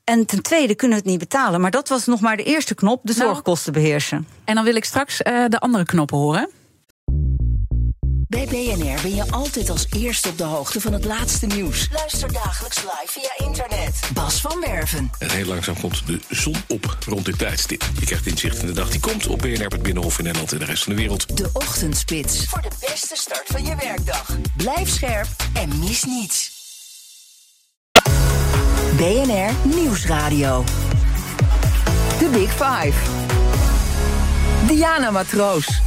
En 0.03 0.25
ten 0.25 0.41
tweede 0.41 0.75
kunnen 0.75 0.97
we 0.97 1.03
het 1.03 1.11
niet 1.11 1.29
betalen. 1.29 1.61
Maar 1.61 1.71
dat 1.71 1.89
was 1.89 2.05
nog 2.05 2.21
maar 2.21 2.37
de 2.37 2.43
eerste 2.43 2.75
knop, 2.75 2.99
de 3.03 3.13
nou, 3.17 3.25
zorgkosten 3.25 3.73
beheersen. 3.73 4.27
En 4.45 4.55
dan 4.55 4.63
wil 4.63 4.75
ik 4.75 4.85
straks 4.85 5.21
uh, 5.21 5.45
de 5.47 5.59
andere 5.59 5.85
knoppen 5.85 6.17
horen. 6.17 6.49
Bij 8.33 8.45
BNR 8.45 9.01
ben 9.01 9.15
je 9.15 9.31
altijd 9.31 9.69
als 9.69 9.87
eerste 9.95 10.29
op 10.29 10.37
de 10.37 10.43
hoogte 10.43 10.81
van 10.81 10.93
het 10.93 11.05
laatste 11.05 11.45
nieuws. 11.45 11.87
Luister 11.91 12.33
dagelijks 12.33 12.77
live 12.77 13.07
via 13.07 13.47
internet. 13.47 13.99
Bas 14.13 14.41
van 14.41 14.59
Werven. 14.59 15.11
En 15.19 15.29
heel 15.29 15.45
langzaam 15.45 15.79
komt 15.79 16.07
de 16.07 16.19
zon 16.29 16.55
op 16.67 16.97
rond 17.07 17.25
dit 17.25 17.37
tijdstip. 17.37 17.83
Je 17.99 18.05
krijgt 18.05 18.25
inzicht 18.25 18.59
in 18.59 18.67
de 18.67 18.73
dag 18.73 18.89
die 18.89 18.99
komt 18.99 19.27
op 19.27 19.39
BNR, 19.39 19.67
het 19.67 19.83
Binnenhof 19.83 20.17
in 20.17 20.23
Nederland 20.23 20.51
en 20.51 20.59
de 20.59 20.65
rest 20.65 20.83
van 20.83 20.93
de 20.93 20.99
wereld. 20.99 21.37
De 21.37 21.49
Ochtendspits. 21.53 22.45
Voor 22.45 22.61
de 22.61 22.71
beste 22.79 23.15
start 23.15 23.45
van 23.45 23.65
je 23.65 23.75
werkdag. 23.75 24.37
Blijf 24.57 24.89
scherp 24.89 25.27
en 25.53 25.79
mis 25.79 26.03
niets. 26.03 26.52
BNR 28.97 29.53
Nieuwsradio. 29.63 30.63
The 32.19 32.29
Big 32.29 32.49
Five. 32.49 32.93
Diana 34.67 35.11
Matroos. 35.11 35.81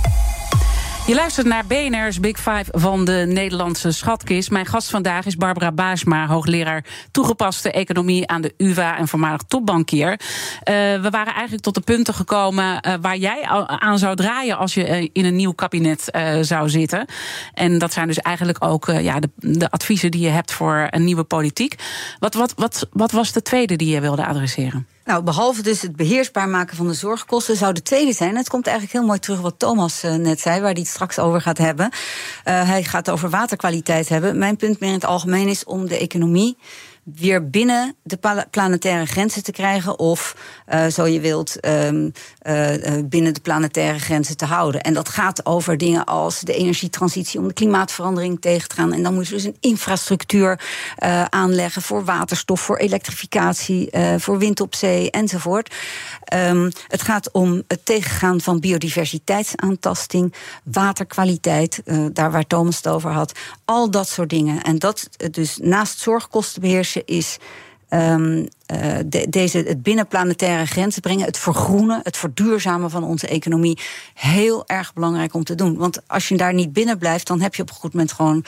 Je 1.06 1.14
luistert 1.14 1.46
naar 1.46 1.66
BNR's 1.66 2.20
Big 2.20 2.36
Five 2.36 2.64
van 2.70 3.04
de 3.04 3.24
Nederlandse 3.28 3.92
schatkist. 3.92 4.50
Mijn 4.50 4.66
gast 4.66 4.90
vandaag 4.90 5.26
is 5.26 5.36
Barbara 5.36 5.72
Baasma, 5.72 6.26
hoogleraar 6.26 6.84
toegepaste 7.10 7.70
economie 7.70 8.26
aan 8.26 8.40
de 8.40 8.54
UvA 8.56 8.98
en 8.98 9.08
voormalig 9.08 9.42
topbankier. 9.42 10.10
Uh, 10.10 10.20
we 11.00 11.08
waren 11.10 11.32
eigenlijk 11.32 11.62
tot 11.62 11.74
de 11.74 11.80
punten 11.80 12.14
gekomen 12.14 12.80
uh, 12.86 12.94
waar 13.00 13.16
jij 13.16 13.42
aan 13.66 13.98
zou 13.98 14.16
draaien 14.16 14.58
als 14.58 14.74
je 14.74 14.88
uh, 14.88 15.08
in 15.12 15.24
een 15.24 15.36
nieuw 15.36 15.52
kabinet 15.52 16.10
zou 16.40 16.68
zitten. 16.68 17.06
En 17.54 17.78
dat 17.78 17.92
zijn 17.92 18.06
dus 18.06 18.18
eigenlijk 18.18 18.64
ook 18.64 18.86
ja, 18.86 19.20
de, 19.20 19.30
de, 19.36 19.70
adviezen 19.70 20.10
die 20.10 20.20
je 20.20 20.28
hebt 20.28 20.52
voor 20.52 20.86
een 20.90 21.04
nieuwe 21.04 21.24
politiek. 21.24 21.74
Wat, 22.18 22.34
wat, 22.34 22.52
wat, 22.56 22.88
wat 22.92 23.10
was 23.10 23.32
de 23.32 23.42
tweede 23.42 23.76
die 23.76 23.94
je 23.94 24.00
wilde 24.00 24.26
adresseren? 24.26 24.95
Nou, 25.06 25.22
behalve 25.22 25.62
dus 25.62 25.82
het 25.82 25.96
beheersbaar 25.96 26.48
maken 26.48 26.76
van 26.76 26.86
de 26.86 26.94
zorgkosten, 26.94 27.56
zou 27.56 27.72
de 27.72 27.82
tweede 27.82 28.12
zijn. 28.12 28.36
Het 28.36 28.48
komt 28.48 28.66
eigenlijk 28.66 28.98
heel 28.98 29.06
mooi 29.06 29.18
terug 29.18 29.40
wat 29.40 29.58
Thomas 29.58 30.04
uh, 30.04 30.14
net 30.14 30.40
zei, 30.40 30.60
waar 30.60 30.70
hij 30.70 30.80
het 30.80 30.90
straks 30.90 31.18
over 31.18 31.40
gaat 31.40 31.58
hebben. 31.58 31.90
Uh, 31.90 32.68
hij 32.68 32.84
gaat 32.84 33.10
over 33.10 33.30
waterkwaliteit 33.30 34.08
hebben. 34.08 34.38
Mijn 34.38 34.56
punt 34.56 34.80
meer 34.80 34.88
in 34.88 34.94
het 34.94 35.04
algemeen 35.04 35.48
is 35.48 35.64
om 35.64 35.88
de 35.88 35.98
economie 35.98 36.56
weer 37.14 37.50
binnen 37.50 37.96
de 38.02 38.46
planetaire 38.50 39.06
grenzen 39.06 39.42
te 39.42 39.52
krijgen. 39.52 39.98
Of, 39.98 40.36
uh, 40.68 40.86
zo 40.86 41.06
je 41.06 41.20
wilt, 41.20 41.66
um, 41.66 42.12
uh, 42.42 42.72
binnen 43.04 43.34
de 43.34 43.40
planetaire 43.40 43.98
grenzen 43.98 44.36
te 44.36 44.44
houden. 44.44 44.80
En 44.80 44.94
dat 44.94 45.08
gaat 45.08 45.46
over 45.46 45.78
dingen 45.78 46.04
als 46.04 46.40
de 46.40 46.54
energietransitie 46.54 47.40
om 47.40 47.48
de 47.48 47.54
klimaatverandering 47.54 48.40
tegen 48.40 48.68
te 48.68 48.74
gaan. 48.74 48.92
En 48.92 49.02
dan 49.02 49.14
moet 49.14 49.28
je 49.28 49.34
dus 49.34 49.44
een 49.44 49.56
infrastructuur 49.60 50.60
aanleggen 51.28 51.82
voor 51.82 52.04
waterstof, 52.04 52.60
voor 52.60 52.76
elektrificatie, 52.76 53.90
voor 54.18 54.38
wind 54.38 54.60
op 54.60 54.74
zee 54.74 55.10
enzovoort. 55.10 55.74
Um, 56.34 56.70
het 56.88 57.02
gaat 57.02 57.30
om 57.32 57.62
het 57.68 57.84
tegengaan 57.84 58.40
van 58.40 58.60
biodiversiteitsaantasting, 58.60 60.34
waterkwaliteit, 60.64 61.82
daar 62.12 62.30
waar 62.30 62.46
Thomas 62.46 62.76
het 62.76 62.88
over 62.88 63.10
had. 63.10 63.32
Al 63.64 63.90
dat 63.90 64.08
soort 64.08 64.30
dingen. 64.30 64.62
En 64.62 64.78
dat 64.78 65.08
dus 65.30 65.58
naast 65.62 65.98
zorgkostenbeheersing 65.98 66.95
is 67.04 67.36
um, 67.90 68.38
uh, 68.38 68.96
de, 69.06 69.26
deze, 69.28 69.58
het 69.58 69.82
binnenplanetaire 69.82 70.66
grenzen 70.66 71.02
brengen, 71.02 71.24
het 71.24 71.38
vergroenen, 71.38 72.00
het 72.02 72.16
verduurzamen 72.16 72.90
van 72.90 73.04
onze 73.04 73.28
economie, 73.28 73.78
heel 74.14 74.66
erg 74.66 74.92
belangrijk 74.92 75.34
om 75.34 75.44
te 75.44 75.54
doen. 75.54 75.76
Want 75.76 76.08
als 76.08 76.28
je 76.28 76.36
daar 76.36 76.54
niet 76.54 76.72
binnen 76.72 76.98
blijft, 76.98 77.26
dan 77.26 77.40
heb 77.40 77.54
je 77.54 77.62
op 77.62 77.68
een 77.68 77.74
goed 77.74 77.92
moment 77.92 78.12
gewoon 78.12 78.44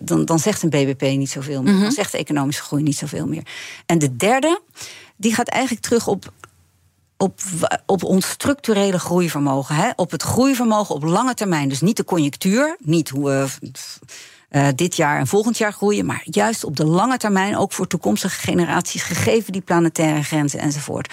dan, 0.00 0.24
dan 0.24 0.38
zegt 0.38 0.62
een 0.62 0.68
BBP 0.68 1.02
niet 1.02 1.30
zoveel 1.30 1.62
meer. 1.62 1.80
Dan 1.80 1.92
zegt 1.92 2.12
de 2.12 2.18
economische 2.18 2.62
groei 2.62 2.82
niet 2.82 2.96
zoveel 2.96 3.26
meer. 3.26 3.42
En 3.86 3.98
de 3.98 4.16
derde, 4.16 4.60
die 5.16 5.34
gaat 5.34 5.48
eigenlijk 5.48 5.82
terug 5.84 6.06
op 6.06 6.32
op, 7.16 7.40
op 7.86 8.04
ons 8.04 8.28
structurele 8.28 8.98
groeivermogen. 8.98 9.74
Hè? 9.74 9.90
Op 9.96 10.10
het 10.10 10.22
groeivermogen 10.22 10.94
op 10.94 11.02
lange 11.02 11.34
termijn. 11.34 11.68
Dus 11.68 11.80
niet 11.80 11.96
de 11.96 12.04
conjunctuur, 12.04 12.76
niet 12.78 13.08
hoe 13.08 13.24
we 13.24 13.70
uh, 14.54 14.68
dit 14.74 14.96
jaar 14.96 15.18
en 15.18 15.26
volgend 15.26 15.58
jaar 15.58 15.72
groeien, 15.72 16.06
maar 16.06 16.22
juist 16.24 16.64
op 16.64 16.76
de 16.76 16.86
lange 16.86 17.16
termijn 17.16 17.56
ook 17.56 17.72
voor 17.72 17.86
toekomstige 17.86 18.40
generaties, 18.40 19.02
gegeven 19.02 19.52
die 19.52 19.62
planetaire 19.62 20.22
grenzen 20.22 20.60
enzovoort. 20.60 21.12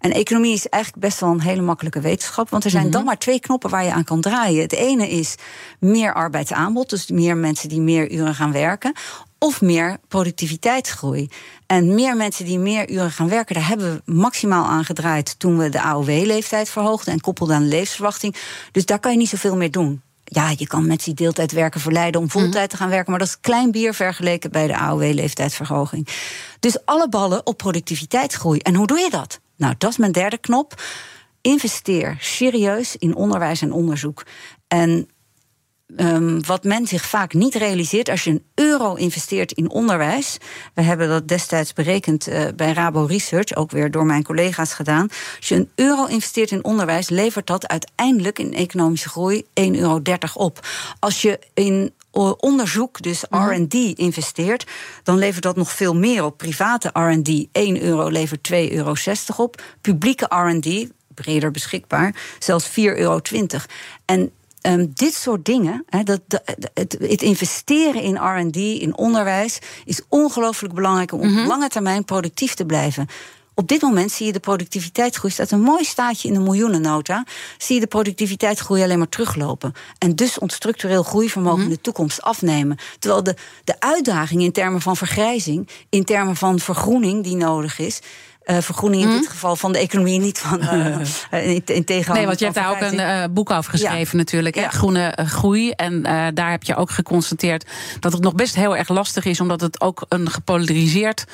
En 0.00 0.12
economie 0.12 0.52
is 0.52 0.68
eigenlijk 0.68 1.04
best 1.04 1.20
wel 1.20 1.30
een 1.30 1.40
hele 1.40 1.62
makkelijke 1.62 2.00
wetenschap. 2.00 2.50
Want 2.50 2.64
er 2.64 2.70
zijn 2.70 2.90
dan 2.90 3.00
mhm. 3.00 3.04
maar 3.04 3.18
twee 3.18 3.40
knoppen 3.40 3.70
waar 3.70 3.84
je 3.84 3.92
aan 3.92 4.04
kan 4.04 4.20
draaien. 4.20 4.62
Het 4.62 4.72
ene 4.72 5.08
is 5.08 5.34
meer 5.78 6.14
arbeidsaanbod, 6.14 6.90
dus 6.90 7.10
meer 7.10 7.36
mensen 7.36 7.68
die 7.68 7.80
meer 7.80 8.12
uren 8.12 8.34
gaan 8.34 8.52
werken. 8.52 8.92
Of 9.38 9.60
meer 9.60 9.98
productiviteitsgroei. 10.08 11.28
En 11.66 11.94
meer 11.94 12.16
mensen 12.16 12.44
die 12.44 12.58
meer 12.58 12.90
uren 12.90 13.10
gaan 13.10 13.28
werken, 13.28 13.54
daar 13.54 13.68
hebben 13.68 14.02
we 14.04 14.12
maximaal 14.12 14.64
aan 14.64 14.84
gedraaid 14.84 15.38
toen 15.38 15.58
we 15.58 15.68
de 15.68 15.80
AOW-leeftijd 15.80 16.68
verhoogden 16.68 17.12
en 17.12 17.20
koppelden 17.20 17.56
aan 17.56 17.62
de 17.62 17.68
levensverwachting. 17.68 18.36
Dus 18.72 18.86
daar 18.86 18.98
kan 18.98 19.12
je 19.12 19.18
niet 19.18 19.28
zoveel 19.28 19.56
meer 19.56 19.70
doen 19.70 20.02
ja, 20.28 20.52
je 20.56 20.66
kan 20.66 20.86
mensen 20.86 21.14
die 21.14 21.24
deeltijd 21.24 21.52
werken 21.52 21.80
verleiden 21.80 22.20
om 22.20 22.30
voltijd 22.30 22.54
mhm. 22.54 22.68
te 22.68 22.76
gaan 22.76 22.88
werken. 22.88 23.10
Maar 23.10 23.18
dat 23.18 23.28
is 23.28 23.40
klein 23.40 23.70
bier 23.70 23.94
vergeleken 23.94 24.50
bij 24.50 24.66
de 24.66 24.76
AOW-leeftijdsverhoging. 24.76 26.08
Dus 26.60 26.84
alle 26.84 27.08
ballen 27.08 27.46
op 27.46 27.56
productiviteitsgroei. 27.56 28.58
En 28.58 28.74
hoe 28.74 28.86
doe 28.86 28.98
je 28.98 29.10
dat? 29.10 29.40
Nou, 29.56 29.74
dat 29.78 29.90
is 29.90 29.96
mijn 29.96 30.12
derde 30.12 30.38
knop. 30.38 30.82
Investeer 31.40 32.16
serieus 32.20 32.96
in 32.96 33.14
onderwijs 33.14 33.62
en 33.62 33.72
onderzoek. 33.72 34.22
En 34.68 35.08
Um, 35.96 36.46
wat 36.46 36.64
men 36.64 36.86
zich 36.86 37.04
vaak 37.04 37.34
niet 37.34 37.54
realiseert, 37.54 38.08
als 38.08 38.24
je 38.24 38.30
een 38.30 38.44
euro 38.54 38.94
investeert 38.94 39.52
in 39.52 39.70
onderwijs. 39.70 40.38
We 40.74 40.82
hebben 40.82 41.08
dat 41.08 41.28
destijds 41.28 41.72
berekend 41.72 42.28
uh, 42.28 42.44
bij 42.56 42.72
Rabo 42.72 43.04
Research, 43.04 43.54
ook 43.54 43.70
weer 43.70 43.90
door 43.90 44.06
mijn 44.06 44.22
collega's 44.22 44.72
gedaan. 44.72 45.08
Als 45.36 45.48
je 45.48 45.54
een 45.54 45.70
euro 45.74 46.04
investeert 46.04 46.50
in 46.50 46.64
onderwijs, 46.64 47.08
levert 47.08 47.46
dat 47.46 47.68
uiteindelijk 47.68 48.38
in 48.38 48.54
economische 48.54 49.08
groei 49.08 49.44
1,30 49.60 49.70
euro 49.72 50.00
op. 50.34 50.66
Als 50.98 51.22
je 51.22 51.38
in 51.54 51.92
onderzoek, 52.38 53.02
dus 53.02 53.24
mhm. 53.30 53.62
RD, 53.62 53.74
investeert, 53.74 54.66
dan 55.02 55.18
levert 55.18 55.42
dat 55.42 55.56
nog 55.56 55.72
veel 55.72 55.94
meer 55.94 56.24
op. 56.24 56.36
Private 56.36 56.90
RD, 56.92 57.46
1 57.52 57.82
euro 57.82 58.08
levert 58.08 58.50
2,60 58.52 58.56
euro 58.70 58.94
op. 59.36 59.62
Publieke 59.80 60.26
RD, 60.28 60.88
breder 61.14 61.50
beschikbaar, 61.50 62.14
zelfs 62.38 62.68
4,20 62.68 62.74
euro. 62.74 63.20
En 64.04 64.30
Um, 64.66 64.90
dit 64.94 65.14
soort 65.14 65.44
dingen, 65.44 65.84
dat, 66.04 66.20
het, 66.74 66.96
het, 67.00 67.22
investeren 67.22 68.02
in 68.02 68.16
RD, 68.16 68.56
in 68.56 68.96
onderwijs, 68.96 69.58
is 69.84 70.00
ongelooflijk 70.08 70.74
belangrijk 70.74 71.12
om 71.12 71.20
op 71.20 71.26
mhm. 71.26 71.46
lange 71.46 71.68
termijn 71.68 72.04
productief 72.04 72.54
te 72.54 72.66
blijven. 72.66 73.06
Op 73.58 73.68
dit 73.68 73.82
moment 73.82 74.12
zie 74.12 74.26
je 74.26 74.32
de 74.32 74.40
productiviteitsgroei, 74.40 75.32
staat 75.32 75.50
een 75.50 75.60
mooi 75.60 75.84
staatje 75.84 76.28
in 76.28 76.34
de 76.34 76.40
miljoenennota, 76.40 77.24
zie 77.58 77.74
je 77.74 77.80
de 77.80 77.86
productiviteitsgroei 77.86 78.82
alleen 78.82 78.98
maar 78.98 79.08
teruglopen. 79.08 79.72
En 79.98 80.14
dus 80.14 80.38
ons 80.38 80.54
structureel 80.54 81.02
groeivermogen 81.02 81.60
in 81.60 81.64
mhm. 81.64 81.74
de 81.74 81.80
toekomst 81.80 82.22
afnemen. 82.22 82.76
Terwijl 82.98 83.22
de, 83.22 83.34
de 83.64 83.80
uitdaging 83.80 84.42
in 84.42 84.52
termen 84.52 84.80
van 84.80 84.96
vergrijzing, 84.96 85.68
in 85.88 86.04
termen 86.04 86.36
van 86.36 86.58
vergroening 86.58 87.24
die 87.24 87.36
nodig 87.36 87.78
is, 87.78 88.00
uh, 88.46 88.56
vergroening 88.60 89.02
in 89.02 89.10
dit 89.10 89.20
mhm. 89.20 89.30
geval 89.30 89.56
van 89.56 89.72
de 89.72 89.78
economie, 89.78 90.20
niet 90.20 90.38
van 90.38 90.62
uh, 90.62 90.98
in, 91.54 91.62
in 91.64 91.84
Nee, 91.86 92.26
want 92.26 92.38
je 92.38 92.44
hebt 92.44 92.56
daar 92.56 92.70
ook 92.70 92.80
een 92.80 92.98
uh, 92.98 93.24
boek 93.30 93.50
over 93.50 93.70
geschreven 93.70 94.16
natuurlijk, 94.16 94.54
ja. 94.54 94.68
Groene 94.68 95.18
groei. 95.26 95.70
En 95.70 96.02
daar 96.34 96.50
heb 96.50 96.62
je 96.62 96.76
ook 96.76 96.90
geconstateerd 96.90 97.66
dat 98.00 98.12
het 98.12 98.22
nog 98.22 98.34
best 98.34 98.54
heel 98.54 98.76
erg 98.76 98.88
lastig 98.88 99.24
is, 99.24 99.40
omdat 99.40 99.60
het 99.60 99.80
ook 99.80 100.06
een 100.08 100.30
gepolariseerd 100.30 101.24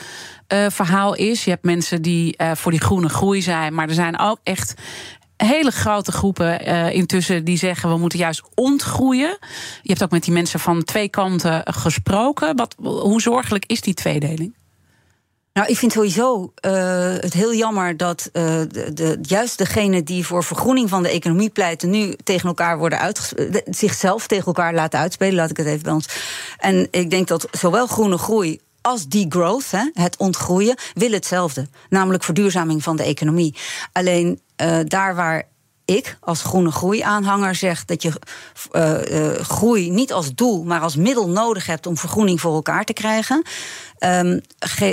verhaal 0.69 1.15
is. 1.15 1.45
Je 1.45 1.51
hebt 1.51 1.65
mensen 1.65 2.03
die 2.03 2.37
voor 2.55 2.71
die 2.71 2.81
groene 2.81 3.09
groei 3.09 3.43
zijn, 3.43 3.75
maar 3.75 3.89
er 3.89 3.95
zijn 3.95 4.19
ook 4.19 4.39
echt 4.43 4.75
hele 5.45 5.71
grote 5.71 6.13
groepen 6.13 6.69
uh, 6.69 6.95
intussen 6.95 7.45
die 7.45 7.57
zeggen 7.57 7.89
we 7.89 7.97
moeten 7.97 8.19
juist 8.19 8.43
ontgroeien. 8.55 9.39
Je 9.83 9.89
hebt 9.89 10.03
ook 10.03 10.11
met 10.11 10.25
die 10.25 10.33
mensen 10.33 10.61
van 10.61 10.85
twee 10.85 11.09
kanten 11.09 11.63
gesproken. 11.65 12.57
Wat, 12.57 12.75
hoe 12.83 13.21
zorgelijk 13.21 13.65
is 13.67 13.81
die 13.81 13.95
tweedeling? 13.95 14.55
Nou, 15.53 15.69
ik 15.69 15.79
vind 15.79 15.93
sowieso 15.93 16.53
uh, 16.67 16.73
het 17.15 17.33
heel 17.33 17.55
jammer 17.55 17.97
dat 17.97 18.31
uh, 18.33 18.43
de, 18.69 18.93
de, 18.93 19.19
juist 19.23 19.59
degenen 19.59 20.05
die 20.05 20.27
voor 20.27 20.45
vergroening 20.45 20.89
van 20.89 21.03
de 21.03 21.09
economie 21.09 21.51
pleiten, 21.51 21.91
nu 21.91 22.15
tegen 22.25 22.49
elkaar 22.49 22.79
worden 22.79 22.99
uitgespeeld, 22.99 23.63
zichzelf 23.71 24.27
tegen 24.27 24.47
elkaar 24.47 24.75
laten 24.75 24.99
uitspelen, 24.99 25.35
laat 25.35 25.51
ik 25.51 25.57
het 25.57 25.67
even 25.67 25.83
bij 25.83 25.93
ons. 25.93 26.09
En 26.59 26.89
ik 26.91 27.11
denk 27.11 27.29
dat 27.29 27.49
zowel 27.51 27.87
groene 27.87 28.19
groei 28.19 28.61
als 28.81 29.07
degrowth, 29.09 29.71
hè, 29.71 29.91
het 29.93 30.17
ontgroeien, 30.17 30.77
willen 30.95 31.17
hetzelfde. 31.17 31.69
Namelijk 31.89 32.25
verduurzaming 32.25 32.83
van 32.83 32.97
de 32.97 33.03
economie. 33.03 33.55
Alleen 33.93 34.41
uh, 34.63 34.79
daar 34.85 35.15
waar 35.15 35.49
ik 35.85 36.17
als 36.21 36.43
groene 36.43 36.71
groei-aanhanger 36.71 37.55
zeg 37.55 37.85
dat 37.85 38.03
je 38.03 38.13
uh, 38.73 39.35
uh, 39.35 39.41
groei 39.41 39.91
niet 39.91 40.13
als 40.13 40.35
doel, 40.35 40.65
maar 40.65 40.81
als 40.81 40.97
middel 40.97 41.29
nodig 41.29 41.67
hebt 41.67 41.87
om 41.87 41.97
vergroening 41.97 42.41
voor 42.41 42.55
elkaar 42.55 42.85
te 42.85 42.93
krijgen. 42.93 43.43
Um, 43.99 44.41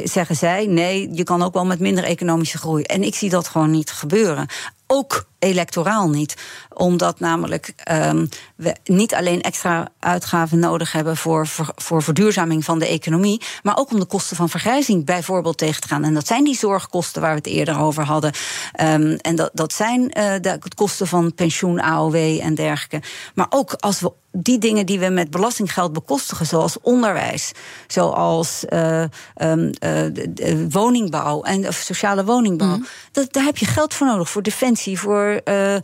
zeggen 0.03 0.35
zij, 0.35 0.65
nee, 0.65 1.09
je 1.13 1.23
kan 1.23 1.43
ook 1.43 1.53
wel 1.53 1.65
met 1.65 1.79
minder 1.79 2.03
economische 2.03 2.57
groei. 2.57 2.83
En 2.83 3.03
ik 3.03 3.15
zie 3.15 3.29
dat 3.29 3.47
gewoon 3.47 3.71
niet 3.71 3.91
gebeuren. 3.91 4.47
Ook 4.91 5.25
electoraal 5.39 6.09
niet. 6.09 6.37
Omdat 6.73 7.19
namelijk 7.19 7.73
um, 7.91 8.29
we 8.55 8.75
niet 8.83 9.15
alleen 9.15 9.41
extra 9.41 9.87
uitgaven 9.99 10.59
nodig 10.59 10.91
hebben 10.91 11.17
voor, 11.17 11.47
voor, 11.47 11.71
voor, 11.75 12.03
verduurzaming 12.03 12.65
van 12.65 12.79
de 12.79 12.87
economie, 12.87 13.41
maar 13.63 13.77
ook 13.77 13.91
om 13.91 13.99
de 13.99 14.05
kosten 14.05 14.35
van 14.35 14.49
vergrijzing 14.49 15.05
bijvoorbeeld 15.05 15.57
tegen 15.57 15.81
te 15.81 15.87
gaan. 15.87 16.03
En 16.03 16.13
dat 16.13 16.27
zijn 16.27 16.43
die 16.43 16.57
zorgkosten 16.57 17.21
waar 17.21 17.31
we 17.31 17.37
het 17.37 17.47
eerder 17.47 17.79
over 17.79 18.03
hadden. 18.03 18.33
Um, 18.81 19.15
en 19.15 19.35
dat, 19.35 19.49
dat 19.53 19.73
zijn 19.73 20.01
uh, 20.01 20.33
de 20.41 20.59
kosten 20.75 21.07
van 21.07 21.33
pensioen, 21.33 21.79
AOW 21.79 22.15
en 22.15 22.55
dergelijke. 22.55 23.07
Maar 23.33 23.47
ook 23.49 23.73
als 23.73 23.99
we 23.99 24.11
die 24.31 24.57
dingen 24.57 24.85
die 24.85 24.99
we 24.99 25.09
met 25.09 25.29
belastinggeld 25.29 25.93
bekostigen, 25.93 26.45
zoals 26.45 26.79
onderwijs, 26.81 27.51
zoals 27.87 28.65
uh, 28.69 29.03
um, 29.41 29.71
uh, 29.83 30.69
woningbouw 30.69 31.41
en 31.41 31.67
of 31.67 31.75
sociale 31.75 32.25
woningbouw, 32.25 32.75
mm. 32.75 32.85
dat, 33.11 33.33
daar 33.33 33.43
heb 33.43 33.57
je 33.57 33.65
geld 33.65 33.93
voor 33.93 34.07
nodig. 34.07 34.29
Voor 34.29 34.41
defensie, 34.41 34.99
voor 34.99 35.41
uh, 35.45 35.75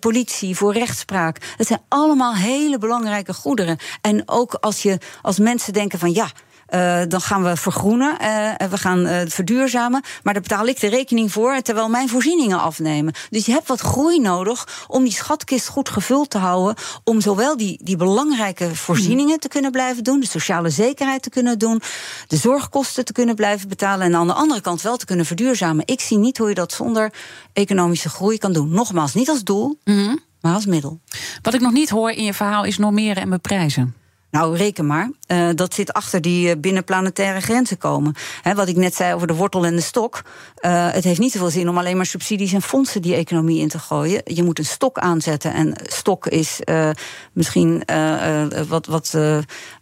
politie, 0.00 0.56
voor 0.56 0.72
rechtspraak. 0.72 1.54
Dat 1.56 1.66
zijn 1.66 1.82
allemaal 1.88 2.34
hele 2.34 2.78
belangrijke 2.78 3.32
goederen. 3.32 3.78
En 4.00 4.22
ook 4.26 4.54
als 4.54 4.82
je 4.82 4.98
als 5.22 5.38
mensen 5.38 5.72
denken 5.72 5.98
van 5.98 6.12
ja. 6.12 6.30
Uh, 6.74 7.02
dan 7.08 7.20
gaan 7.20 7.42
we 7.42 7.56
vergroenen, 7.56 8.16
uh, 8.22 8.68
we 8.70 8.78
gaan 8.78 9.06
uh, 9.06 9.20
verduurzamen. 9.26 10.02
Maar 10.22 10.32
daar 10.32 10.42
betaal 10.42 10.66
ik 10.66 10.80
de 10.80 10.86
rekening 10.86 11.32
voor, 11.32 11.60
terwijl 11.62 11.88
mijn 11.88 12.08
voorzieningen 12.08 12.60
afnemen. 12.60 13.14
Dus 13.30 13.46
je 13.46 13.52
hebt 13.52 13.68
wat 13.68 13.80
groei 13.80 14.20
nodig 14.20 14.86
om 14.88 15.02
die 15.02 15.12
schatkist 15.12 15.68
goed 15.68 15.88
gevuld 15.88 16.30
te 16.30 16.38
houden. 16.38 16.74
Om 17.04 17.20
zowel 17.20 17.56
die, 17.56 17.80
die 17.84 17.96
belangrijke 17.96 18.74
voorzieningen 18.74 19.40
te 19.40 19.48
kunnen 19.48 19.70
blijven 19.70 20.04
doen, 20.04 20.20
de 20.20 20.26
sociale 20.26 20.70
zekerheid 20.70 21.22
te 21.22 21.30
kunnen 21.30 21.58
doen, 21.58 21.82
de 22.26 22.36
zorgkosten 22.36 23.04
te 23.04 23.12
kunnen 23.12 23.34
blijven 23.34 23.68
betalen. 23.68 24.06
En 24.06 24.16
aan 24.16 24.26
de 24.26 24.32
andere 24.32 24.60
kant 24.60 24.82
wel 24.82 24.96
te 24.96 25.06
kunnen 25.06 25.26
verduurzamen. 25.26 25.86
Ik 25.86 26.00
zie 26.00 26.18
niet 26.18 26.38
hoe 26.38 26.48
je 26.48 26.54
dat 26.54 26.72
zonder 26.72 27.12
economische 27.52 28.08
groei 28.08 28.38
kan 28.38 28.52
doen. 28.52 28.70
Nogmaals, 28.70 29.14
niet 29.14 29.28
als 29.28 29.44
doel, 29.44 29.78
mm 29.84 30.24
maar 30.40 30.54
als 30.54 30.66
middel. 30.66 31.00
Wat 31.42 31.54
ik 31.54 31.60
nog 31.60 31.72
niet 31.72 31.90
hoor 31.90 32.10
in 32.10 32.24
je 32.24 32.34
verhaal 32.34 32.64
is 32.64 32.78
normeren 32.78 33.22
en 33.22 33.30
beprijzen. 33.30 33.94
Nou, 34.36 34.56
reken 34.56 34.86
maar. 34.86 35.10
Uh, 35.26 35.48
dat 35.54 35.74
zit 35.74 35.92
achter 35.92 36.20
die 36.20 36.48
uh, 36.48 36.60
binnenplanetaire 36.60 37.40
grenzen 37.40 37.78
komen. 37.78 38.14
Wat 38.54 38.68
ik 38.68 38.76
net 38.76 38.94
zei 38.94 39.14
over 39.14 39.26
de 39.26 39.34
wortel 39.34 39.66
en 39.66 39.76
de 39.76 39.82
stok. 39.82 40.22
Uh, 40.60 40.92
het 40.92 41.04
heeft 41.04 41.18
niet 41.18 41.32
zoveel 41.32 41.50
zin 41.50 41.68
om 41.68 41.78
alleen 41.78 41.96
maar 41.96 42.06
subsidies 42.06 42.52
en 42.52 42.62
fondsen 42.62 43.02
die 43.02 43.14
economie 43.14 43.60
in 43.60 43.68
te 43.68 43.78
gooien. 43.78 44.20
Je 44.24 44.42
moet 44.42 44.58
een 44.58 44.64
stok 44.64 44.98
aanzetten. 44.98 45.52
En 45.52 45.74
stok 45.82 46.26
is 46.26 46.60
misschien 47.32 47.82
wat, 48.68 48.86
wat, 48.86 49.16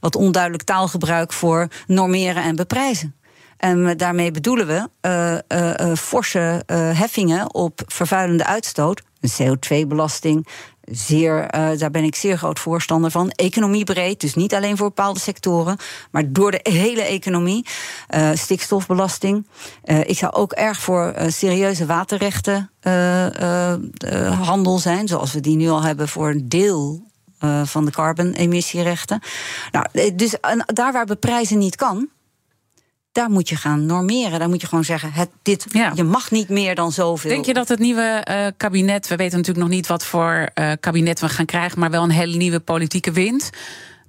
wat 0.01 0.17
onduidelijk 0.17 0.63
taalgebruik 0.63 1.33
voor 1.33 1.69
normeren 1.87 2.43
en 2.43 2.57
beprijzen. 2.57 3.15
En 3.57 3.97
daarmee 3.97 4.31
bedoelen 4.31 4.67
we 4.67 5.97
forse 5.97 6.63
heffingen 6.95 7.55
op 7.55 7.81
vervuilende 7.87 8.47
uitstoot. 8.47 9.03
Een 9.21 9.57
CO2-belasting, 9.57 10.47
zeer, 10.91 11.55
uh, 11.55 11.79
daar 11.79 11.91
ben 11.91 12.05
ik 12.05 12.15
zeer 12.15 12.39
groot 12.39 12.59
voorstander 12.59 13.11
van. 13.11 13.31
Economiebreed, 13.31 14.21
dus 14.21 14.35
niet 14.35 14.55
alleen 14.55 14.77
voor 14.77 14.87
bepaalde 14.87 15.21
sectoren, 15.21 15.77
maar 16.11 16.33
door 16.33 16.51
de 16.51 16.61
hele 16.63 17.03
economie. 17.03 17.67
Uh, 18.15 18.31
stikstofbelasting. 18.35 19.47
Uh, 19.85 20.01
ik 20.01 20.19
zou 20.19 20.33
ook 20.33 20.53
erg 20.53 20.81
voor 20.81 21.15
serieuze 21.27 21.87
waterrechtenhandel 21.87 24.79
zijn, 24.79 25.09
zoals 25.09 25.33
we 25.33 25.41
die 25.41 25.57
nu 25.57 25.69
al 25.69 25.83
hebben 25.83 26.09
voor 26.09 26.29
een 26.29 26.49
deel 26.49 27.03
van 27.65 27.85
de 27.85 27.91
carbon-emissierechten. 27.91 29.21
Nou, 29.73 30.13
dus 30.15 30.37
daar 30.67 30.93
waar 30.93 31.07
beprijzen 31.07 31.59
niet 31.59 31.77
kan, 31.77 32.09
daar 33.15 33.31
moet 33.31 33.49
je 33.49 33.57
gaan 33.57 33.87
normeren. 33.87 34.39
Daar 34.39 34.49
moet 34.49 34.61
je 34.61 34.67
gewoon 34.67 34.85
zeggen: 34.85 35.13
het, 35.13 35.31
dit, 35.43 35.67
je 35.95 36.05
mag 36.05 36.31
niet 36.31 36.49
meer 36.49 36.75
dan 36.75 36.93
zoveel. 36.93 37.31
Denk 37.31 37.45
je 37.45 37.55
dat 37.55 37.69
het 37.69 37.79
nieuwe 37.79 38.27
uh, 38.31 38.47
kabinet, 38.57 39.09
we 39.09 39.17
weten 39.17 39.37
natuurlijk 39.37 39.67
nog 39.67 39.75
niet 39.75 39.87
wat 39.87 40.05
voor 40.05 40.49
uh, 40.55 40.73
kabinet 40.81 41.21
we 41.21 41.29
gaan 41.29 41.45
krijgen, 41.45 41.79
maar 41.79 41.91
wel 41.91 42.03
een 42.03 42.11
hele 42.11 42.37
nieuwe 42.37 42.61
politieke 42.61 43.13
wind. 43.13 43.51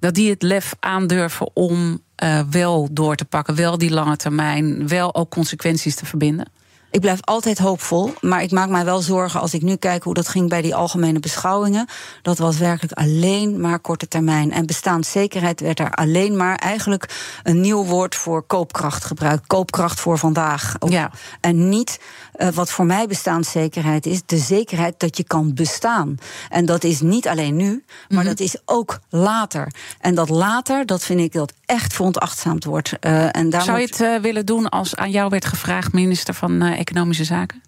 Dat 0.00 0.14
die 0.14 0.30
het 0.30 0.42
lef 0.42 0.74
aandurven 0.80 1.50
om 1.54 2.02
uh, 2.24 2.40
wel 2.50 2.88
door 2.90 3.16
te 3.16 3.24
pakken, 3.24 3.54
wel 3.54 3.78
die 3.78 3.90
lange 3.90 4.16
termijn, 4.16 4.88
wel 4.88 5.14
ook 5.14 5.30
consequenties 5.30 5.94
te 5.94 6.06
verbinden? 6.06 6.50
Ik 6.96 7.02
blijf 7.02 7.20
altijd 7.20 7.58
hoopvol, 7.58 8.12
maar 8.20 8.42
ik 8.42 8.50
maak 8.50 8.68
mij 8.68 8.84
wel 8.84 9.00
zorgen 9.00 9.40
als 9.40 9.54
ik 9.54 9.62
nu 9.62 9.76
kijk 9.76 10.02
hoe 10.02 10.14
dat 10.14 10.28
ging 10.28 10.48
bij 10.48 10.62
die 10.62 10.74
algemene 10.74 11.20
beschouwingen. 11.20 11.88
Dat 12.22 12.38
was 12.38 12.58
werkelijk 12.58 12.98
alleen 12.98 13.60
maar 13.60 13.78
korte 13.78 14.08
termijn. 14.08 14.52
En 14.52 14.66
bestaanszekerheid 14.66 15.60
werd 15.60 15.78
er 15.78 15.90
alleen 15.90 16.36
maar 16.36 16.56
eigenlijk 16.56 17.08
een 17.42 17.60
nieuw 17.60 17.84
woord 17.84 18.14
voor 18.14 18.42
koopkracht 18.42 19.04
gebruikt. 19.04 19.46
Koopkracht 19.46 20.00
voor 20.00 20.18
vandaag. 20.18 20.74
Ja. 20.88 21.10
En 21.40 21.68
niet 21.68 22.00
uh, 22.36 22.48
wat 22.48 22.70
voor 22.70 22.86
mij 22.86 23.06
bestaanszekerheid 23.06 24.06
is, 24.06 24.22
de 24.26 24.38
zekerheid 24.38 25.00
dat 25.00 25.16
je 25.16 25.24
kan 25.24 25.54
bestaan. 25.54 26.18
En 26.50 26.66
dat 26.66 26.84
is 26.84 27.00
niet 27.00 27.28
alleen 27.28 27.56
nu, 27.56 27.84
maar 28.08 28.22
mm 28.22 28.24
dat 28.26 28.40
is 28.40 28.56
ook 28.64 28.98
later. 29.08 29.72
En 30.00 30.14
dat 30.14 30.28
later, 30.28 30.86
dat 30.86 31.02
vind 31.02 31.20
ik 31.20 31.32
dat 31.32 31.52
echt 31.66 31.92
veronachtzaamd 31.92 32.64
wordt. 32.64 32.92
Uh, 33.00 33.36
en 33.36 33.50
daar 33.50 33.62
Zou 33.62 33.78
je 33.78 33.86
het 33.86 34.00
uh, 34.00 34.16
willen 34.16 34.46
doen 34.46 34.68
als 34.68 34.96
aan 34.96 35.10
jou 35.10 35.28
werd 35.28 35.44
gevraagd, 35.44 35.92
minister 35.92 36.34
van 36.34 36.62
Economische 36.62 37.24
Zaken? 37.24 37.62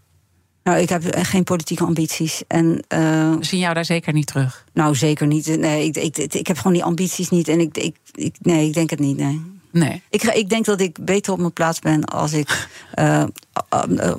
Nou, 0.62 0.80
ik 0.80 0.88
heb 0.88 1.03
geen 1.11 1.44
politieke 1.44 1.84
ambities. 1.84 2.42
En, 2.46 2.66
uh, 2.66 2.78
We 3.34 3.44
zien 3.44 3.61
jou 3.61 3.74
daar 3.74 3.84
zeker 3.84 4.12
niet 4.12 4.26
terug? 4.26 4.64
Nou, 4.72 4.94
zeker 4.94 5.26
niet. 5.26 5.59
Nee, 5.59 5.84
ik, 5.84 5.96
ik, 5.96 6.34
ik, 6.34 6.46
heb 6.46 6.57
gewoon 6.57 6.72
die 6.72 6.84
ambities 6.84 7.28
niet. 7.28 7.49
En 7.49 7.61
ik, 7.61 7.76
ik, 7.76 7.96
ik, 8.12 8.36
nee, 8.40 8.66
ik 8.66 8.74
denk 8.74 8.90
het 8.90 8.99
niet, 8.99 9.16
nee. 9.16 9.57
Nee. 9.70 10.02
Ik, 10.10 10.22
ik 10.22 10.48
denk 10.48 10.64
dat 10.64 10.80
ik 10.80 11.04
beter 11.04 11.32
op 11.32 11.38
mijn 11.38 11.52
plaats 11.52 11.78
ben 11.78 12.04
als 12.04 12.32
ik 12.32 12.68
uh, 12.94 13.24
uh, 13.90 14.12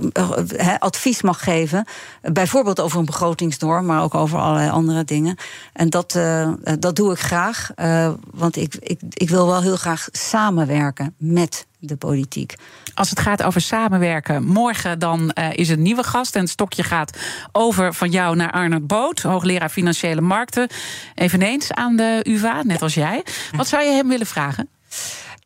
uh, 0.60 0.76
advies 0.80 1.22
mag 1.22 1.44
geven. 1.44 1.86
Bijvoorbeeld 2.22 2.80
over 2.80 3.00
een 3.00 3.06
begrotingsnorm, 3.06 3.86
maar 3.86 4.04
ook 4.04 4.16
over 4.16 4.40
allerlei 4.40 4.70
andere 4.70 5.04
dingen. 5.04 5.36
En 5.74 5.90
dat, 5.90 6.16
eh, 6.16 6.52
dat 6.80 6.96
doe 6.96 7.12
ik 7.12 7.20
graag. 7.20 7.72
Eh, 7.76 8.12
want 8.32 8.56
ik, 8.56 8.76
ik, 8.76 9.00
ik 9.10 9.30
wil 9.30 9.48
wel 9.48 9.62
heel 9.62 9.78
graag 9.78 10.08
samenwerken 10.12 11.16
met 11.18 11.68
de 11.80 11.96
politiek. 11.96 12.56
Als 12.94 13.10
het 13.10 13.20
gaat 13.20 13.44
over 13.44 13.62
samenwerken, 13.62 14.44
morgen 14.44 15.00
dan 15.00 15.32
uh, 15.34 15.48
is 15.54 15.70
een 15.70 15.82
nieuwe 15.82 16.04
gast. 16.04 16.36
En 16.36 16.42
het 16.42 16.50
stokje 16.50 16.84
gaat 16.84 17.18
over 17.52 17.94
van 17.94 18.10
jou 18.10 18.36
naar 18.36 18.52
Arnold 18.52 18.88
Boot, 18.88 19.22
hoogleraar 19.22 19.70
financiële 19.70 20.22
markten. 20.22 20.68
Eveneens 21.16 21.72
aan 21.72 21.96
de 21.96 22.20
UvA, 22.24 22.64
net 22.64 22.82
als 22.82 22.94
jij. 22.94 23.24
Wat 23.56 23.68
zou 23.68 23.84
je 23.84 23.92
hem 23.92 24.08
willen 24.08 24.28
vragen? 24.28 24.70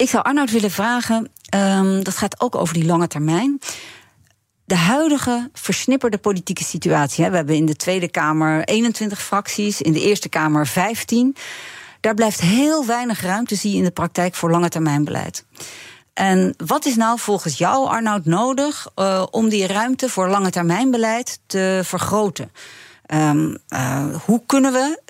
Ik 0.03 0.09
zou 0.09 0.23
Arnoud 0.23 0.51
willen 0.51 0.71
vragen, 0.71 1.31
um, 1.55 2.03
dat 2.03 2.17
gaat 2.17 2.41
ook 2.41 2.55
over 2.55 2.73
die 2.73 2.85
lange 2.85 3.07
termijn. 3.07 3.59
De 4.65 4.75
huidige 4.75 5.49
versnipperde 5.53 6.17
politieke 6.17 6.63
situatie. 6.63 7.29
We 7.29 7.35
hebben 7.35 7.55
in 7.55 7.65
de 7.65 7.75
Tweede 7.75 8.07
Kamer 8.07 8.63
21 8.63 9.21
fracties, 9.21 9.81
in 9.81 9.93
de 9.93 10.01
Eerste 10.01 10.29
Kamer 10.29 10.67
15. 10.67 11.35
Daar 11.99 12.13
blijft 12.13 12.41
heel 12.41 12.85
weinig 12.85 13.21
ruimte, 13.21 13.55
zie 13.55 13.71
je 13.71 13.77
in 13.77 13.83
de 13.83 13.91
praktijk, 13.91 14.35
voor 14.35 14.51
lange 14.51 14.69
termijn 14.69 15.03
beleid. 15.03 15.45
En 16.13 16.53
wat 16.65 16.85
is 16.85 16.95
nou 16.95 17.19
volgens 17.19 17.57
jou, 17.57 17.87
Arnoud, 17.87 18.25
nodig 18.25 18.87
uh, 18.95 19.25
om 19.31 19.49
die 19.49 19.67
ruimte 19.67 20.09
voor 20.09 20.29
lange 20.29 20.49
termijn 20.49 20.91
beleid 20.91 21.39
te 21.45 21.81
vergroten? 21.83 22.51
Um, 23.13 23.57
uh, 23.69 24.15
hoe 24.25 24.41
kunnen 24.45 24.71
we 24.71 25.01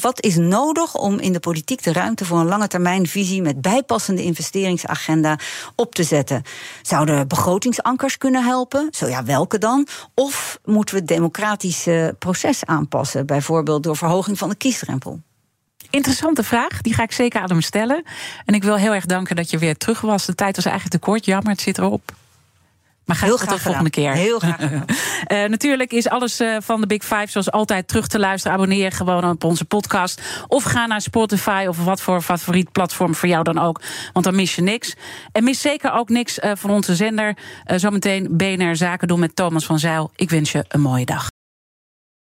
wat 0.00 0.22
is 0.22 0.36
nodig 0.36 0.94
om 0.94 1.18
in 1.18 1.32
de 1.32 1.40
politiek 1.40 1.82
de 1.82 1.92
ruimte 1.92 2.24
voor 2.24 2.38
een 2.38 2.46
lange 2.46 2.66
termijn 2.66 3.06
visie 3.06 3.42
met 3.42 3.60
bijpassende 3.60 4.22
investeringsagenda 4.22 5.38
op 5.74 5.94
te 5.94 6.02
zetten? 6.02 6.42
Zouden 6.82 7.28
begrotingsankers 7.28 8.18
kunnen 8.18 8.44
helpen? 8.44 8.88
Zo 8.90 9.06
ja, 9.06 9.24
welke 9.24 9.58
dan? 9.58 9.86
Of 10.14 10.58
moeten 10.64 10.94
we 10.94 11.00
het 11.00 11.08
democratische 11.08 12.14
proces 12.18 12.64
aanpassen, 12.64 13.26
bijvoorbeeld 13.26 13.82
door 13.82 13.96
verhoging 13.96 14.38
van 14.38 14.48
de 14.48 14.54
kiesdrempel? 14.54 15.20
Interessante 15.90 16.42
vraag, 16.42 16.80
die 16.80 16.94
ga 16.94 17.02
ik 17.02 17.12
zeker 17.12 17.40
aan 17.40 17.50
hem 17.50 17.60
stellen. 17.60 18.02
En 18.44 18.54
ik 18.54 18.62
wil 18.62 18.76
heel 18.76 18.94
erg 18.94 19.06
danken 19.06 19.36
dat 19.36 19.50
je 19.50 19.58
weer 19.58 19.76
terug 19.76 20.00
was. 20.00 20.26
De 20.26 20.34
tijd 20.34 20.56
was 20.56 20.64
eigenlijk 20.64 21.02
te 21.02 21.10
kort, 21.10 21.24
jammer, 21.24 21.52
het 21.52 21.60
zit 21.60 21.78
erop. 21.78 22.12
Maar 23.08 23.16
ga 23.16 23.26
heel 23.26 23.36
graag 23.36 23.54
de 23.54 23.60
volgende 23.60 23.90
keer. 23.90 24.12
Heel 24.12 24.38
graag. 24.38 24.60
uh, 24.60 25.48
natuurlijk 25.54 25.92
is 25.92 26.08
alles 26.08 26.40
uh, 26.40 26.56
van 26.60 26.80
de 26.80 26.86
Big 26.86 27.02
Five 27.02 27.26
zoals 27.26 27.50
altijd 27.50 27.88
terug 27.88 28.06
te 28.06 28.18
luisteren. 28.18 28.56
Abonneer 28.56 28.92
gewoon 28.92 29.30
op 29.30 29.44
onze 29.44 29.64
podcast. 29.64 30.22
Of 30.48 30.62
ga 30.62 30.86
naar 30.86 31.00
Spotify 31.00 31.64
of 31.68 31.84
wat 31.84 32.00
voor 32.00 32.22
favoriet 32.22 32.72
platform 32.72 33.14
voor 33.14 33.28
jou 33.28 33.44
dan 33.44 33.58
ook. 33.58 33.80
Want 34.12 34.24
dan 34.24 34.34
mis 34.34 34.54
je 34.54 34.62
niks. 34.62 34.94
En 35.32 35.44
mis 35.44 35.60
zeker 35.60 35.92
ook 35.92 36.08
niks 36.08 36.38
uh, 36.38 36.50
van 36.54 36.70
onze 36.70 36.94
zender. 36.94 37.36
zometeen 37.64 38.28
BNR 38.30 38.76
Zaken 38.76 39.08
doen 39.08 39.20
met 39.20 39.36
Thomas 39.36 39.64
van 39.64 39.78
Zijl. 39.78 40.10
Ik 40.16 40.30
wens 40.30 40.52
je 40.52 40.64
een 40.68 40.80
mooie 40.80 41.04
dag. 41.04 41.37